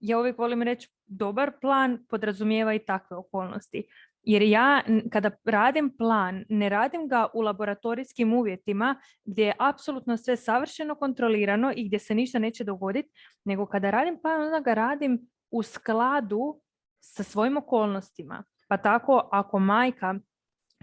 Ja 0.00 0.18
uvijek 0.18 0.38
volim 0.38 0.62
reći, 0.62 0.90
dobar 1.06 1.52
plan 1.60 2.06
podrazumijeva 2.08 2.74
i 2.74 2.78
takve 2.78 3.16
okolnosti. 3.16 3.84
Jer 4.22 4.42
ja 4.42 4.82
kada 5.12 5.30
radim 5.44 5.96
plan, 5.96 6.44
ne 6.48 6.68
radim 6.68 7.08
ga 7.08 7.26
u 7.34 7.40
laboratorijskim 7.40 8.32
uvjetima 8.32 9.00
gdje 9.24 9.44
je 9.44 9.56
apsolutno 9.58 10.16
sve 10.16 10.36
savršeno 10.36 10.94
kontrolirano 10.94 11.72
i 11.76 11.86
gdje 11.86 11.98
se 11.98 12.14
ništa 12.14 12.38
neće 12.38 12.64
dogoditi, 12.64 13.10
nego 13.44 13.66
kada 13.66 13.90
radim 13.90 14.18
plan, 14.22 14.42
onda 14.42 14.60
ga 14.60 14.74
radim 14.74 15.20
u 15.50 15.62
skladu 15.62 16.60
sa 17.00 17.22
svojim 17.22 17.56
okolnostima. 17.56 18.44
Pa 18.68 18.76
tako 18.76 19.28
ako 19.32 19.58
majka 19.58 20.14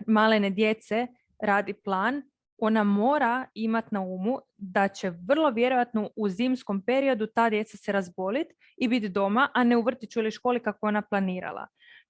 malene 0.08 0.50
djece 0.50 1.08
radi 1.40 1.74
plan, 1.74 2.22
ona 2.58 2.84
mora 2.84 3.46
imati 3.54 3.88
na 3.92 4.02
umu 4.02 4.40
da 4.58 4.88
će 4.88 5.10
vrlo 5.10 5.50
vjerojatno 5.50 6.10
u 6.16 6.30
zimskom 6.30 6.82
periodu 6.82 7.28
ta 7.28 7.50
djeca 7.50 7.78
se 7.78 7.92
razboliti 7.92 8.56
i 8.78 8.88
biti 8.88 9.10
doma, 9.10 9.50
a 9.54 9.64
ne 9.64 9.78
u 9.78 9.82
vrtiću 9.82 10.20
ili 10.20 10.32
školi 10.32 10.60
kako 10.60 10.88
ona 10.88 11.02
planirala. 11.02 11.68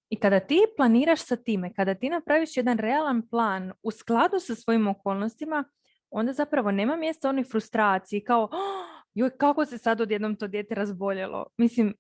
I 0.10 0.20
kada 0.20 0.40
ti 0.40 0.60
planiraš 0.78 1.26
sa 1.26 1.36
time, 1.36 1.74
kada 1.74 1.96
ti 1.96 2.10
napraviš 2.10 2.58
jedan 2.58 2.78
realan 2.78 3.30
plan 3.30 3.74
u 3.84 3.92
skladu 3.92 4.40
sa 4.40 4.56
svojim 4.56 4.88
okolnostima, 4.88 5.64
onda 6.10 6.34
zapravo 6.34 6.72
nema 6.72 6.96
mjesta 6.96 7.30
onoj 7.30 7.44
frustraciji 7.44 8.24
kao 8.24 8.44
"Oh, 8.44 9.04
joj, 9.14 9.38
kako 9.38 9.66
se 9.66 9.78
sad 9.78 10.02
odjednom 10.02 10.36
to 10.36 10.48
dijete 10.48 10.76
razboljelo. 10.76 11.46
Mislim, 11.58 11.96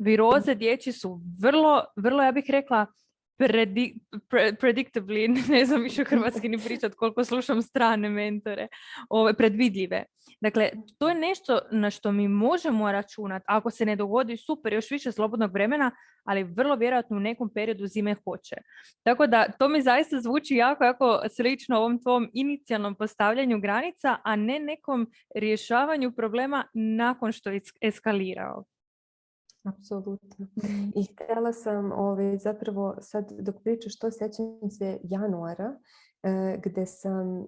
viroze 0.00 0.54
dječji 0.54 0.92
su 0.92 1.20
vrlo, 1.42 1.84
vrlo, 1.96 2.22
ja 2.22 2.32
bih 2.32 2.44
rekla, 2.48 2.86
predi- 3.38 3.94
pre- 4.30 4.56
predictably, 4.60 5.28
ne 5.52 5.64
znam 5.64 5.82
više 5.82 6.04
hrvatski 6.04 6.48
ni 6.48 6.58
pričat 6.58 6.94
koliko 6.94 7.24
slušam 7.24 7.62
strane 7.62 8.08
mentore, 8.08 8.68
ove, 9.10 9.34
predvidljive. 9.34 10.04
Dakle, 10.40 10.70
to 10.98 11.08
je 11.08 11.14
nešto 11.14 11.60
na 11.70 11.90
što 11.90 12.12
mi 12.12 12.28
možemo 12.28 12.92
računati. 12.92 13.44
Ako 13.48 13.70
se 13.70 13.86
ne 13.86 13.96
dogodi, 13.96 14.36
super, 14.36 14.72
još 14.72 14.90
više 14.90 15.12
slobodnog 15.12 15.52
vremena, 15.52 15.90
ali 16.24 16.42
vrlo 16.44 16.76
vjerojatno 16.76 17.16
u 17.16 17.20
nekom 17.20 17.50
periodu 17.54 17.86
zime 17.86 18.16
hoće. 18.24 18.56
Tako 19.02 19.26
da 19.26 19.52
to 19.58 19.68
mi 19.68 19.82
zaista 19.82 20.20
zvuči 20.20 20.54
jako, 20.54 20.84
jako 20.84 21.20
slično 21.36 21.78
ovom 21.78 22.02
tvom 22.02 22.30
inicijalnom 22.32 22.94
postavljanju 22.94 23.60
granica, 23.60 24.16
a 24.24 24.36
ne 24.36 24.58
nekom 24.58 25.10
rješavanju 25.34 26.12
problema 26.12 26.64
nakon 26.74 27.32
što 27.32 27.50
je 27.50 27.60
es- 27.60 27.76
eskalirao. 27.80 28.64
Apsolutno. 29.64 30.46
I 30.94 31.04
htjela 31.04 31.52
sam 31.52 31.92
ovaj, 31.92 32.38
zapravo 32.38 32.96
sad 33.00 33.32
dok 33.40 33.56
pričaš 33.64 33.98
to 33.98 34.10
sjećam 34.10 34.70
se 34.70 34.98
januara 35.02 35.78
e, 36.22 36.60
gdje 36.64 36.86
sam 36.86 37.42
e, 37.42 37.46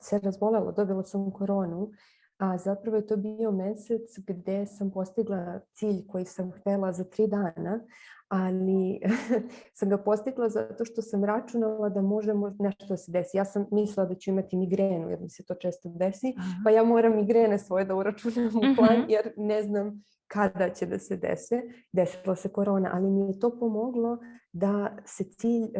se 0.00 0.18
razbolela, 0.18 0.72
dobila 0.72 1.04
sam 1.04 1.30
koronu, 1.30 1.90
a 2.38 2.58
zapravo 2.58 2.96
je 2.96 3.06
to 3.06 3.16
bio 3.16 3.50
mjesec 3.52 4.18
gdje 4.26 4.66
sam 4.66 4.90
postigla 4.90 5.60
cilj 5.72 6.06
koji 6.06 6.24
sam 6.24 6.52
htjela 6.52 6.92
za 6.92 7.04
tri 7.04 7.26
dana, 7.26 7.80
ali 8.28 9.00
sam 9.78 9.88
ga 9.88 9.98
postigla 9.98 10.48
zato 10.48 10.84
što 10.84 11.02
sam 11.02 11.24
računala 11.24 11.88
da 11.88 12.02
može 12.02 12.32
nešto 12.58 12.96
se 12.96 13.12
desi. 13.12 13.36
Ja 13.36 13.44
sam 13.44 13.66
mislila 13.72 14.06
da 14.06 14.14
ću 14.14 14.30
imati 14.30 14.56
migrenu 14.56 15.10
jer 15.10 15.20
mi 15.20 15.30
se 15.30 15.44
to 15.44 15.54
često 15.54 15.88
desi, 15.88 16.34
pa 16.64 16.70
ja 16.70 16.84
moram 16.84 17.16
migrene 17.16 17.58
svoje 17.58 17.84
da 17.84 17.94
uračunam 17.94 18.56
u 18.56 18.76
plan 18.76 18.98
Mhm. 19.00 19.10
jer 19.10 19.32
ne 19.36 19.62
znam 19.62 20.04
kada 20.28 20.70
će 20.70 20.86
da 20.86 20.98
se 20.98 21.16
dese. 21.16 21.62
Desila 21.92 22.36
se 22.36 22.48
korona, 22.48 22.90
ali 22.92 23.10
mi 23.10 23.26
je 23.28 23.38
to 23.38 23.58
pomoglo 23.58 24.18
da 24.52 24.96
se 25.06 25.24
cilj 25.24 25.64
e, 25.64 25.70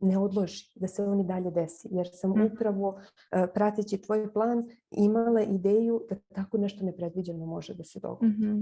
ne 0.00 0.18
odloži, 0.18 0.72
da 0.74 0.88
se 0.88 1.02
on 1.04 1.20
i 1.20 1.24
dalje 1.24 1.50
desi. 1.50 1.88
Jer 1.90 2.08
sam 2.12 2.30
Mhm. 2.30 2.42
upravo 2.52 3.00
e, 3.32 3.46
prateći 3.54 4.02
tvoj 4.02 4.32
plan 4.32 4.68
imala 4.90 5.40
ideju 5.42 6.02
da 6.10 6.16
tako 6.34 6.58
nešto 6.58 6.84
nepredviđeno 6.84 7.46
može 7.46 7.74
da 7.74 7.84
se 7.84 8.00
dogodi. 8.00 8.26
Mhm. 8.32 8.60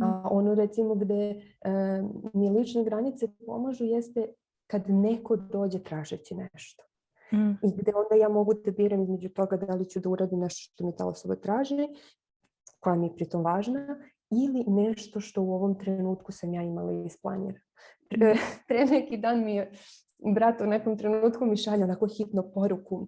A 0.00 0.28
ono 0.30 0.54
recimo 0.54 0.94
gdje 0.94 1.30
e, 1.30 1.42
mi 2.34 2.50
lične 2.50 2.84
granice 2.84 3.28
pomažu 3.46 3.84
jeste 3.84 4.26
kad 4.66 4.90
neko 4.90 5.36
dođe 5.36 5.78
tražeći 5.78 6.34
nešto. 6.34 6.84
Mm. 7.32 7.50
I 7.50 7.72
gdje 7.76 7.92
onda 7.96 8.14
ja 8.14 8.28
mogu 8.28 8.54
da 8.54 8.70
biram 8.70 9.02
između 9.02 9.28
toga 9.28 9.56
da 9.56 9.74
li 9.74 9.88
ću 9.88 10.00
da 10.00 10.08
uradim 10.08 10.38
nešto 10.40 10.58
što 10.72 10.86
mi 10.86 10.96
ta 10.96 11.06
osoba 11.06 11.36
traži, 11.36 11.88
koja 12.80 12.96
mi 12.96 13.06
je 13.06 13.14
pritom 13.16 13.44
važna, 13.44 13.98
ili 14.30 14.64
nešto 14.66 15.20
što 15.20 15.42
u 15.42 15.52
ovom 15.52 15.78
trenutku 15.78 16.32
sam 16.32 16.54
ja 16.54 16.62
imala 16.62 16.92
isplanirano. 17.06 17.64
Pre, 18.10 18.36
pre 18.68 18.84
neki 18.84 19.16
dan 19.16 19.44
mi 19.44 19.54
je 19.54 19.70
brat 20.34 20.60
u 20.60 20.66
nekom 20.66 20.98
trenutku 20.98 21.46
mi 21.46 21.56
šalje 21.56 21.84
onako 21.84 22.06
hitno 22.06 22.50
poruku 22.54 23.06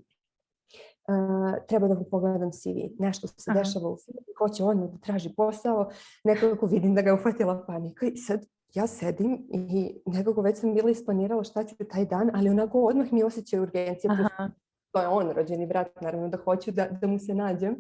Uh, 1.09 1.67
treba 1.69 1.89
da 1.89 1.95
mu 1.95 2.05
pogledam 2.11 2.51
CV. 2.53 2.93
Nešto 2.99 3.27
se 3.27 3.51
Aha. 3.51 3.59
dešava 3.59 3.89
u 3.91 3.97
firmi, 3.97 4.35
hoće 4.39 4.63
on 4.65 4.81
da 4.81 4.99
traži 4.99 5.35
posao, 5.37 5.91
nekako 6.25 6.67
vidim 6.67 6.95
da 6.95 7.03
ga 7.03 7.11
je 7.11 7.15
uhvatila 7.15 7.65
panika 7.67 8.07
i 8.07 8.17
sad 8.17 8.47
ja 8.75 8.87
sedim 8.87 9.47
i 9.51 10.01
nekako 10.07 10.43
već 10.43 10.59
sam 10.59 10.75
bila 10.75 10.91
isplanirala 10.91 11.45
šta 11.45 11.65
ću 11.65 11.75
taj 11.91 12.07
dan, 12.07 12.31
ali 12.35 12.51
onako 12.51 12.81
odmah 12.81 13.13
mi 13.13 13.23
osjećaju 13.23 13.63
urgencije. 13.63 14.11
Aha. 14.13 14.51
To 14.93 15.01
je 15.01 15.09
on, 15.09 15.31
rođeni 15.31 15.67
brat, 15.67 16.01
naravno 16.01 16.29
da 16.29 16.37
hoću 16.37 16.71
da, 16.71 16.89
da 17.01 17.07
mu 17.07 17.19
se 17.19 17.35
nađem. 17.35 17.77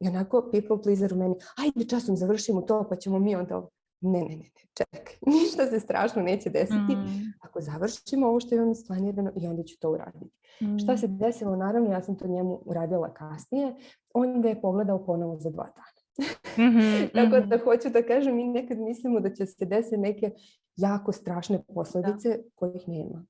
I 0.00 0.08
onako 0.08 0.48
people 0.52 0.82
pleaser 0.82 1.14
u 1.14 1.16
meni, 1.16 1.34
ajde 1.56 1.88
časom 1.88 2.16
završimo 2.16 2.62
to 2.62 2.86
pa 2.88 2.96
ćemo 2.96 3.18
mi 3.18 3.36
onda 3.36 3.56
ovo. 3.56 3.70
Ne, 4.00 4.20
ne, 4.20 4.28
ne, 4.28 4.36
ne, 4.36 4.50
čekaj, 4.74 5.14
ništa 5.34 5.66
se 5.66 5.80
strašno 5.80 6.22
neće 6.22 6.50
desiti. 6.50 6.96
Mm. 6.96 7.32
Ako 7.40 7.60
završimo 7.60 8.26
ovo 8.26 8.40
što 8.40 8.54
imam 8.54 8.70
isplanirano 8.70 9.32
i 9.36 9.46
onda 9.46 9.62
ću 9.62 9.78
to 9.80 9.90
uraditi. 9.90 10.26
Šta 10.82 10.96
se 10.96 11.08
Mm. 11.08 11.18
desilo? 11.18 11.56
Naravno, 11.56 11.90
ja 11.90 12.02
sam 12.02 12.18
to 12.18 12.28
njemu 12.28 12.62
uradila 12.64 13.14
kasnije. 13.14 13.74
On 14.14 14.42
ga 14.42 14.48
je 14.48 14.60
pogledao 14.60 15.06
ponovo 15.06 15.36
za 15.40 15.50
dva 15.50 15.64
dana. 15.64 16.28
Mhm, 16.68 17.06
Tako 17.14 17.36
mhm. 17.36 17.48
da 17.48 17.58
hoću 17.58 17.88
da 17.90 18.02
kažem, 18.02 18.36
mi 18.36 18.44
nekad 18.44 18.78
mislimo 18.78 19.20
da 19.20 19.30
će 19.34 19.46
se 19.46 19.64
desiti 19.64 19.96
neke 19.96 20.30
jako 20.76 21.12
strašne 21.12 21.62
posljedice 21.74 22.38
kojih 22.54 22.88
nema. 22.88 23.26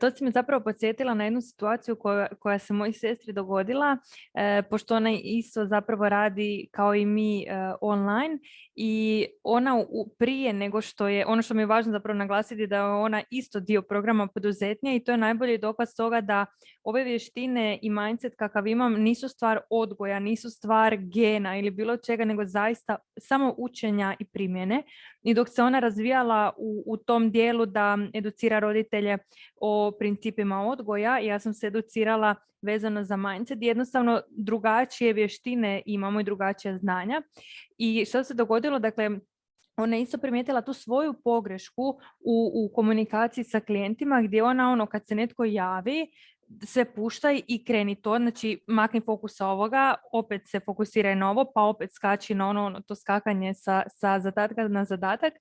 To 0.00 0.10
si 0.10 0.24
me 0.24 0.30
zapravo 0.30 0.64
podsjetila 0.64 1.14
na 1.14 1.24
jednu 1.24 1.40
situaciju 1.40 1.96
koja, 1.96 2.28
koja 2.38 2.58
se 2.58 2.72
mojoj 2.72 2.92
sestri 2.92 3.32
dogodila, 3.32 3.96
e, 4.34 4.62
pošto 4.70 4.96
ona 4.96 5.10
isto 5.24 5.66
zapravo 5.66 6.08
radi 6.08 6.68
kao 6.72 6.94
i 6.94 7.06
mi 7.06 7.42
e, 7.42 7.46
online 7.80 8.38
i 8.74 9.26
ona 9.42 9.76
u, 9.76 10.08
prije 10.18 10.52
nego 10.52 10.80
što 10.80 11.08
je, 11.08 11.26
ono 11.26 11.42
što 11.42 11.54
mi 11.54 11.62
je 11.62 11.66
važno 11.66 11.92
zapravo 11.92 12.18
naglasiti 12.18 12.66
da 12.66 12.76
je 12.76 12.82
ona 12.82 13.22
isto 13.30 13.60
dio 13.60 13.82
programa 13.82 14.26
poduzetnja 14.26 14.94
i 14.94 15.00
to 15.00 15.12
je 15.12 15.18
najbolji 15.18 15.58
dokaz 15.58 15.94
toga 15.96 16.20
da 16.20 16.46
ove 16.84 17.04
vještine 17.04 17.78
i 17.82 17.90
mindset 17.90 18.34
kakav 18.36 18.66
imam 18.66 18.92
nisu 18.92 19.28
stvar 19.28 19.60
odgoja, 19.70 20.18
nisu 20.18 20.50
stvar 20.50 20.96
gena 20.96 21.58
ili 21.58 21.70
bilo 21.70 21.96
čega, 21.96 22.24
nego 22.24 22.44
zaista 22.44 22.96
samo 23.18 23.54
učenja 23.58 24.16
i 24.18 24.24
primjene. 24.24 24.82
I 25.22 25.34
dok 25.34 25.48
se 25.48 25.62
ona 25.62 25.80
razvijala 25.80 26.52
u, 26.58 26.82
u 26.86 26.96
tom 26.96 27.30
dijelu 27.30 27.66
da 27.66 27.98
educira 28.14 28.58
roditelje 28.58 29.18
o 29.60 29.92
principima 29.98 30.62
odgoja, 30.66 31.18
ja 31.18 31.38
sam 31.38 31.54
se 31.54 31.66
educirala 31.66 32.34
vezano 32.62 33.04
za 33.04 33.16
mindset. 33.16 33.58
Jednostavno 33.62 34.22
drugačije 34.30 35.12
vještine 35.12 35.82
imamo 35.86 36.20
i 36.20 36.24
drugačija 36.24 36.78
znanja. 36.78 37.22
I 37.78 38.04
što 38.04 38.24
se 38.24 38.34
dogodilo, 38.34 38.78
dakle, 38.78 39.10
ona 39.76 39.96
je 39.96 40.02
isto 40.02 40.18
primijetila 40.18 40.62
tu 40.62 40.72
svoju 40.72 41.14
pogrešku 41.24 41.98
u, 42.20 42.52
u 42.54 42.72
komunikaciji 42.74 43.44
sa 43.44 43.60
klijentima 43.60 44.22
gdje 44.22 44.42
ona 44.42 44.72
ono 44.72 44.86
kad 44.86 45.06
se 45.06 45.14
netko 45.14 45.44
javi 45.44 46.06
sve 46.64 46.94
puštaj 46.94 47.42
i 47.48 47.64
kreni 47.64 47.94
to, 47.94 48.16
znači 48.18 48.60
makni 48.66 49.00
fokus 49.00 49.36
sa 49.36 49.46
ovoga, 49.46 49.94
opet 50.12 50.42
se 50.48 50.60
fokusiraj 50.60 51.16
na 51.16 51.30
ovo, 51.30 51.52
pa 51.54 51.62
opet 51.62 51.92
skači 51.92 52.34
na 52.34 52.48
ono, 52.48 52.64
ono 52.64 52.80
to 52.80 52.94
skakanje 52.94 53.54
sa, 53.54 53.82
sa 53.88 54.20
zadatka 54.20 54.68
na 54.68 54.84
zadatak 54.84 55.32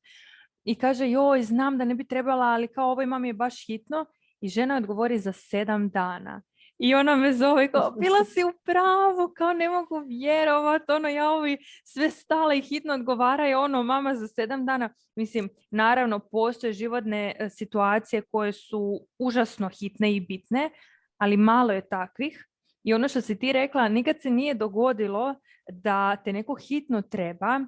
i 0.69 0.75
kaže 0.75 1.09
joj 1.09 1.43
znam 1.43 1.77
da 1.77 1.85
ne 1.85 1.95
bi 1.95 2.03
trebala, 2.07 2.45
ali 2.45 2.67
kao 2.67 2.91
ovo 2.91 3.01
imam 3.01 3.25
je 3.25 3.33
baš 3.33 3.65
hitno 3.65 4.05
i 4.41 4.49
žena 4.49 4.77
odgovori 4.77 5.19
za 5.19 5.31
sedam 5.31 5.89
dana. 5.89 6.41
I 6.77 6.95
ona 6.95 7.15
me 7.15 7.33
zove 7.33 7.71
kao, 7.71 7.91
bila 8.01 8.25
si 8.25 8.43
u 8.43 8.53
pravu, 8.65 9.33
kao 9.37 9.53
ne 9.53 9.69
mogu 9.69 10.03
vjerovat, 10.07 10.89
ono 10.89 11.07
ja 11.07 11.29
ovi 11.31 11.57
sve 11.83 12.09
stale 12.09 12.57
i 12.57 12.61
hitno 12.61 12.93
odgovaraju, 12.93 13.59
ono 13.59 13.83
mama 13.83 14.15
za 14.15 14.27
sedam 14.27 14.65
dana. 14.65 14.89
Mislim, 15.15 15.49
naravno 15.71 16.19
postoje 16.19 16.73
životne 16.73 17.35
e, 17.39 17.49
situacije 17.49 18.21
koje 18.31 18.53
su 18.53 18.99
užasno 19.19 19.69
hitne 19.69 20.15
i 20.15 20.19
bitne, 20.19 20.69
ali 21.17 21.37
malo 21.37 21.73
je 21.73 21.89
takvih. 21.89 22.45
I 22.83 22.93
ono 22.93 23.07
što 23.07 23.21
si 23.21 23.39
ti 23.39 23.53
rekla, 23.53 23.87
nikad 23.87 24.21
se 24.21 24.29
nije 24.29 24.53
dogodilo 24.53 25.35
da 25.71 26.15
te 26.15 26.33
neko 26.33 26.55
hitno 26.55 27.01
treba, 27.01 27.59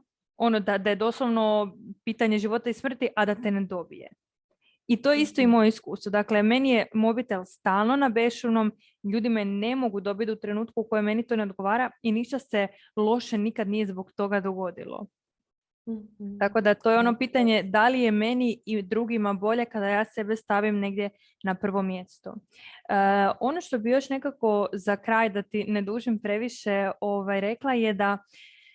ono 0.41 0.59
da, 0.59 0.77
da 0.77 0.89
je 0.89 0.95
doslovno 0.95 1.77
pitanje 2.03 2.39
života 2.39 2.69
i 2.69 2.73
smrti, 2.73 3.09
a 3.15 3.25
da 3.25 3.35
te 3.35 3.51
ne 3.51 3.61
dobije. 3.61 4.09
I 4.87 5.01
to 5.01 5.13
je 5.13 5.21
isto 5.21 5.41
i 5.41 5.47
moje 5.47 5.67
iskustvo. 5.67 6.09
Dakle, 6.09 6.43
meni 6.43 6.69
je 6.69 6.85
mobitel 6.93 7.43
stalno 7.45 7.95
na 7.95 8.09
bešunom, 8.09 8.71
ljudi 9.13 9.29
me 9.29 9.45
ne 9.45 9.75
mogu 9.75 10.01
dobiti 10.01 10.31
u 10.31 10.35
trenutku 10.35 10.81
u 10.81 10.87
kojem 10.89 11.05
meni 11.05 11.27
to 11.27 11.35
ne 11.35 11.43
odgovara 11.43 11.91
i 12.01 12.11
ništa 12.11 12.39
se 12.39 12.67
loše 12.95 13.37
nikad 13.37 13.67
nije 13.67 13.85
zbog 13.85 14.11
toga 14.11 14.39
dogodilo. 14.39 15.07
Mhm. 15.89 16.37
Tako 16.39 16.61
da 16.61 16.73
to 16.73 16.91
je 16.91 16.99
ono 16.99 17.17
pitanje 17.17 17.63
da 17.63 17.87
li 17.87 18.01
je 18.01 18.11
meni 18.11 18.61
i 18.65 18.81
drugima 18.81 19.33
bolje 19.33 19.65
kada 19.65 19.89
ja 19.89 20.05
sebe 20.05 20.35
stavim 20.35 20.79
negdje 20.79 21.09
na 21.43 21.55
prvo 21.55 21.81
mjesto. 21.81 22.29
Uh, 22.29 22.37
ono 23.39 23.61
što 23.61 23.79
bi 23.79 23.91
još 23.91 24.09
nekako 24.09 24.67
za 24.73 24.95
kraj 24.95 25.29
da 25.29 25.41
ti 25.41 25.63
ne 25.67 25.81
dužim 25.81 26.19
previše 26.19 26.91
ovaj, 27.01 27.41
rekla 27.41 27.73
je 27.73 27.93
da 27.93 28.17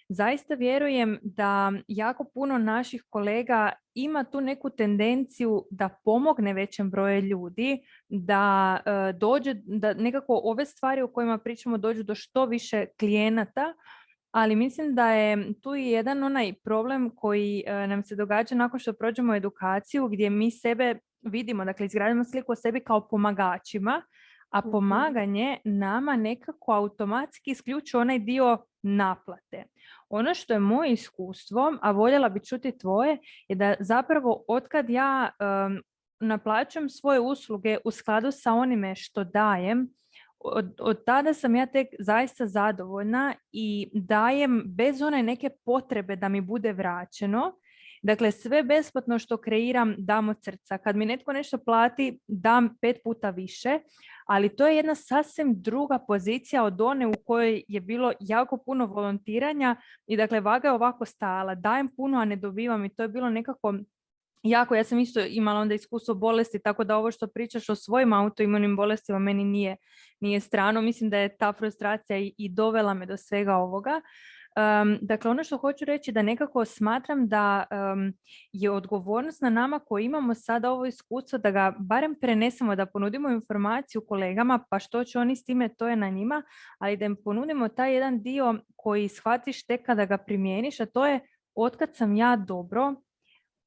zaista 0.09 0.55
vjerujem 0.55 1.19
da 1.23 1.73
jako 1.89 2.25
puno 2.35 2.59
naših 2.59 3.05
kolega 3.11 3.73
ima 3.95 4.25
tu 4.25 4.41
neku 4.41 4.71
tendenciju 4.71 5.65
da 5.71 5.89
pomogne 6.05 6.53
većem 6.53 6.91
broju 6.91 7.21
ljudi, 7.21 7.81
da 8.09 8.79
e, 8.87 9.13
dođe, 9.13 9.55
da 9.55 9.95
nekako 9.95 10.41
ove 10.45 10.65
stvari 10.65 11.03
o 11.03 11.09
kojima 11.09 11.39
pričamo 11.39 11.79
dođu 11.79 12.03
do 12.03 12.15
što 12.15 12.47
više 12.47 12.87
klijenata, 12.99 13.75
ali 14.31 14.57
mislim 14.57 14.95
da 14.95 15.11
je 15.11 15.53
tu 15.61 15.75
i 15.75 15.87
jedan 15.87 16.23
onaj 16.23 16.53
problem 16.65 17.11
koji 17.17 17.63
e, 17.67 17.87
nam 17.87 18.03
se 18.03 18.17
događa 18.17 18.55
nakon 18.55 18.81
što 18.81 18.93
prođemo 18.93 19.35
edukaciju 19.35 20.09
gdje 20.09 20.31
mi 20.31 20.51
sebe 20.51 20.99
vidimo, 21.23 21.65
dakle 21.65 21.87
izgradimo 21.87 22.25
sliku 22.25 22.53
o 22.53 22.57
sebi 22.57 22.81
kao 22.81 23.09
pomagačima, 23.09 24.03
a 24.51 24.61
mhm. 24.61 24.71
pomaganje 24.71 25.59
nama 25.65 26.17
nekako 26.17 26.73
automatski 26.73 27.51
isključuje 27.51 28.01
onaj 28.01 28.19
dio 28.19 28.59
naplate. 28.87 29.65
Ono 30.09 30.35
što 30.35 30.53
je 30.53 30.59
moje 30.59 30.93
iskustvo, 30.93 31.79
a 31.83 31.91
voljela 31.91 32.29
bi 32.29 32.45
čuti 32.45 32.79
tvoje, 32.79 33.19
je 33.49 33.57
da 33.57 33.75
zapravo 33.81 34.45
otkad 34.49 34.91
ja 34.91 35.31
um, 35.41 35.83
naplaćujem 36.21 36.89
svoje 36.89 37.21
usluge 37.21 37.79
u 37.85 37.91
skladu 37.91 38.31
sa 38.31 38.53
onime 38.53 38.95
što 38.95 39.25
dajem, 39.25 39.89
od, 40.39 40.75
od 40.81 41.05
tada 41.05 41.35
sam 41.35 41.57
ja 41.57 41.67
tek 41.67 41.89
zaista 41.99 42.47
zadovoljna 42.47 43.35
i 43.53 43.91
dajem 43.93 44.63
bez 44.67 45.03
one 45.03 45.23
neke 45.23 45.51
potrebe 45.65 46.17
da 46.17 46.29
mi 46.29 46.41
bude 46.41 46.73
vraćeno. 46.73 47.53
Dakle, 48.03 48.31
sve 48.31 48.63
besplatno 48.63 49.19
što 49.19 49.37
kreiram 49.37 49.95
dam 49.99 50.29
od 50.29 50.37
srca. 50.45 50.79
Kad 50.79 50.97
mi 50.97 51.07
netko 51.07 51.33
nešto 51.33 51.59
plati, 51.59 52.21
dam 52.27 52.77
pet 52.81 52.97
puta 53.05 53.31
više, 53.31 53.79
ali 54.27 54.57
to 54.57 54.67
je 54.67 54.77
jedna 54.77 54.95
sasvim 54.95 55.63
druga 55.63 55.99
pozicija 55.99 56.65
od 56.65 56.81
one 56.81 57.07
u 57.07 57.13
kojoj 57.27 57.63
je 57.69 57.81
bilo 57.81 58.13
jako 58.21 58.57
puno 58.57 58.87
volontiranja 58.87 59.77
i 60.07 60.17
dakle 60.17 60.41
vaga 60.41 60.69
je 60.69 60.75
ovako 60.75 61.05
stala, 61.05 61.55
dajem 61.55 61.89
puno, 61.97 62.19
a 62.19 62.25
ne 62.25 62.37
dobivam 62.37 62.85
i 62.85 62.95
to 62.95 63.03
je 63.03 63.09
bilo 63.09 63.31
nekako 63.31 63.75
jako, 64.43 64.75
ja 64.75 64.85
sam 64.85 64.99
isto 64.99 65.21
imala 65.21 65.61
onda 65.61 65.75
iskustvo 65.75 66.15
bolesti, 66.15 66.59
tako 66.59 66.85
da 66.85 66.97
ovo 66.97 67.11
što 67.11 67.27
pričaš 67.27 67.69
o 67.69 67.75
svojim 67.75 68.13
autoimunim 68.13 68.77
bolestima 68.77 69.19
meni 69.19 69.45
nije, 69.45 69.77
nije 70.21 70.41
strano. 70.41 70.83
Mislim 70.83 71.11
da 71.11 71.19
je 71.19 71.37
ta 71.37 71.53
frustracija 71.53 72.19
i, 72.19 72.35
i 72.39 72.49
dovela 72.49 72.95
me 72.95 73.07
do 73.07 73.17
svega 73.17 73.55
ovoga. 73.55 74.01
Um, 74.57 74.99
dakle, 75.01 75.31
ono 75.31 75.45
što 75.45 75.57
hoću 75.57 75.85
reći 75.85 76.13
da 76.13 76.23
nekako 76.23 76.65
smatram 76.65 77.29
da 77.29 77.65
je 78.53 78.71
odgovornost 78.71 79.43
na 79.43 79.51
nama 79.51 79.79
koji 79.79 80.05
imamo 80.05 80.35
sada 80.35 80.71
ovo 80.73 80.87
iskustvo 80.87 81.39
da 81.39 81.51
ga 81.51 81.75
barem 81.79 82.15
prenesemo, 82.21 82.77
da 82.77 82.87
ponudimo 82.87 83.31
informaciju 83.31 84.07
kolegama, 84.09 84.65
pa 84.71 84.79
što 84.79 85.05
će 85.05 85.19
oni 85.19 85.37
s 85.37 85.45
time, 85.45 85.69
to 85.69 85.89
je 85.89 85.97
na 85.97 86.11
njima, 86.11 86.43
ali 86.79 86.97
da 86.97 87.05
im 87.05 87.17
ponudimo 87.25 87.69
taj 87.69 87.95
jedan 87.95 88.23
dio 88.23 88.55
koji 88.77 89.09
shvatiš 89.09 89.67
tek 89.67 89.87
kada 89.87 90.05
ga 90.05 90.19
primijeniš, 90.19 90.81
a 90.81 90.87
to 90.87 91.07
je 91.07 91.21
otkad 91.55 91.95
sam 91.95 92.17
ja 92.17 92.37
dobro, 92.37 92.95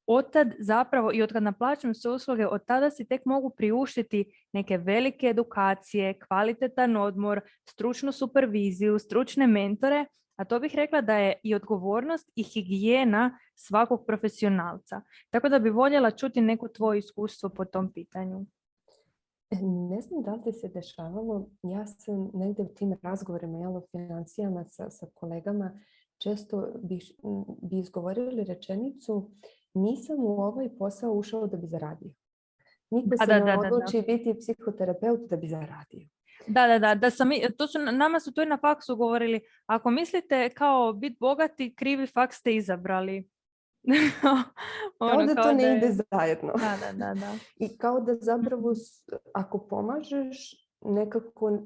otad 0.07 0.53
zapravo 0.59 1.11
i 1.13 1.21
otkad 1.23 1.43
naplaćam 1.43 1.93
sve 1.93 2.11
usluge, 2.11 2.47
od 2.47 2.65
tada 2.65 2.89
si 2.89 3.07
tek 3.07 3.25
mogu 3.25 3.49
priuštiti 3.49 4.25
neke 4.53 4.77
velike 4.77 5.27
edukacije, 5.27 6.19
kvalitetan 6.27 6.97
odmor, 6.97 7.41
stručnu 7.65 8.11
superviziju, 8.11 8.99
stručne 8.99 9.47
mentore, 9.47 10.05
a 10.39 10.45
to 10.45 10.59
bih 10.59 10.75
rekla 10.75 11.01
da 11.01 11.17
je 11.17 11.39
i 11.43 11.55
odgovornost 11.55 12.31
i 12.35 12.43
higijena 12.43 13.39
svakog 13.55 14.05
profesionalca. 14.05 15.01
Tako 15.29 15.49
da 15.49 15.59
bi 15.59 15.69
voljela 15.69 16.11
čuti 16.11 16.41
neko 16.41 16.67
tvoje 16.67 16.99
iskustvo 16.99 17.49
po 17.49 17.65
tom 17.65 17.91
pitanju. 17.93 18.45
Ne 19.89 20.01
znam 20.01 20.23
da 20.23 20.33
li 20.33 20.41
ti 20.41 20.53
se 20.53 20.67
dešavalo, 20.67 21.49
ja 21.63 21.87
sam 21.87 22.31
negdje 22.33 22.65
u 22.65 22.67
tim 22.67 22.95
razgovorima 23.01 23.57
jel, 23.57 23.77
o 23.77 23.81
financijama 23.91 24.65
sa, 24.65 24.89
sa 24.89 25.07
kolegama, 25.13 25.79
često 26.17 26.67
bi, 26.83 26.99
bi 27.61 27.79
izgovorili 27.79 28.43
rečenicu 28.43 29.31
nisam 29.73 30.17
u 30.19 30.41
ovaj 30.41 30.69
posao 30.77 31.13
ušao 31.13 31.47
da 31.47 31.57
bi 31.57 31.67
zaradio. 31.67 32.11
Niko 32.91 33.17
se 33.17 33.25
da, 33.25 33.39
ne 33.39 33.57
odluči 33.57 34.03
biti 34.07 34.39
psihoterapeut 34.39 35.29
da 35.29 35.37
bi 35.37 35.47
zaradio. 35.47 36.07
Da, 36.47 36.67
da, 36.67 36.79
da, 36.79 36.95
da 36.95 37.09
sam, 37.09 37.29
to 37.57 37.67
su, 37.67 37.79
nama 37.79 38.19
su 38.19 38.33
to 38.33 38.41
i 38.41 38.45
na 38.45 38.57
faksu 38.57 38.95
govorili, 38.95 39.41
ako 39.65 39.91
mislite 39.91 40.49
kao 40.49 40.93
biti 40.93 41.17
bogati, 41.19 41.75
krivi 41.75 42.07
faks 42.07 42.37
ste 42.37 42.55
izabrali. 42.55 43.29
ono, 44.99 45.13
kao 45.17 45.25
da 45.25 45.43
to 45.43 45.53
ne 45.53 45.77
ide 45.77 45.91
zajedno. 46.11 46.53
Da, 46.53 46.77
da, 46.81 47.05
da, 47.05 47.13
da. 47.13 47.33
I 47.55 47.77
kao 47.77 47.99
da 47.99 48.15
zapravo 48.15 48.73
ako 49.33 49.67
pomažeš, 49.67 50.69
nekako 50.81 51.59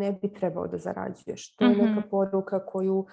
ne 0.00 0.12
bi 0.12 0.32
trebao 0.34 0.66
da 0.66 0.78
zarađuješ. 0.78 1.56
To 1.56 1.64
je 1.64 1.70
neka 1.70 2.00
mhm. 2.00 2.08
poruka 2.10 2.66
koju 2.66 2.98
uh, 2.98 3.06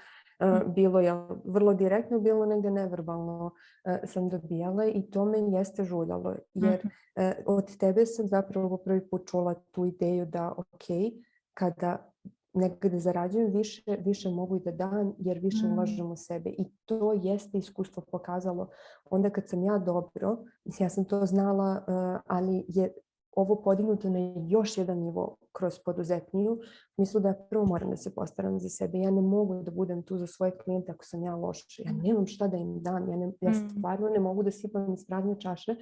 bilo 0.75 0.99
je 0.99 1.13
vrlo 1.45 1.73
direktno, 1.73 2.19
bilo 2.19 2.45
negdje 2.45 2.71
neverbalno 2.71 3.45
uh, 3.45 3.93
sam 4.03 4.29
dobijala 4.29 4.85
i 4.85 5.01
to 5.01 5.25
me 5.25 5.37
jeste 5.39 5.83
žuljalo. 5.83 6.35
Jer 6.53 6.79
uh, 6.83 7.23
od 7.45 7.77
tebe 7.77 8.05
sam 8.05 8.27
zapravo 8.27 8.77
prvi 8.77 9.09
put 9.09 9.27
čula 9.27 9.53
tu 9.71 9.85
ideju 9.85 10.25
da 10.25 10.53
ok, 10.57 11.13
kada 11.53 12.09
negdje 12.53 12.99
zarađujem 12.99 13.51
više, 13.51 13.97
više 14.05 14.29
mogu 14.29 14.55
i 14.55 14.59
da 14.59 14.71
dam 14.71 15.13
jer 15.17 15.39
više 15.39 15.67
mm. 15.67 15.73
ulažem 15.73 16.11
u 16.11 16.15
sebe. 16.15 16.49
I 16.49 16.65
to 16.85 17.13
jeste 17.13 17.57
iskustvo 17.57 18.03
pokazalo. 18.11 18.69
Onda 19.09 19.29
kad 19.29 19.49
sam 19.49 19.63
ja 19.63 19.77
dobro, 19.77 20.37
ja 20.79 20.89
sam 20.89 21.05
to 21.05 21.25
znala, 21.25 21.83
ali 22.27 22.65
je 22.67 22.93
ovo 23.41 23.55
podignuto 23.55 24.09
na 24.09 24.19
još 24.47 24.77
jedan 24.77 24.97
nivo 24.97 25.35
kroz 25.51 25.79
poduzetniju, 25.85 26.59
mislu 26.97 27.21
da 27.21 27.33
prvo 27.49 27.65
moram 27.65 27.89
da 27.89 27.97
se 27.97 28.15
postaram 28.15 28.59
za 28.59 28.69
sebe. 28.69 28.97
Ja 28.97 29.11
ne 29.11 29.21
mogu 29.21 29.63
da 29.63 29.71
budem 29.71 30.03
tu 30.03 30.17
za 30.17 30.27
svoje 30.27 30.57
klijente 30.57 30.91
ako 30.91 31.05
sam 31.05 31.23
ja 31.23 31.35
loša. 31.35 31.83
Ja 31.85 31.91
nemam 31.91 32.27
šta 32.27 32.47
da 32.47 32.57
im 32.57 32.81
dam. 32.81 33.09
Ja, 33.09 33.17
ne, 33.17 33.31
ja 33.41 33.51
mm. 33.51 33.69
stvarno 33.69 34.09
ne 34.09 34.19
mogu 34.19 34.43
da 34.43 34.51
sipam 34.51 34.93
iz 34.93 35.05
prazne 35.07 35.39
čaše. 35.39 35.75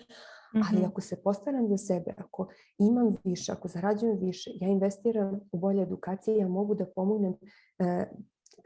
Ali 0.54 0.80
mhm. 0.80 0.86
ako 0.90 1.02
se 1.02 1.22
postaram 1.24 1.68
za 1.68 1.78
sebe, 1.78 2.14
ako 2.18 2.48
imam 2.80 3.16
više, 3.24 3.52
ako 3.52 3.68
zarađujem 3.68 4.18
više, 4.18 4.52
ja 4.54 4.68
investiram 4.68 5.40
u 5.52 5.58
bolje 5.58 5.82
edukacije, 5.82 6.38
ja 6.38 6.48
mogu 6.48 6.76
da 6.76 6.86
pomognem 6.86 7.34
e, 7.80 8.06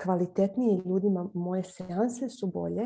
kvalitetnije 0.03 0.81
ljudima, 0.85 1.29
moje 1.33 1.63
seanse 1.63 2.29
su 2.29 2.47
bolje, 2.47 2.83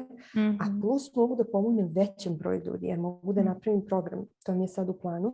a 0.59 0.69
mhm. 0.69 0.81
plus 0.81 1.15
mogu 1.15 1.35
da 1.35 1.43
pomognem 1.51 1.87
većem 1.95 2.37
broju 2.37 2.61
ljudi, 2.65 2.87
jer 2.87 2.99
mogu 2.99 3.33
da 3.33 3.43
napravim 3.43 3.85
program, 3.85 4.25
to 4.45 4.55
mi 4.55 4.63
je 4.63 4.67
sad 4.67 4.89
u 4.89 4.93
planu, 4.93 5.33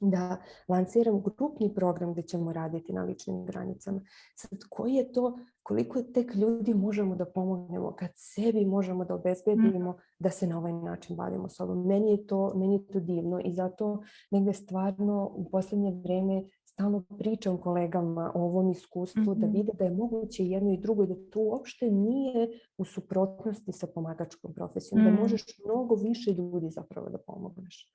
da 0.00 0.36
lanciram 0.68 1.22
grupni 1.22 1.74
program 1.74 2.12
gdje 2.12 2.22
ćemo 2.22 2.52
raditi 2.52 2.92
na 2.92 3.02
ličnim 3.02 3.44
granicama. 3.44 4.00
Sad, 4.36 4.58
koji 4.70 4.94
je 4.94 5.12
to, 5.12 5.38
koliko 5.62 6.02
tek 6.02 6.34
ljudi 6.34 6.74
možemo 6.74 7.16
da 7.16 7.24
pomognemo 7.24 7.92
kad 7.92 8.10
sebi 8.14 8.64
možemo 8.64 9.04
da 9.04 9.14
obezbedimo 9.14 9.96
da 10.18 10.30
se 10.30 10.46
na 10.46 10.58
ovaj 10.58 10.72
način 10.72 11.16
bavimo 11.16 11.48
sobom. 11.48 11.86
Meni 11.86 12.10
je 12.10 12.26
to, 12.26 12.52
meni 12.54 12.74
je 12.74 12.86
to 12.86 13.00
divno 13.00 13.40
i 13.44 13.52
zato 13.52 14.02
negdje 14.30 14.52
stvarno 14.52 15.30
u 15.34 15.50
posljednje 15.50 16.00
vrijeme 16.02 16.44
stalno 16.64 17.04
pričam 17.18 17.58
kolegama 17.58 18.32
o 18.34 18.42
ovom 18.42 18.70
iskustvu 18.70 19.34
da 19.34 19.46
vide 19.46 19.72
da 19.78 19.84
je 19.84 19.90
moguće 19.90 20.44
jedno 20.44 20.72
i 20.72 20.80
drugo 20.80 21.04
i 21.04 21.06
da 21.06 21.14
to 21.30 21.40
uopšte 21.40 21.90
nije 21.90 22.48
u 22.78 22.84
suprotnosti 22.84 23.72
sa 23.72 23.86
pomagačkom 23.86 24.54
profesijom. 24.54 25.04
Da 25.04 25.10
možeš 25.10 25.44
mnogo 25.64 25.94
više 25.94 26.32
ljudi 26.32 26.70
zapravo 26.70 27.08
da 27.08 27.18
pomogneš. 27.18 27.94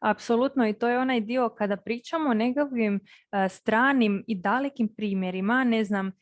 Apsolutno 0.00 0.68
i 0.68 0.72
to 0.72 0.88
je 0.88 0.98
onaj 0.98 1.20
dio 1.20 1.48
kada 1.48 1.76
pričamo 1.76 2.30
o 2.30 2.34
nekakvim 2.34 3.00
stranim 3.48 4.24
i 4.26 4.34
dalekim 4.34 4.88
primjerima, 4.96 5.64
ne 5.64 5.84
znam, 5.84 6.12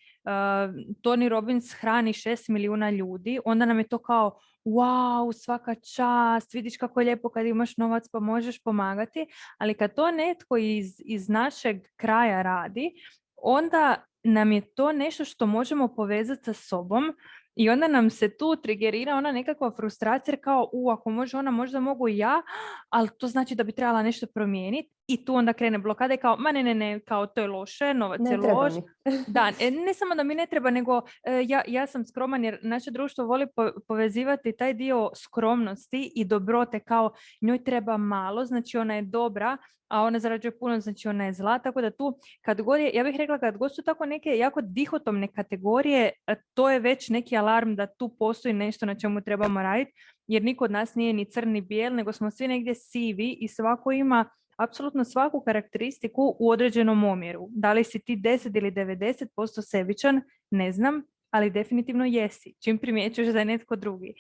Tony 1.03 1.29
Robbins 1.29 1.73
hrani 1.73 2.13
6 2.13 2.51
milijuna 2.51 2.91
ljudi, 2.91 3.39
onda 3.45 3.65
nam 3.65 3.79
je 3.79 3.89
to 3.89 3.99
kao 3.99 4.39
wow, 4.65 5.33
svaka 5.33 5.75
čast, 5.75 6.55
vidiš 6.55 6.77
kako 6.77 7.01
je 7.01 7.05
lijepo 7.05 7.29
kad 7.29 7.47
imaš 7.47 7.77
novac 7.77 8.09
pa 8.13 8.21
možeš 8.21 8.63
pomagati, 8.63 9.27
ali 9.59 9.75
kad 9.75 9.95
to 9.95 10.11
netko 10.11 10.57
iz, 10.57 11.03
iz 11.05 11.29
našeg 11.29 11.77
kraja 11.97 12.43
radi, 12.43 12.93
onda 13.37 14.05
nam 14.25 14.53
je 14.53 14.75
to 14.75 14.93
nešto 14.93 15.25
što 15.25 15.47
možemo 15.47 15.89
povezati 15.89 16.45
sa 16.45 16.53
sobom 16.53 17.13
i 17.57 17.71
onda 17.71 17.89
nam 17.89 18.11
se 18.11 18.37
tu 18.37 18.57
trigerira 18.57 19.15
ona 19.15 19.33
nekakva 19.33 19.71
frustracija 19.71 20.37
kao 20.37 20.71
u 20.73 20.91
ako 20.91 21.11
može 21.11 21.37
ona 21.37 21.51
možda 21.51 21.81
mogu 21.81 22.09
i 22.09 22.19
ja, 22.19 22.43
ali 22.89 23.09
to 23.19 23.29
znači 23.29 23.55
da 23.55 23.65
bi 23.65 23.73
trebala 23.73 24.03
nešto 24.03 24.27
promijeniti 24.27 24.96
i 25.09 25.25
tu 25.25 25.35
onda 25.35 25.53
krene 25.53 25.79
blokada 25.79 26.17
kao 26.17 26.37
ma 26.37 26.53
ne 26.53 26.63
ne 26.63 26.75
ne 26.75 27.01
kao 27.01 27.27
to 27.27 27.41
je 27.41 27.47
loše, 27.47 27.95
novac 27.95 28.21
je 28.31 28.37
loš. 28.37 28.73
da, 29.35 29.53
e, 29.61 29.71
ne 29.71 29.95
samo 29.95 30.15
da 30.15 30.23
mi 30.23 30.35
ne 30.35 30.47
treba 30.47 30.71
nego 30.71 31.03
e, 31.27 31.45
ja, 31.47 31.63
ja 31.67 31.87
sam 31.87 32.05
skroman 32.05 32.45
jer 32.45 32.59
naše 32.63 32.91
društvo 32.91 33.25
voli 33.25 33.47
povezivati 33.89 34.57
taj 34.57 34.75
dio 34.75 35.11
skromnosti 35.15 36.13
i 36.15 36.25
dobrote 36.25 36.81
kao 36.81 37.11
njoj 37.43 37.65
treba 37.65 37.97
malo, 37.97 38.45
znači 38.45 38.79
ona 38.79 38.95
je 38.95 39.03
dobra, 39.03 39.57
a 39.89 40.03
ona 40.03 40.19
zarađuje 40.19 40.59
puno, 40.59 40.81
znači 40.81 41.09
ona 41.09 41.25
je 41.25 41.33
zla, 41.33 41.59
tako 41.59 41.81
da 41.81 41.91
tu 41.91 42.19
kad 42.41 42.63
god 42.63 42.81
je, 42.81 42.91
ja 42.95 43.05
bih 43.05 43.17
rekla 43.17 43.39
kad 43.39 43.57
god 43.57 43.75
su 43.75 43.83
tako 43.83 44.07
neke 44.07 44.39
jako 44.39 44.61
dihotomne 44.61 45.29
kategorije, 45.29 46.11
e, 46.27 46.35
to 46.55 46.71
je 46.71 46.81
već 46.81 47.09
neki 47.09 47.37
alarm 47.37 47.75
da 47.75 47.87
tu 47.87 48.17
postoji 48.19 48.55
nešto 48.55 48.87
na 48.87 48.95
čemu 48.95 49.21
trebamo 49.21 49.63
raditi, 49.63 49.93
jer 50.27 50.43
niko 50.43 50.65
od 50.65 50.71
nas 50.71 50.95
nije 50.95 51.13
ni 51.13 51.31
crni 51.31 51.53
ni 51.53 51.61
bijel, 51.61 51.95
nego 51.95 52.13
smo 52.13 52.31
svi 52.31 52.49
negdje 52.49 52.75
sivi 52.75 53.37
i 53.41 53.49
svako 53.49 53.93
ima 53.93 54.25
apsolutno 54.57 55.05
svaku 55.05 55.41
karakteristiku 55.41 56.37
u 56.39 56.51
određenom 56.51 57.05
omjeru. 57.05 57.49
Da 57.51 57.73
li 57.73 57.85
si 57.85 57.99
ti 57.99 58.17
10 58.17 58.59
ili 58.59 58.73
90% 58.73 59.63
sebičan, 59.71 60.21
ne 60.51 60.73
znam, 60.73 61.03
ali 61.31 61.51
definitivno 61.51 62.05
jesi. 62.05 62.55
Čim 62.65 62.79
primjećuješ 62.79 63.33
da 63.33 63.39
je 63.39 63.45
netko 63.45 63.77
drugi. 63.77 64.15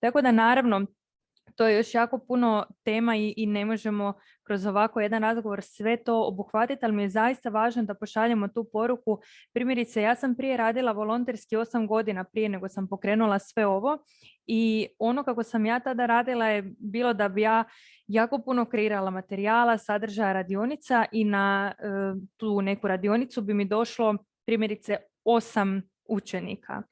Tako 0.00 0.22
da 0.22 0.32
naravno, 0.32 0.86
to 1.56 1.66
je 1.66 1.76
još 1.76 1.94
jako 1.94 2.18
puno 2.18 2.66
tema 2.84 3.16
i, 3.16 3.34
i 3.36 3.46
ne 3.46 3.64
možemo 3.64 4.12
kroz 4.42 4.66
ovako 4.66 5.00
jedan 5.00 5.22
razgovor 5.22 5.62
sve 5.62 5.96
to 5.96 6.22
obuhvatiti, 6.26 6.84
ali 6.84 6.94
mi 6.94 7.02
je 7.02 7.08
zaista 7.08 7.48
važno 7.48 7.82
da 7.82 7.94
pošaljemo 7.94 8.48
tu 8.48 8.64
poruku. 8.72 9.20
Primjerice, 9.52 10.02
ja 10.02 10.14
sam 10.16 10.34
prije 10.34 10.56
radila 10.56 10.92
volonterski 10.92 11.56
osam 11.56 11.86
godina 11.86 12.24
prije 12.24 12.48
nego 12.48 12.68
sam 12.68 12.88
pokrenula 12.88 13.38
sve 13.38 13.66
ovo 13.66 13.98
i 14.46 14.88
ono 14.98 15.24
kako 15.24 15.42
sam 15.42 15.66
ja 15.66 15.80
tada 15.80 16.06
radila 16.06 16.46
je 16.46 16.74
bilo 16.78 17.12
da 17.12 17.28
bi 17.28 17.40
ja 17.40 17.64
jako 18.06 18.38
puno 18.38 18.64
kreirala 18.64 19.10
materijala, 19.10 19.78
sadržaja 19.78 20.32
radionica 20.32 21.04
i 21.12 21.24
na 21.24 21.74
e, 21.78 21.82
tu 22.36 22.62
neku 22.62 22.88
radionicu 22.88 23.42
bi 23.42 23.54
mi 23.54 23.64
došlo 23.64 24.16
primjerice 24.46 24.96
osam 25.24 25.82
učenika 26.08 26.82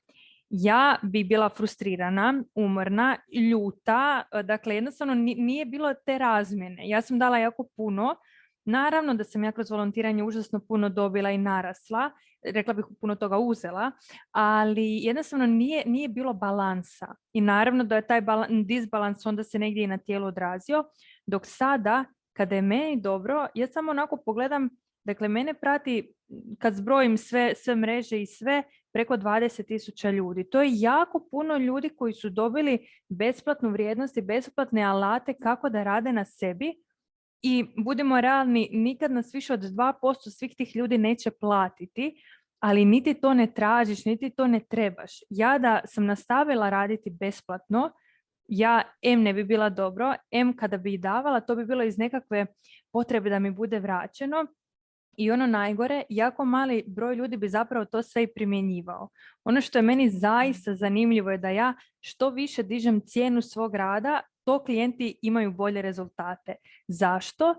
ja 0.50 0.96
bi 1.02 1.24
bila 1.24 1.48
frustrirana, 1.48 2.42
umorna, 2.54 3.16
ljuta, 3.50 4.22
e, 4.32 4.42
dakle 4.42 4.74
jednostavno 4.74 5.14
nije 5.14 5.64
bilo 5.64 5.94
te 5.94 6.18
razmjene. 6.18 6.88
Ja 6.88 7.02
sam 7.02 7.18
dala 7.18 7.38
jako 7.38 7.64
puno, 7.76 8.16
naravno 8.64 9.14
da 9.14 9.24
sam 9.24 9.44
ja 9.44 9.52
kroz 9.52 9.70
volontiranje 9.70 10.24
užasno 10.24 10.60
puno 10.68 10.88
dobila 10.88 11.30
i 11.30 11.38
narasla, 11.38 12.10
rekla 12.54 12.74
bih 12.74 12.84
puno 13.00 13.14
toga 13.14 13.38
uzela, 13.38 13.90
ali 14.30 14.98
jednostavno 15.02 15.46
nije, 15.46 15.82
nije 15.86 16.08
bilo 16.08 16.32
balansa 16.32 17.14
i 17.32 17.40
naravno 17.40 17.84
da 17.84 17.96
je 17.96 18.06
taj 18.06 18.22
disbalans 18.64 19.26
onda 19.26 19.44
se 19.44 19.58
negdje 19.58 19.84
i 19.84 19.86
na 19.86 19.98
tijelu 19.98 20.26
odrazio, 20.26 20.84
dok 21.26 21.46
sada 21.46 22.04
kada 22.32 22.54
je 22.54 22.62
meni 22.62 23.00
dobro, 23.00 23.46
ja 23.54 23.66
samo 23.66 23.90
onako 23.90 24.16
pogledam 24.16 24.68
Dakle, 25.04 25.28
mene 25.28 25.54
prati, 25.54 26.14
kad 26.58 26.74
zbrojim 26.74 27.16
sve, 27.16 27.54
sve 27.56 27.76
mreže 27.76 28.22
i 28.22 28.26
sve, 28.26 28.62
preko 28.92 29.16
20 29.16 29.66
tisuća 29.66 30.10
ljudi. 30.10 30.50
To 30.50 30.62
je 30.62 30.70
jako 30.72 31.28
puno 31.30 31.56
ljudi 31.56 31.88
koji 31.88 32.12
su 32.12 32.30
dobili 32.30 32.78
besplatnu 33.08 33.70
vrijednost 33.70 34.16
i 34.16 34.22
besplatne 34.22 34.82
alate 34.82 35.34
kako 35.34 35.68
da 35.68 35.82
rade 35.82 36.12
na 36.12 36.24
sebi 36.24 36.74
i 37.42 37.64
budemo 37.76 38.20
realni, 38.20 38.68
nikad 38.72 39.12
nas 39.12 39.34
više 39.34 39.52
od 39.52 39.60
2% 39.60 40.38
svih 40.38 40.54
tih 40.56 40.76
ljudi 40.76 40.98
neće 40.98 41.30
platiti, 41.30 42.22
ali 42.60 42.84
niti 42.84 43.14
to 43.14 43.34
ne 43.34 43.52
tražiš, 43.52 44.04
niti 44.04 44.30
to 44.30 44.46
ne 44.46 44.60
trebaš. 44.60 45.12
Ja 45.30 45.58
da 45.58 45.80
sam 45.84 46.06
nastavila 46.06 46.70
raditi 46.70 47.10
besplatno, 47.10 47.90
ja 48.48 48.82
M 49.02 49.22
ne 49.22 49.32
bi 49.32 49.44
bila 49.44 49.68
dobro, 49.68 50.14
M 50.30 50.56
kada 50.56 50.76
bi 50.76 50.98
davala, 50.98 51.40
to 51.40 51.56
bi 51.56 51.64
bilo 51.64 51.82
iz 51.82 51.98
nekakve 51.98 52.46
potrebe 52.92 53.30
da 53.30 53.38
mi 53.38 53.50
bude 53.50 53.78
vraćeno, 53.78 54.46
i 55.16 55.30
ono 55.30 55.46
najgore, 55.46 56.02
jako 56.08 56.44
mali 56.44 56.84
broj 56.86 57.14
ljudi 57.14 57.36
bi 57.36 57.48
zapravo 57.48 57.84
to 57.84 58.02
sve 58.02 58.22
i 58.22 58.32
primjenjivao. 58.34 59.08
Ono 59.44 59.60
što 59.60 59.78
je 59.78 59.82
meni 59.82 60.10
zaista 60.10 60.74
zanimljivo 60.74 61.30
je 61.30 61.38
da 61.38 61.48
ja 61.48 61.74
što 62.00 62.30
više 62.30 62.62
dižem 62.62 63.00
cijenu 63.00 63.42
svog 63.42 63.74
rada, 63.74 64.20
to 64.44 64.64
klijenti 64.64 65.18
imaju 65.22 65.52
bolje 65.52 65.82
rezultate. 65.82 66.54
Zašto? 66.88 67.54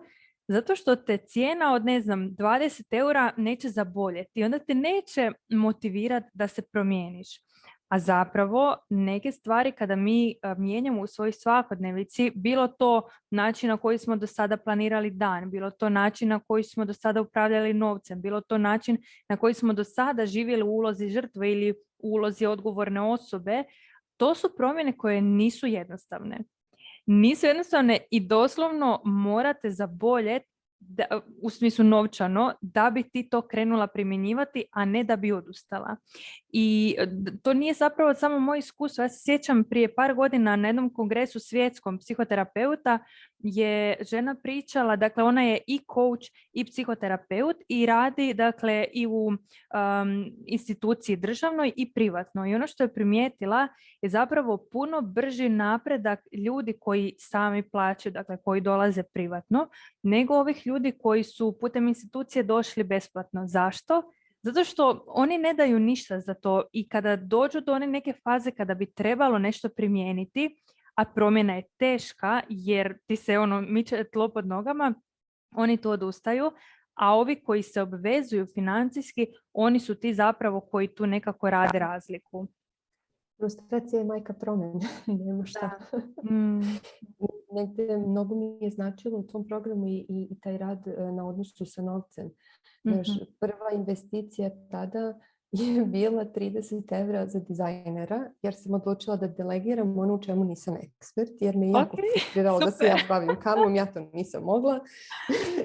Zato 0.47 0.75
što 0.75 0.95
te 0.95 1.17
cijena 1.17 1.73
od, 1.73 1.85
ne 1.85 2.01
znam, 2.01 2.29
20 2.29 2.83
eura 2.91 3.33
neće 3.37 3.69
zaboljeti 3.69 4.43
onda 4.43 4.59
te 4.59 4.73
neće 4.73 5.31
motivirati 5.49 6.27
da 6.33 6.47
se 6.47 6.61
promijeniš. 6.61 7.50
A 7.91 7.99
zapravo 7.99 8.75
neke 8.89 9.31
stvari 9.31 9.71
kada 9.71 9.95
mi 9.95 10.35
mijenjamo 10.57 11.01
u 11.01 11.07
svojoj 11.07 11.31
svakodnevici, 11.31 12.31
bilo 12.35 12.67
to 12.67 13.09
način 13.31 13.69
na 13.69 13.77
koji 13.77 13.97
smo 13.97 14.15
do 14.15 14.27
sada 14.27 14.57
planirali 14.57 15.09
dan, 15.09 15.51
bilo 15.51 15.71
to 15.71 15.89
način 15.89 16.29
na 16.29 16.39
koji 16.39 16.63
smo 16.63 16.85
do 16.85 16.93
sada 16.93 17.21
upravljali 17.21 17.73
novcem, 17.73 18.21
bilo 18.21 18.41
to 18.41 18.57
način 18.57 18.97
na 19.29 19.37
koji 19.37 19.53
smo 19.53 19.73
do 19.73 19.83
sada 19.83 20.25
živjeli 20.25 20.63
u 20.63 20.67
ulozi 20.67 21.09
žrtve 21.09 21.51
ili 21.51 21.71
u 21.71 21.75
ulozi 22.13 22.45
odgovorne 22.45 23.01
osobe, 23.01 23.63
to 24.17 24.35
su 24.35 24.55
promjene 24.57 24.97
koje 24.97 25.21
nisu 25.21 25.67
jednostavne. 25.67 26.39
Nisu 27.05 27.45
jednostavne 27.45 27.99
i 28.11 28.19
doslovno 28.27 29.01
morate 29.05 29.69
zaboljeti 29.69 30.50
da, 30.81 31.05
u 31.41 31.49
smislu 31.49 31.85
novčano, 31.85 32.53
da 32.61 32.89
bi 32.89 33.03
ti 33.03 33.29
to 33.29 33.41
krenula 33.41 33.87
primjenjivati, 33.87 34.63
a 34.71 34.85
ne 34.85 35.03
da 35.03 35.15
bi 35.15 35.31
odustala. 35.31 35.95
I 36.49 36.95
to 37.43 37.53
nije 37.53 37.73
zapravo 37.73 38.13
samo 38.13 38.39
moje 38.39 38.59
iskustvo. 38.59 39.01
Ja 39.01 39.09
se 39.09 39.23
sjećam 39.23 39.63
prije 39.63 39.95
par 39.95 40.13
godina 40.13 40.55
na 40.55 40.67
jednom 40.67 40.93
kongresu 40.93 41.39
svjetskom 41.39 41.97
psihoterapeuta 41.97 42.99
je 43.39 43.97
žena 44.09 44.35
pričala, 44.43 44.95
dakle 44.95 45.23
ona 45.23 45.43
je 45.43 45.59
i 45.67 45.79
coach 45.93 46.27
i 46.53 46.65
psihoterapeut 46.65 47.57
i 47.67 47.85
radi 47.85 48.33
dakle 48.33 48.85
i 48.93 49.07
u 49.07 49.25
um, 49.27 49.37
instituciji 50.45 51.15
državnoj 51.15 51.71
i 51.75 51.93
privatnoj. 51.93 52.49
I 52.51 52.55
ono 52.55 52.67
što 52.67 52.83
je 52.83 52.93
primijetila 52.93 53.67
je 54.01 54.09
zapravo 54.09 54.57
puno 54.71 55.01
brži 55.01 55.49
napredak 55.49 56.19
ljudi 56.45 56.73
koji 56.79 57.15
sami 57.17 57.63
plaćaju, 57.63 58.13
dakle 58.13 58.37
koji 58.43 58.61
dolaze 58.61 59.03
privatno, 59.03 59.69
nego 60.03 60.35
ovih 60.35 60.67
ljudi 60.67 60.70
koji 60.97 61.23
su 61.23 61.57
putem 61.59 61.87
institucije 61.87 62.43
došli 62.43 62.83
besplatno. 62.83 63.47
Zašto? 63.47 64.11
Zato 64.41 64.63
što 64.63 65.03
oni 65.07 65.37
ne 65.37 65.53
daju 65.53 65.79
ništa 65.79 66.19
za 66.19 66.33
to 66.33 66.63
i 66.73 66.89
kada 66.89 67.15
dođu 67.15 67.61
do 67.61 67.73
one 67.73 67.87
neke 67.87 68.13
faze 68.23 68.51
kada 68.51 68.73
bi 68.73 68.93
trebalo 68.93 69.39
nešto 69.39 69.69
primijeniti, 69.69 70.61
a 70.95 71.05
promjena 71.05 71.55
je 71.55 71.67
teška 71.77 72.41
jer 72.49 72.97
ti 73.07 73.15
se 73.15 73.39
ono 73.39 73.61
miče 73.61 74.03
tlo 74.03 74.29
pod 74.29 74.47
nogama, 74.47 74.93
oni 75.55 75.77
to 75.77 75.91
odustaju, 75.91 76.51
a 76.93 77.15
ovi 77.15 77.43
koji 77.43 77.63
se 77.63 77.81
obvezuju 77.81 78.45
financijski, 78.45 79.27
oni 79.53 79.79
su 79.79 79.95
ti 79.95 80.13
zapravo 80.13 80.59
koji 80.59 80.87
tu 80.87 81.07
nekako 81.07 81.49
rade 81.49 81.79
razliku. 81.79 82.47
Прострация 83.41 84.01
е 84.01 84.03
майка 84.03 84.33
промен, 84.33 84.79
не 85.07 85.29
е 85.29 85.33
маща. 85.33 85.77
Да. 85.93 86.61
Негде 87.53 87.97
много 87.97 88.35
ми 88.35 88.65
е 88.65 88.69
значило 88.69 89.23
tom 89.23 89.43
programu 89.43 89.87
i, 89.87 90.05
i, 90.09 90.27
i 90.31 90.39
taj 90.39 90.57
rad 90.57 90.87
na 90.87 91.25
odnosu 91.25 91.65
sa 91.65 91.81
novcem. 91.81 92.29
Znaš, 92.85 93.07
mm-hmm. 93.07 93.27
prva 93.39 93.71
investicija 93.73 94.51
tada 94.69 95.19
je 95.51 95.85
bila 95.85 96.25
30 96.25 97.01
evra 97.01 97.27
za 97.27 97.39
dizajnera 97.39 98.31
jer 98.41 98.55
sam 98.55 98.73
odlučila 98.73 99.15
da 99.15 99.27
delegiram 99.27 99.99
ono 99.99 100.13
u 100.13 100.21
čemu 100.21 100.43
nisam 100.43 100.75
ekspert 100.75 101.31
jer 101.39 101.57
me 101.57 101.69
jako 101.69 101.97
okay, 101.97 102.65
da 102.65 102.71
se 102.71 102.85
ja 102.85 102.97
bavim 103.09 103.35
kamom, 103.43 103.75
ja 103.75 103.85
to 103.85 103.99
nisam 104.13 104.43
mogla 104.43 104.79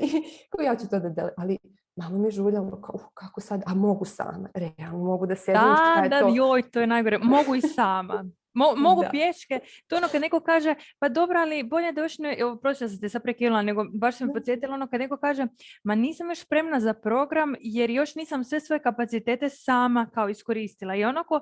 i 0.01 0.09
ko 0.51 0.63
ja 0.63 0.77
ću 0.77 0.89
to 0.89 0.99
da 0.99 1.09
delegiram, 1.09 1.35
ali 1.37 1.59
malo 1.97 2.19
mi 2.19 2.31
žuljalo 2.31 2.81
kao, 2.81 3.11
kako 3.15 3.41
sad, 3.41 3.63
a 3.67 3.75
mogu 3.75 4.05
sama, 4.05 4.49
realno 4.55 5.05
mogu 5.05 5.27
da 5.27 5.37
sjedim. 5.37 5.63
Da, 5.63 6.09
da, 6.09 6.21
to? 6.21 6.33
joj, 6.35 6.63
to 6.71 6.81
je 6.81 6.87
najgore, 6.87 7.19
mogu 7.19 7.55
i 7.55 7.61
sama. 7.61 8.25
Mo, 8.57 8.75
mogu 8.77 9.03
da. 9.03 9.09
pješke. 9.11 9.61
To 9.87 9.97
ono 9.97 10.09
kad 10.09 10.21
neko 10.21 10.41
kaže, 10.41 10.75
pa 10.99 11.09
dobro, 11.09 11.39
ali 11.39 11.63
bolje 11.63 11.93
da 11.93 12.03
još 12.03 12.19
ne, 12.19 12.37
evo, 12.39 12.57
prošla 12.57 12.89
sam 12.89 13.01
te 13.01 13.09
sad 13.09 13.23
prekinula, 13.23 13.63
nego 13.63 13.85
baš 13.93 14.17
sam 14.17 14.33
podsjetila 14.33 14.75
ono 14.75 14.89
kad 14.89 15.01
neko 15.01 15.17
kaže, 15.17 15.47
ma 15.85 15.95
nisam 15.95 16.29
još 16.29 16.41
spremna 16.41 16.81
za 16.81 16.95
program 16.95 17.55
jer 17.61 17.91
još 17.91 18.15
nisam 18.15 18.45
sve 18.45 18.61
svoje 18.61 18.83
kapacitete 18.83 19.49
sama 19.49 20.11
kao 20.15 20.29
iskoristila. 20.29 20.97
I 20.97 21.05
onako 21.05 21.41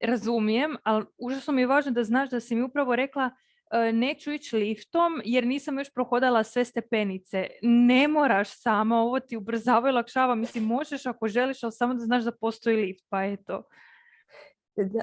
razumijem, 0.00 0.76
ali 0.82 1.04
užasno 1.18 1.52
mi 1.52 1.62
je 1.62 1.66
važno 1.66 1.92
da 1.92 2.04
znaš 2.04 2.30
da 2.30 2.40
si 2.40 2.54
mi 2.54 2.62
upravo 2.62 2.96
rekla, 2.96 3.30
e, 3.70 3.92
neću 3.92 4.32
ići 4.32 4.56
liftom 4.56 5.20
jer 5.24 5.46
nisam 5.46 5.78
još 5.78 5.94
prohodala 5.94 6.44
sve 6.44 6.64
stepenice. 6.64 7.46
Ne 7.62 8.08
moraš 8.08 8.48
sama, 8.50 9.00
ovo 9.00 9.20
ti 9.20 9.36
ubrzava 9.36 9.88
i 9.88 9.92
lakšava. 9.92 10.34
Mislim, 10.34 10.64
možeš 10.64 11.06
ako 11.06 11.28
želiš, 11.28 11.62
ali 11.62 11.72
samo 11.72 11.94
da 11.94 12.00
znaš 12.00 12.24
da 12.24 12.32
postoji 12.32 12.76
lift, 12.76 13.04
pa 13.08 13.24
eto. 13.24 13.62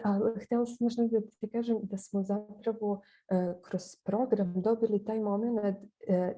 Ali 0.04 0.40
htjela 0.46 0.66
sam 0.66 0.78
još 0.86 0.96
da 0.96 1.22
ti 1.40 1.50
kažem 1.50 1.78
da 1.84 1.98
smo 1.98 2.24
zapravo 2.24 3.02
e, 3.30 3.54
kroz 3.62 3.82
program 4.04 4.54
dobili 4.56 5.06
taj 5.06 5.20
moment, 5.20 5.78
e, 6.08 6.34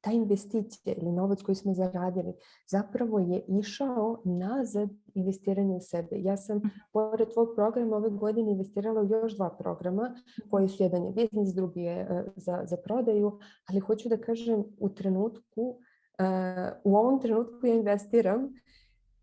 ta 0.00 0.12
investicija 0.12 0.94
ili 0.96 1.12
novac 1.12 1.42
koji 1.42 1.56
smo 1.56 1.74
zaradili 1.74 2.34
zapravo 2.66 3.18
je 3.18 3.44
išao 3.48 4.22
nazad 4.24 4.90
investiranje 5.14 5.76
u 5.76 5.80
sebe. 5.80 6.16
Ja 6.22 6.36
sam 6.36 6.56
mhm. 6.56 6.68
pored 6.92 7.28
tvog 7.32 7.48
programa 7.54 7.96
ove 7.96 8.10
godine 8.10 8.52
investirala 8.52 9.00
u 9.00 9.08
još 9.08 9.36
dva 9.36 9.50
programa 9.58 10.14
koji 10.50 10.68
su 10.68 10.82
jedan 10.82 11.04
je 11.04 11.12
biznis, 11.12 11.54
drugi 11.54 11.80
je 11.80 12.00
e, 12.00 12.24
za, 12.36 12.62
za 12.64 12.76
prodaju, 12.76 13.38
ali 13.66 13.80
hoću 13.80 14.08
da 14.08 14.16
kažem 14.16 14.64
u 14.78 14.88
trenutku, 14.88 15.78
u 16.84 16.96
ovom 16.96 17.20
trenutku 17.20 17.66
ja 17.66 17.74
investiram 17.74 18.54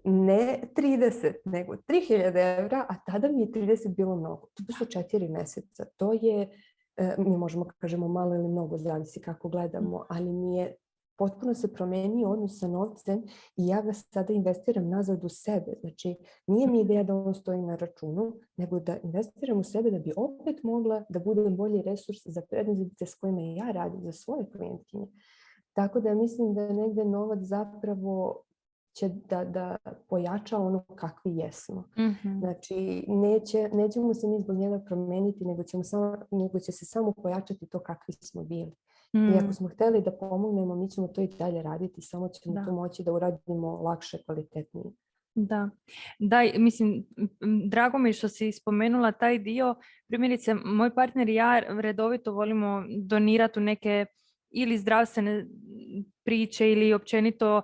ne 0.04 0.62
30, 0.76 1.34
nego 1.46 1.76
3000 1.76 2.60
evra, 2.60 2.86
a 2.90 2.96
tada 3.06 3.28
mi 3.28 3.42
je 3.42 3.52
30 3.52 3.96
bilo 3.96 4.16
mnogo. 4.16 4.48
To 4.54 4.74
su 4.78 4.86
četiri 4.86 5.28
mjeseca. 5.28 5.86
To 5.98 6.14
je, 6.14 6.50
e, 6.98 7.16
mi 7.18 7.38
možemo 7.38 7.66
kažemo 7.80 8.08
malo 8.08 8.36
ili 8.36 8.48
mnogo, 8.48 8.78
zavisi 8.78 9.22
kako 9.22 9.50
gledamo, 9.50 10.06
ali 10.10 10.34
mi 10.34 10.58
je 10.58 10.76
potpuno 11.18 11.54
se 11.54 11.74
promenio 11.74 12.30
odnos 12.30 12.60
sa 12.60 12.68
novcem 12.68 13.24
i 13.58 13.68
ja 13.68 13.82
ga 13.82 13.94
sada 13.94 14.34
investiram 14.34 14.90
nazad 14.90 15.24
u 15.24 15.30
sebe. 15.30 15.74
Znači, 15.82 16.16
nije 16.48 16.68
mi 16.68 16.82
ideja 16.82 17.04
da 17.04 17.16
on 17.16 17.36
stoji 17.36 17.62
na 17.62 17.76
računu, 17.76 18.34
nego 18.58 18.80
da 18.80 18.98
investiram 19.04 19.60
u 19.60 19.64
sebe 19.64 19.92
da 19.92 20.00
bi 20.00 20.14
opet 20.18 20.64
mogla 20.64 21.04
da 21.10 21.20
budem 21.20 21.56
bolji 21.56 21.82
resurs 21.82 22.20
za 22.26 22.42
prednozitice 22.50 23.06
s 23.06 23.16
kojima 23.16 23.42
ja 23.42 23.72
radim, 23.72 24.02
za 24.02 24.12
svoje 24.12 24.46
klijentkinje. 24.52 25.08
Tako 25.74 26.00
da 26.00 26.14
mislim 26.14 26.54
da 26.54 26.74
negde 26.74 27.06
novac 27.06 27.40
zapravo 27.40 28.44
će 28.94 29.10
da, 29.30 29.46
da 29.46 29.78
pojača 30.10 30.58
ono 30.58 30.84
kakvi 30.96 31.38
jesmo. 31.38 31.84
mm 31.98 32.40
Znači, 32.40 33.06
neće, 33.08 33.70
nećemo 33.74 34.14
se 34.14 34.28
mi 34.28 34.40
zbog 34.40 34.58
njega 34.58 34.80
promijeniti, 34.86 35.46
nego, 35.46 35.64
ćemo 35.64 35.84
samo, 35.84 36.18
nego 36.32 36.60
će 36.60 36.72
se 36.72 36.86
samo 36.86 37.12
pojačati 37.12 37.66
to 37.66 37.80
kakvi 37.80 38.14
smo 38.14 38.44
bili. 38.44 38.72
I 39.14 39.38
ako 39.38 39.48
mm. 39.48 39.54
smo 39.54 39.68
htjeli 39.68 40.02
da 40.02 40.12
pomognemo, 40.12 40.76
mi 40.76 40.90
ćemo 40.90 41.08
to 41.08 41.22
i 41.22 41.28
dalje 41.40 41.62
raditi, 41.62 42.02
samo 42.02 42.30
ćemo 42.30 42.56
da. 42.56 42.66
to 42.66 42.72
moći 42.72 43.04
da 43.04 43.14
uradimo 43.14 43.82
lakše, 43.82 44.18
kvalitetnije. 44.26 44.86
Da, 45.36 45.70
da, 46.20 46.38
mislim, 46.58 47.06
drago 47.70 47.98
mi 47.98 48.10
je 48.10 48.14
što 48.14 48.30
si 48.30 48.52
spomenula 48.52 49.12
taj 49.12 49.40
dio. 49.40 49.76
Primjerice, 50.08 50.54
moj 50.66 50.96
partner 50.96 51.30
i 51.30 51.34
ja 51.34 51.60
redovito 51.60 52.34
volimo 52.34 52.84
donirati 52.98 53.60
u 53.60 53.64
neke 53.64 54.06
ili 54.54 54.78
zdravstvene 54.78 55.46
priče 56.26 56.72
ili 56.72 56.94
općenito 56.94 57.62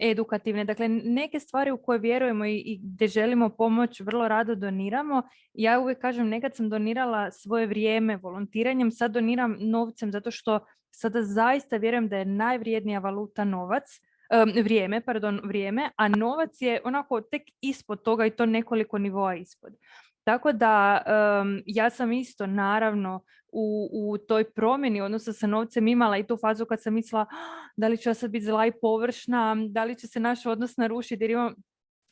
edukativne. 0.00 0.64
Dakle, 0.64 0.88
neke 0.88 1.40
stvari 1.40 1.70
u 1.70 1.76
koje 1.76 1.98
vjerujemo 1.98 2.44
i, 2.46 2.56
i 2.56 2.80
gdje 2.82 3.08
želimo 3.08 3.48
pomoć 3.48 4.00
vrlo 4.00 4.28
rado 4.28 4.54
doniramo. 4.54 5.22
Ja 5.54 5.80
uvijek 5.80 5.98
kažem, 5.98 6.28
nekad 6.28 6.56
sam 6.56 6.68
donirala 6.68 7.30
svoje 7.30 7.66
vrijeme 7.66 8.16
volontiranjem, 8.16 8.90
sad 8.90 9.10
doniram 9.10 9.56
novcem 9.60 10.12
zato 10.12 10.30
što 10.30 10.60
sada 10.90 11.22
zaista 11.22 11.76
vjerujem 11.76 12.08
da 12.08 12.16
je 12.16 12.24
najvrijednija 12.24 12.98
valuta 12.98 13.44
novac, 13.44 14.00
vrijeme, 14.62 15.00
pardon, 15.00 15.40
vrijeme, 15.44 15.90
a 15.96 16.08
novac 16.08 16.60
je 16.60 16.80
onako 16.84 17.20
tek 17.20 17.42
ispod 17.60 18.02
toga 18.02 18.26
i 18.26 18.30
to 18.30 18.46
nekoliko 18.46 18.98
nivoa 18.98 19.34
ispod. 19.34 19.72
Tako 20.24 20.52
da 20.52 21.02
ja 21.66 21.90
sam 21.90 22.12
isto 22.12 22.46
naravno 22.46 23.24
u, 23.54 23.90
u 23.92 24.18
toj 24.18 24.44
promjeni 24.50 25.00
odnosa 25.00 25.32
sa 25.32 25.46
novcem 25.46 25.88
imala 25.88 26.18
i 26.18 26.26
tu 26.26 26.36
fazu 26.36 26.64
kad 26.64 26.82
sam 26.82 26.94
mislila 26.94 27.22
ah, 27.22 27.70
da 27.76 27.88
li 27.88 27.96
ću 27.96 28.08
ja 28.08 28.14
sad 28.14 28.30
biti 28.30 28.44
zla 28.44 28.66
i 28.66 28.72
površna, 28.80 29.56
da 29.68 29.84
li 29.84 29.98
će 29.98 30.06
se 30.06 30.20
naš 30.20 30.46
odnos 30.46 30.76
narušiti 30.76 31.24
jer 31.24 31.30
imam 31.30 31.54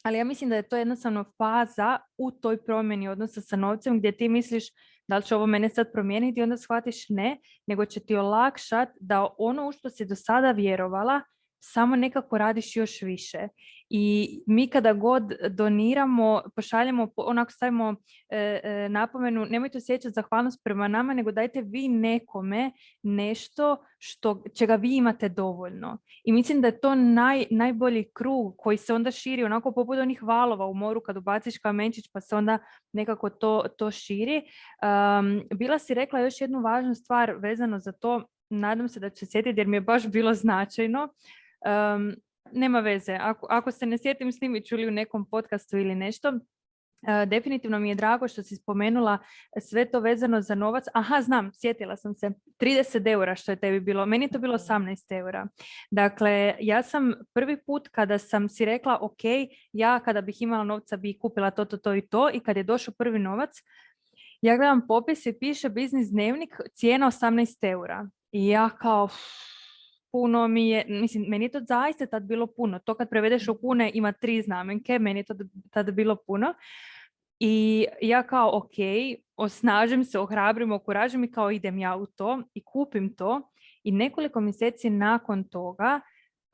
ali 0.02 0.18
ja 0.18 0.24
mislim 0.24 0.50
da 0.50 0.56
je 0.56 0.68
to 0.68 0.76
jednostavno 0.76 1.24
faza 1.38 1.98
u 2.18 2.30
toj 2.30 2.64
promjeni 2.64 3.08
odnosa 3.08 3.40
sa 3.40 3.56
novcem 3.56 3.98
gdje 3.98 4.16
ti 4.16 4.28
misliš 4.28 4.64
da 5.08 5.16
li 5.16 5.22
će 5.22 5.36
ovo 5.36 5.46
mene 5.46 5.68
sad 5.68 5.92
promijeniti? 5.92 6.40
I 6.40 6.42
onda 6.42 6.56
shvatiš 6.56 7.08
ne, 7.08 7.38
nego 7.66 7.84
će 7.84 8.00
ti 8.00 8.16
olakšat 8.16 8.88
da 9.00 9.28
ono 9.38 9.68
u 9.68 9.72
što 9.72 9.90
si 9.90 10.04
do 10.04 10.14
sada 10.14 10.52
vjerovala 10.52 11.20
samo 11.64 11.96
nekako 11.96 12.38
radiš 12.38 12.76
još 12.76 13.02
više. 13.02 13.48
I 13.88 14.28
mi 14.46 14.66
kada 14.66 14.92
god 14.92 15.22
doniramo, 15.50 16.42
pošaljemo, 16.56 17.08
onako 17.16 17.52
stavimo 17.52 17.94
e, 18.28 18.60
e, 18.64 18.88
napomenu, 18.88 19.46
nemojte 19.50 19.78
osjećati 19.78 20.14
zahvalnost 20.14 20.60
prema 20.64 20.88
nama, 20.88 21.14
nego 21.14 21.32
dajte 21.32 21.62
vi 21.62 21.88
nekome 21.88 22.72
nešto 23.02 23.84
što, 23.98 24.44
čega 24.58 24.74
vi 24.74 24.96
imate 24.96 25.28
dovoljno. 25.28 25.98
I 26.24 26.32
mislim 26.32 26.60
da 26.60 26.68
je 26.68 26.80
to 26.80 26.94
naj, 26.94 27.46
najbolji 27.50 28.10
krug 28.12 28.54
koji 28.58 28.76
se 28.76 28.94
onda 28.94 29.10
širi, 29.10 29.44
onako 29.44 29.72
poput 29.72 29.98
onih 29.98 30.22
valova 30.22 30.66
u 30.66 30.74
moru 30.74 31.00
kad 31.00 31.16
ubaciš 31.16 31.58
kamenčić 31.58 32.10
pa 32.12 32.20
se 32.20 32.36
onda 32.36 32.58
nekako 32.92 33.30
to, 33.30 33.64
to 33.78 33.90
širi. 33.90 34.42
bila 35.54 35.78
si 35.78 35.94
rekla 35.94 36.20
još 36.20 36.40
jednu 36.40 36.60
važnu 36.60 36.94
stvar 36.94 37.34
vezano 37.38 37.78
za 37.78 37.92
to, 37.92 38.24
nadam 38.50 38.88
se 38.88 39.00
da 39.00 39.10
će 39.10 39.26
se 39.26 39.32
sjetiti 39.32 39.60
jer 39.60 39.66
mi 39.66 39.76
je 39.76 39.80
baš 39.80 40.06
bilo 40.06 40.34
značajno. 40.34 41.08
Um, 41.64 42.14
nema 42.52 42.80
veze, 42.80 43.16
ako, 43.20 43.46
ako 43.50 43.72
se 43.72 43.86
ne 43.86 43.98
sjetim 43.98 44.32
snimit 44.32 44.66
ću 44.66 44.76
li 44.76 44.88
u 44.88 44.90
nekom 44.90 45.26
podcastu 45.30 45.78
ili 45.78 45.94
nešto, 45.94 46.32
Uh, 47.02 47.28
definitivno 47.28 47.78
mi 47.78 47.88
je 47.88 47.94
drago 47.94 48.28
što 48.28 48.42
si 48.42 48.56
spomenula 48.56 49.18
sve 49.60 49.90
to 49.90 50.00
vezano 50.00 50.40
za 50.40 50.54
novac. 50.54 50.84
Aha, 50.94 51.20
znam, 51.20 51.50
sjetila 51.54 51.96
sam 51.96 52.14
se. 52.14 52.30
30 52.60 53.12
eura 53.12 53.34
što 53.34 53.52
je 53.52 53.56
tebi 53.56 53.80
bilo. 53.80 54.06
Meni 54.06 54.24
je 54.24 54.28
to 54.28 54.38
bilo 54.38 54.58
18 54.58 55.16
eura. 55.16 55.46
Dakle, 55.90 56.54
ja 56.60 56.82
sam 56.82 57.12
prvi 57.34 57.64
put 57.64 57.88
kada 57.88 58.18
sam 58.18 58.48
si 58.48 58.64
rekla, 58.64 58.98
ok, 59.00 59.20
ja 59.72 60.00
kada 60.00 60.20
bih 60.20 60.42
imala 60.42 60.64
novca 60.64 60.96
bi 60.96 61.18
kupila 61.18 61.50
to, 61.50 61.64
to, 61.64 61.76
to 61.76 61.94
i 61.94 62.00
to 62.00 62.30
i 62.30 62.40
kad 62.40 62.56
je 62.56 62.62
došao 62.62 62.94
prvi 62.98 63.18
novac, 63.18 63.50
ja 64.42 64.56
gledam 64.56 64.86
popis 64.86 65.26
i 65.26 65.38
piše 65.38 65.68
biznis 65.68 66.10
dnevnik, 66.10 66.60
cijena 66.74 67.06
18 67.06 67.70
eura. 67.70 68.08
I 68.32 68.48
ja 68.48 68.70
kao, 68.70 69.08
puno 70.12 70.48
mi 70.48 70.68
je, 70.68 70.84
mislim, 70.88 71.24
meni 71.28 71.44
je 71.44 71.48
to 71.48 71.60
zaista 71.68 72.06
tad 72.06 72.22
bilo 72.22 72.46
puno. 72.46 72.78
To 72.78 72.94
kad 72.94 73.10
prevedeš 73.10 73.48
u 73.48 73.54
kune 73.54 73.90
ima 73.94 74.12
tri 74.12 74.42
znamenke, 74.42 74.98
meni 74.98 75.20
je 75.20 75.24
to 75.24 75.34
tad 75.70 75.90
bilo 75.90 76.16
puno. 76.26 76.54
I 77.40 77.86
ja 78.00 78.22
kao, 78.22 78.56
ok, 78.56 78.76
osnažim 79.36 80.04
se, 80.04 80.18
ohrabrim, 80.18 80.72
okuražim 80.72 81.24
i 81.24 81.30
kao 81.30 81.50
idem 81.50 81.78
ja 81.78 81.96
u 81.96 82.06
to 82.06 82.42
i 82.54 82.64
kupim 82.64 83.16
to. 83.16 83.50
I 83.84 83.92
nekoliko 83.92 84.40
mjeseci 84.40 84.90
nakon 84.90 85.44
toga 85.44 86.00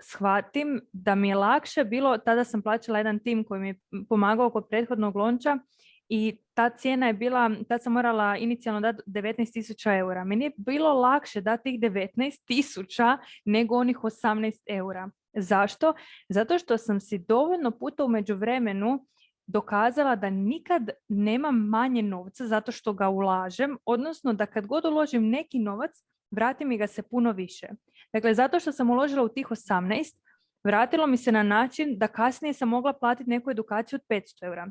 shvatim 0.03 0.81
da 0.93 1.15
mi 1.15 1.29
je 1.29 1.35
lakše 1.35 1.85
bilo, 1.85 2.19
tada 2.19 2.45
sam 2.45 2.63
plaćala 2.63 2.99
jedan 2.99 3.19
tim 3.19 3.45
koji 3.45 3.61
mi 3.61 3.69
je 3.69 3.81
pomagao 4.09 4.51
kod 4.51 4.69
prethodnog 4.71 5.17
lonča 5.17 5.59
i 6.09 6.37
ta 6.55 6.71
cijena 6.71 7.07
je 7.07 7.13
bila, 7.13 7.51
tad 7.69 7.83
sam 7.83 7.93
morala 7.93 8.37
inicijalno 8.37 8.81
dati 8.81 9.03
19.000 9.07 9.99
eura. 9.99 10.25
Meni 10.25 10.45
je 10.45 10.53
bilo 10.57 10.93
lakše 10.93 11.41
dati 11.41 11.63
tih 11.63 11.81
19.000 11.81 13.19
nego 13.45 13.77
onih 13.77 13.97
18 13.97 14.59
eura. 14.67 15.11
Zašto? 15.33 15.95
Zato 16.29 16.59
što 16.59 16.79
sam 16.79 17.01
si 17.01 17.19
dovoljno 17.19 17.71
puta 17.71 18.05
u 18.05 18.09
međuvremenu 18.09 19.07
dokazala 19.47 20.17
da 20.17 20.31
nikad 20.31 20.91
nemam 21.09 21.57
manje 21.57 22.03
novca 22.03 22.47
zato 22.47 22.73
što 22.73 22.93
ga 22.93 23.09
ulažem, 23.09 23.79
odnosno 23.85 24.33
da 24.33 24.47
kad 24.47 24.67
god 24.67 24.85
uložim 24.85 25.29
neki 25.29 25.59
novac, 25.59 25.91
vrati 26.31 26.65
mi 26.65 26.79
ga 26.79 26.87
se 26.87 27.03
puno 27.03 27.33
više. 27.33 27.69
Dakle, 28.13 28.35
zato 28.35 28.61
što 28.61 28.73
sam 28.73 28.91
uložila 28.91 29.23
u 29.23 29.29
tih 29.29 29.47
18, 29.47 30.17
vratilo 30.65 31.07
mi 31.07 31.17
se 31.17 31.33
na 31.33 31.43
način 31.43 31.99
da 31.99 32.09
kasnije 32.09 32.53
sam 32.53 32.69
mogla 32.69 32.93
platiti 32.93 33.31
neku 33.31 33.51
edukaciju 33.51 33.97
od 33.97 34.17
500 34.17 34.45
eura 34.45 34.71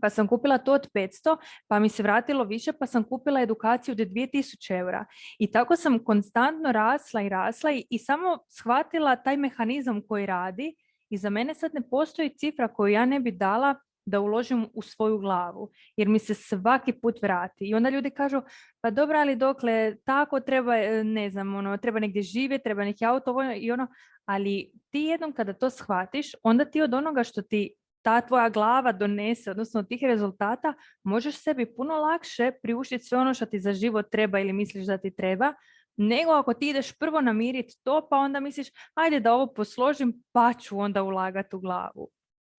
pa 0.00 0.10
sam 0.10 0.28
kupila 0.28 0.58
to 0.58 0.72
od 0.72 0.88
500, 0.94 1.36
pa 1.68 1.78
mi 1.78 1.88
se 1.88 2.02
vratilo 2.02 2.44
više, 2.44 2.72
pa 2.72 2.86
sam 2.86 3.04
kupila 3.04 3.40
edukaciju 3.42 3.92
od 3.92 3.98
2000 3.98 4.78
eura. 4.78 5.04
I 5.38 5.50
tako 5.50 5.76
sam 5.76 6.04
konstantno 6.04 6.72
rasla 6.72 7.22
i 7.22 7.28
rasla 7.28 7.72
i, 7.72 7.86
i 7.90 7.98
samo 7.98 8.38
shvatila 8.48 9.16
taj 9.16 9.36
mehanizam 9.36 10.02
koji 10.08 10.26
radi 10.26 10.74
i 11.10 11.18
za 11.18 11.30
mene 11.30 11.54
sad 11.54 11.74
ne 11.74 11.88
postoji 11.90 12.36
cifra 12.36 12.68
koju 12.68 12.92
ja 12.92 13.06
ne 13.06 13.20
bi 13.20 13.30
dala 13.30 13.74
da 14.06 14.20
uložim 14.20 14.68
u 14.74 14.82
svoju 14.82 15.18
glavu, 15.18 15.70
jer 15.96 16.08
mi 16.08 16.18
se 16.18 16.34
svaki 16.34 16.92
put 16.92 17.22
vrati. 17.22 17.68
I 17.68 17.74
onda 17.74 17.88
ljudi 17.88 18.10
kažu, 18.10 18.42
pa 18.80 18.90
dobro, 18.90 19.18
ali 19.18 19.36
dokle 19.36 19.96
tako 20.04 20.40
treba, 20.40 20.76
e, 20.76 21.04
ne 21.04 21.30
znam, 21.30 21.54
ono, 21.54 21.76
treba 21.76 21.98
negdje 21.98 22.22
živjeti, 22.22 22.64
treba 22.64 22.84
neki 22.84 23.04
auto 23.04 23.34
i 23.56 23.70
ono, 23.70 23.86
ali 24.24 24.72
ti 24.90 25.00
jednom 25.00 25.32
kada 25.32 25.52
to 25.52 25.70
shvatiš, 25.70 26.32
onda 26.42 26.64
ti 26.64 26.82
od 26.82 26.94
onoga 26.94 27.24
što 27.24 27.42
ti 27.42 27.74
ta 28.04 28.20
tvoja 28.20 28.48
glava 28.48 28.92
donese, 28.92 29.50
odnosno 29.50 29.80
od 29.80 29.88
tih 29.88 30.02
rezultata, 30.02 30.74
možeš 31.02 31.42
sebi 31.42 31.74
puno 31.76 31.94
lakše 31.94 32.52
priuštiti 32.62 33.04
sve 33.04 33.18
ono 33.18 33.34
što 33.34 33.46
ti 33.46 33.60
za 33.60 33.72
život 33.72 34.10
treba 34.10 34.38
ili 34.38 34.52
misliš 34.52 34.86
da 34.86 34.98
ti 34.98 35.10
treba, 35.10 35.54
nego 35.96 36.32
ako 36.32 36.54
ti 36.54 36.68
ideš 36.68 36.98
prvo 36.98 37.20
namiriti 37.20 37.76
to, 37.82 38.06
pa 38.10 38.16
onda 38.16 38.40
misliš, 38.40 38.68
ajde 38.94 39.20
da 39.20 39.34
ovo 39.34 39.46
posložim, 39.46 40.22
pa 40.32 40.52
ću 40.52 40.78
onda 40.78 41.02
ulagati 41.02 41.56
u 41.56 41.60
glavu. 41.60 42.08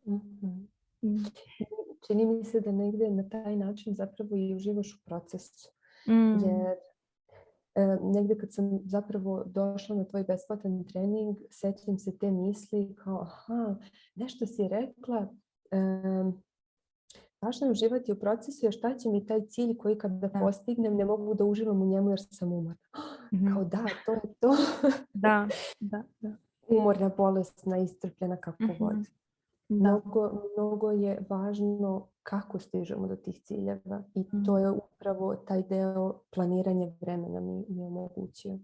mm 0.07 0.65
Čini 2.07 2.25
mi 2.25 2.43
se 2.43 2.59
da 2.59 2.71
negdje 2.71 3.11
na 3.11 3.29
taj 3.29 3.55
način 3.55 3.95
zapravo 3.95 4.35
i 4.35 4.55
uživaš 4.55 4.93
u 4.93 5.05
procesu. 5.05 5.69
Mm. 6.07 6.31
Jer 6.31 6.77
negdje 8.01 8.37
kad 8.37 8.53
sam 8.53 8.79
zapravo 8.85 9.43
došla 9.45 9.95
na 9.95 10.03
tvoj 10.03 10.23
besplatan 10.23 10.83
trening, 10.83 11.37
sjećam 11.49 11.97
se 11.97 12.17
te 12.17 12.31
misli 12.31 12.95
kao, 12.95 13.21
aha, 13.21 13.75
nešto 14.15 14.45
si 14.45 14.67
rekla, 14.67 15.27
važno 17.41 17.67
je 17.67 17.71
uživati 17.71 18.11
u 18.11 18.19
procesu, 18.19 18.65
jer 18.65 18.73
šta 18.73 18.97
će 18.97 19.09
mi 19.09 19.25
taj 19.25 19.45
cilj 19.45 19.77
koji 19.77 19.97
kada 19.97 20.27
da. 20.27 20.39
postignem 20.39 20.95
ne 20.95 21.05
mogu 21.05 21.33
da 21.33 21.45
uživam 21.45 21.81
u 21.81 21.85
njemu 21.85 22.09
jer 22.09 22.19
sam 22.31 22.53
umorna. 22.53 22.81
mm 23.33 23.53
Kao 23.53 23.63
da, 23.63 23.85
to 24.05 24.13
je 24.13 24.33
to. 24.39 24.55
da, 25.13 25.47
da, 25.91 26.03
da. 26.19 26.35
Umorna, 26.67 27.11
bolesna, 27.17 27.77
iscrpljena, 27.77 28.37
kako 28.37 28.63
mm 28.63 28.77
god. 28.79 28.95
Mnogo, 29.69 30.31
mnogo 30.53 30.91
je 30.91 31.19
važno 31.29 32.07
kako 32.23 32.59
stižemo 32.59 33.07
do 33.07 33.15
tih 33.15 33.41
ciljeva 33.41 34.03
i 34.15 34.23
to 34.45 34.53
mm. 34.53 34.59
je 34.59 34.71
upravo 34.71 35.35
taj 35.35 35.63
deo 35.63 36.21
planiranja 36.33 36.87
vremena 37.01 37.39
mi, 37.39 37.65
mi 37.69 37.83
omogućio. 37.83 38.59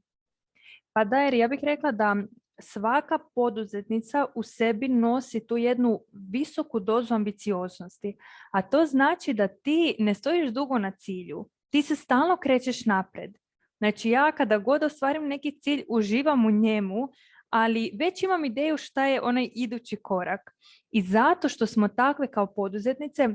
Pa 0.93 1.03
da, 1.03 1.17
jer 1.17 1.33
ja 1.33 1.47
bih 1.47 1.59
rekla 1.63 1.91
da 1.91 2.15
svaka 2.59 3.19
poduzetnica 3.35 4.25
u 4.35 4.43
sebi 4.43 4.87
nosi 4.87 5.47
tu 5.47 5.57
jednu 5.57 5.99
visoku 6.11 6.79
dozu 6.79 7.13
ambicioznosti. 7.13 8.17
A 8.51 8.61
to 8.61 8.85
znači 8.85 9.33
da 9.33 9.47
ti 9.47 9.95
ne 9.99 10.13
stojiš 10.13 10.49
dugo 10.51 10.77
na 10.77 10.91
cilju. 10.91 11.49
Ti 11.69 11.81
se 11.81 11.95
stalno 11.95 12.37
krećeš 12.37 12.85
napred. 12.85 13.37
Znači 13.77 14.09
ja 14.09 14.31
kada 14.31 14.57
god 14.57 14.83
ostvarim 14.83 15.27
neki 15.27 15.59
cilj, 15.59 15.83
uživam 15.89 16.45
u 16.45 16.51
njemu, 16.51 17.09
ali 17.51 17.91
već 17.99 18.23
imam 18.23 18.45
ideju 18.45 18.77
šta 18.77 19.05
je 19.05 19.21
onaj 19.21 19.49
idući 19.55 19.95
korak. 19.95 20.51
I 20.91 21.01
zato 21.01 21.49
što 21.49 21.65
smo 21.65 21.87
takve 21.87 22.27
kao 22.27 22.53
poduzetnice, 22.53 23.29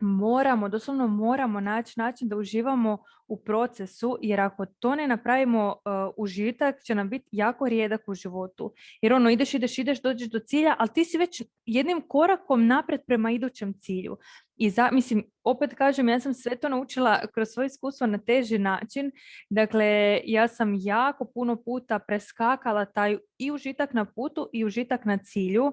moramo, 0.00 0.68
doslovno 0.68 1.06
moramo 1.06 1.60
naći 1.60 2.00
način 2.00 2.28
da 2.28 2.36
uživamo 2.36 2.98
u 3.28 3.36
procesu, 3.36 4.18
jer 4.20 4.40
ako 4.40 4.66
to 4.66 4.94
ne 4.94 5.08
napravimo 5.08 5.68
uh, 5.68 6.14
užitak, 6.16 6.82
će 6.82 6.94
nam 6.94 7.08
biti 7.08 7.28
jako 7.32 7.68
rijedak 7.68 8.08
u 8.08 8.14
životu. 8.14 8.72
Jer 9.02 9.12
ono, 9.12 9.30
ideš, 9.30 9.54
ideš, 9.54 9.78
ideš, 9.78 10.02
dođeš 10.02 10.30
do 10.30 10.38
cilja, 10.38 10.76
ali 10.78 10.88
ti 10.94 11.04
si 11.04 11.18
već 11.18 11.42
jednim 11.66 12.02
korakom 12.08 12.66
napred 12.66 13.00
prema 13.06 13.30
idućem 13.30 13.74
cilju. 13.80 14.16
I 14.56 14.70
za, 14.70 14.90
mislim, 14.92 15.24
opet 15.44 15.74
kažem, 15.74 16.08
ja 16.08 16.20
sam 16.20 16.34
sve 16.34 16.56
to 16.56 16.68
naučila 16.68 17.20
kroz 17.34 17.48
svoje 17.48 17.66
iskustvo 17.66 18.06
na 18.06 18.18
teži 18.18 18.58
način. 18.58 19.10
Dakle, 19.50 20.20
ja 20.24 20.48
sam 20.48 20.74
jako 20.78 21.24
puno 21.24 21.56
puta 21.56 21.98
preskakala 21.98 22.84
taj 22.84 23.18
i 23.38 23.50
užitak 23.50 23.92
na 23.92 24.04
putu 24.04 24.48
i 24.52 24.64
užitak 24.64 25.04
na 25.04 25.18
cilju. 25.18 25.72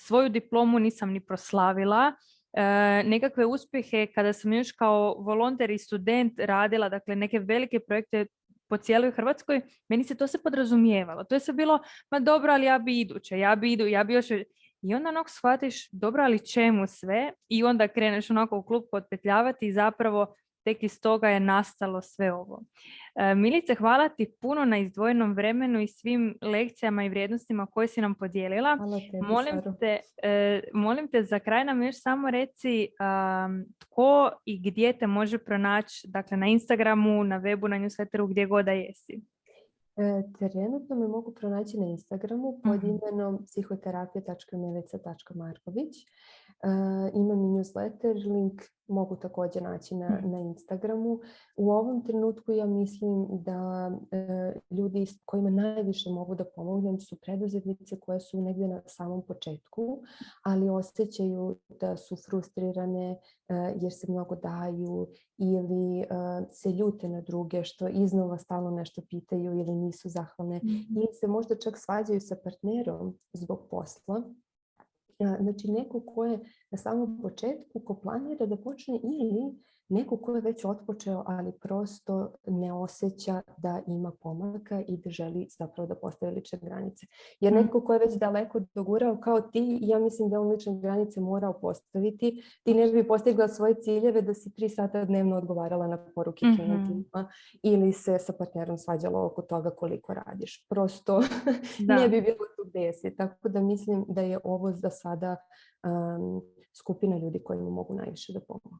Svoju 0.00 0.28
diplomu 0.28 0.78
nisam 0.78 1.10
ni 1.10 1.20
proslavila 1.20 2.12
nekakve 3.04 3.46
uspjehe 3.46 4.06
kada 4.14 4.32
sam 4.32 4.52
još 4.52 4.72
kao 4.72 5.14
volonter 5.18 5.70
i 5.70 5.78
student 5.78 6.32
radila, 6.38 6.88
dakle 6.88 7.16
neke 7.16 7.38
velike 7.38 7.80
projekte 7.80 8.26
po 8.68 8.76
cijeloj 8.76 9.10
Hrvatskoj, 9.10 9.60
meni 9.88 10.04
se 10.04 10.14
to 10.14 10.26
se 10.26 10.42
podrazumijevalo. 10.42 11.24
To 11.24 11.34
je 11.34 11.40
sve 11.40 11.54
bilo, 11.54 11.78
ma 12.10 12.20
dobro, 12.20 12.52
ali 12.52 12.66
ja 12.66 12.78
bi 12.78 13.00
iduće, 13.00 13.38
ja 13.38 13.56
bi 13.56 13.72
idu, 13.72 13.86
ja 13.86 14.04
bi 14.04 14.14
još... 14.14 14.30
I 14.82 14.94
onda 14.94 15.08
onako 15.08 15.30
shvatiš, 15.30 15.90
dobro, 15.90 16.22
ali 16.22 16.46
čemu 16.46 16.86
sve? 16.86 17.32
I 17.48 17.64
onda 17.64 17.88
kreneš 17.88 18.30
onako 18.30 18.58
u 18.58 18.62
klub 18.62 18.82
potpetljavati 18.90 19.66
i 19.66 19.72
zapravo 19.72 20.34
tek 20.66 20.82
iz 20.82 21.00
toga 21.00 21.28
je 21.28 21.40
nastalo 21.40 22.02
sve 22.02 22.32
ovo. 22.32 22.62
E, 23.14 23.34
Milice, 23.34 23.74
hvala 23.74 24.08
ti 24.08 24.32
puno 24.40 24.64
na 24.64 24.78
izdvojenom 24.78 25.34
vremenu 25.34 25.80
i 25.80 25.86
svim 25.86 26.38
lekcijama 26.42 27.04
i 27.04 27.08
vrijednostima 27.08 27.66
koje 27.66 27.88
si 27.88 28.00
nam 28.00 28.14
podijelila. 28.14 28.76
molim, 29.22 29.62
te, 29.80 30.00
e, 30.22 30.62
molim 30.74 31.08
te 31.08 31.22
za 31.22 31.38
kraj 31.38 31.64
nam 31.64 31.82
još 31.82 32.02
samo 32.02 32.30
reci 32.30 32.88
tko 33.78 34.30
i 34.44 34.70
gdje 34.70 34.98
te 34.98 35.06
može 35.06 35.38
pronaći, 35.38 36.08
dakle 36.08 36.36
na 36.36 36.46
Instagramu, 36.46 37.24
na 37.24 37.40
webu, 37.40 37.68
na 37.68 37.76
newsletteru, 37.76 38.30
gdje 38.30 38.46
god 38.46 38.64
da 38.64 38.72
jesi. 38.72 39.20
E, 39.96 40.22
trenutno 40.38 40.96
me 40.96 41.08
mogu 41.08 41.34
pronaći 41.34 41.78
na 41.78 41.86
Instagramu 41.86 42.60
pod 42.64 42.84
mhm. 42.84 42.86
imenom 42.86 43.46
psihoterapija.milica.marković. 43.46 45.94
Imam 47.14 47.44
i 47.44 47.48
newsletter, 47.48 48.32
link 48.32 48.62
mogu 48.88 49.16
također 49.16 49.62
naći 49.62 49.94
na, 49.94 50.20
na 50.24 50.40
Instagramu. 50.40 51.20
U 51.56 51.70
ovom 51.70 52.04
trenutku 52.04 52.52
ja 52.52 52.66
mislim 52.66 53.26
da 53.30 53.90
e, 54.10 54.52
ljudi 54.70 55.06
s 55.06 55.18
kojima 55.24 55.50
najviše 55.50 56.10
mogu 56.10 56.34
da 56.34 56.44
pomognem 56.44 57.00
su 57.00 57.16
preduzetnice 57.20 58.00
koje 58.00 58.20
su 58.20 58.40
negdje 58.40 58.68
na 58.68 58.82
samom 58.86 59.22
početku, 59.22 60.02
ali 60.42 60.68
osjećaju 60.68 61.56
da 61.68 61.96
su 61.96 62.16
frustrirane 62.16 63.10
e, 63.48 63.54
jer 63.80 63.92
se 63.92 64.06
mnogo 64.12 64.36
daju 64.36 65.06
ili 65.38 66.00
e, 66.00 66.06
se 66.50 66.70
ljute 66.70 67.08
na 67.08 67.20
druge 67.20 67.64
što 67.64 67.88
iznova 67.88 68.38
stalno 68.38 68.70
nešto 68.70 69.02
pitaju 69.10 69.54
ili 69.58 69.74
nisu 69.74 70.08
zahvalne 70.08 70.56
mm 70.56 70.96
ili 70.96 71.12
se 71.20 71.26
možda 71.26 71.58
čak 71.58 71.78
svađaju 71.78 72.20
sa 72.20 72.36
partnerom 72.44 73.18
zbog 73.32 73.66
posla 73.70 74.22
Znači 75.18 75.68
neko 75.68 76.00
ko 76.00 76.24
je 76.24 76.38
na 76.70 76.78
samom 76.78 77.22
početku, 77.22 77.80
ko 77.80 77.94
planira 77.94 78.46
da 78.46 78.56
počne 78.56 78.94
ili 78.94 79.56
neko 79.88 80.16
ko 80.16 80.34
je 80.34 80.40
već 80.40 80.64
otpočeo, 80.64 81.24
ali 81.26 81.52
prosto 81.52 82.32
ne 82.46 82.72
osjeća 82.72 83.42
da 83.56 83.82
ima 83.86 84.12
pomaka 84.20 84.80
i 84.88 84.96
da 84.96 85.10
želi 85.10 85.46
zapravo 85.58 85.86
da 85.86 85.94
postavi 85.94 86.34
lične 86.34 86.58
granice. 86.62 87.06
Jer 87.40 87.52
mm. 87.52 87.56
neko 87.56 87.80
ko 87.80 87.92
je 87.92 87.98
već 87.98 88.14
daleko 88.14 88.60
dogurao 88.74 89.16
kao 89.16 89.40
ti, 89.40 89.78
ja 89.82 89.98
mislim 89.98 90.30
da 90.30 90.40
on 90.40 90.48
lične 90.48 90.80
granice 90.80 91.20
morao 91.20 91.60
postaviti. 91.60 92.42
Ti 92.62 92.74
ne 92.74 92.92
bi 92.92 93.08
postigla 93.08 93.48
svoje 93.48 93.74
ciljeve 93.74 94.22
da 94.22 94.34
si 94.34 94.54
tri 94.54 94.68
sata 94.68 95.04
dnevno 95.04 95.36
odgovarala 95.36 95.86
na 95.86 95.98
poruke 96.14 96.46
mm 96.46 96.56
ili 97.62 97.92
se 97.92 98.18
sa 98.18 98.32
partnerom 98.32 98.78
svađala 98.78 99.24
oko 99.24 99.42
toga 99.42 99.70
koliko 99.70 100.14
radiš. 100.14 100.66
Prosto 100.68 101.20
ne 101.88 102.08
bi 102.08 102.20
bilo 102.20 102.44
tu 102.56 102.64
gdje 102.68 103.16
Tako 103.16 103.48
da 103.48 103.60
mislim 103.60 104.04
da 104.08 104.20
je 104.20 104.38
ovo 104.44 104.72
za 104.72 104.90
sada 104.90 105.36
skupina 106.78 107.18
ljudi 107.18 107.42
kojima 107.44 107.70
mogu 107.70 107.94
najviše 107.94 108.32
da 108.32 108.40
pomogu. 108.40 108.78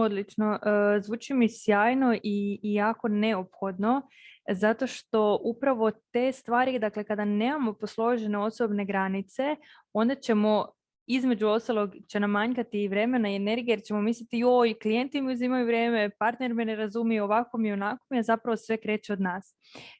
Odlično. 0.00 0.54
E, 0.54 1.00
zvuči 1.00 1.34
mi 1.34 1.48
sjajno 1.48 2.14
i, 2.14 2.60
i 2.62 2.74
jako 2.74 3.08
neophodno 3.08 4.02
zato 4.48 4.86
što 4.86 5.40
upravo 5.44 5.90
te 5.90 6.32
stvari, 6.32 6.78
dakle 6.78 7.04
kada 7.04 7.24
nemamo 7.24 7.72
posložene 7.72 8.38
osobne 8.38 8.84
granice, 8.84 9.56
onda 9.92 10.14
ćemo 10.14 10.66
između 11.14 11.46
ostalog 11.46 11.94
će 12.08 12.20
nam 12.20 12.30
manjkati 12.30 12.82
i 12.82 12.88
vremena 12.88 13.30
i 13.30 13.36
energije 13.36 13.72
jer 13.72 13.82
ćemo 13.82 14.02
misliti 14.02 14.38
joj, 14.38 14.74
klijenti 14.74 15.22
mi 15.22 15.32
uzimaju 15.32 15.66
vrijeme, 15.66 16.10
partner 16.18 16.54
me 16.54 16.64
ne 16.64 16.76
razumije, 16.76 17.22
ovako 17.22 17.58
mi, 17.58 17.72
onako 17.72 18.06
mi, 18.10 18.18
a 18.18 18.22
zapravo 18.22 18.56
sve 18.56 18.76
kreće 18.76 19.12
od 19.12 19.20
nas. 19.20 19.56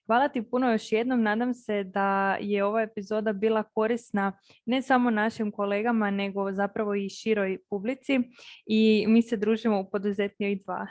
Hvala 0.06 0.28
ti 0.28 0.42
puno 0.42 0.70
još 0.72 0.92
jednom, 0.92 1.22
nadam 1.22 1.54
se 1.54 1.84
da 1.84 2.36
je 2.40 2.64
ova 2.64 2.82
epizoda 2.82 3.32
bila 3.32 3.62
korisna 3.62 4.38
ne 4.66 4.82
samo 4.82 5.10
našim 5.10 5.52
kolegama, 5.52 6.10
nego 6.10 6.52
zapravo 6.52 6.94
i 6.94 7.08
široj 7.08 7.58
publici 7.70 8.20
i 8.66 9.04
mi 9.08 9.22
se 9.22 9.36
družimo 9.36 9.80
u 9.80 9.90
poduzetnjoj 9.90 10.58
dva. 10.64 10.86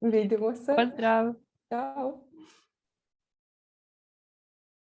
Vidimo 0.00 0.54
se. 0.54 0.74
Pozdrav! 0.76 1.34
Ćao! 1.68 2.27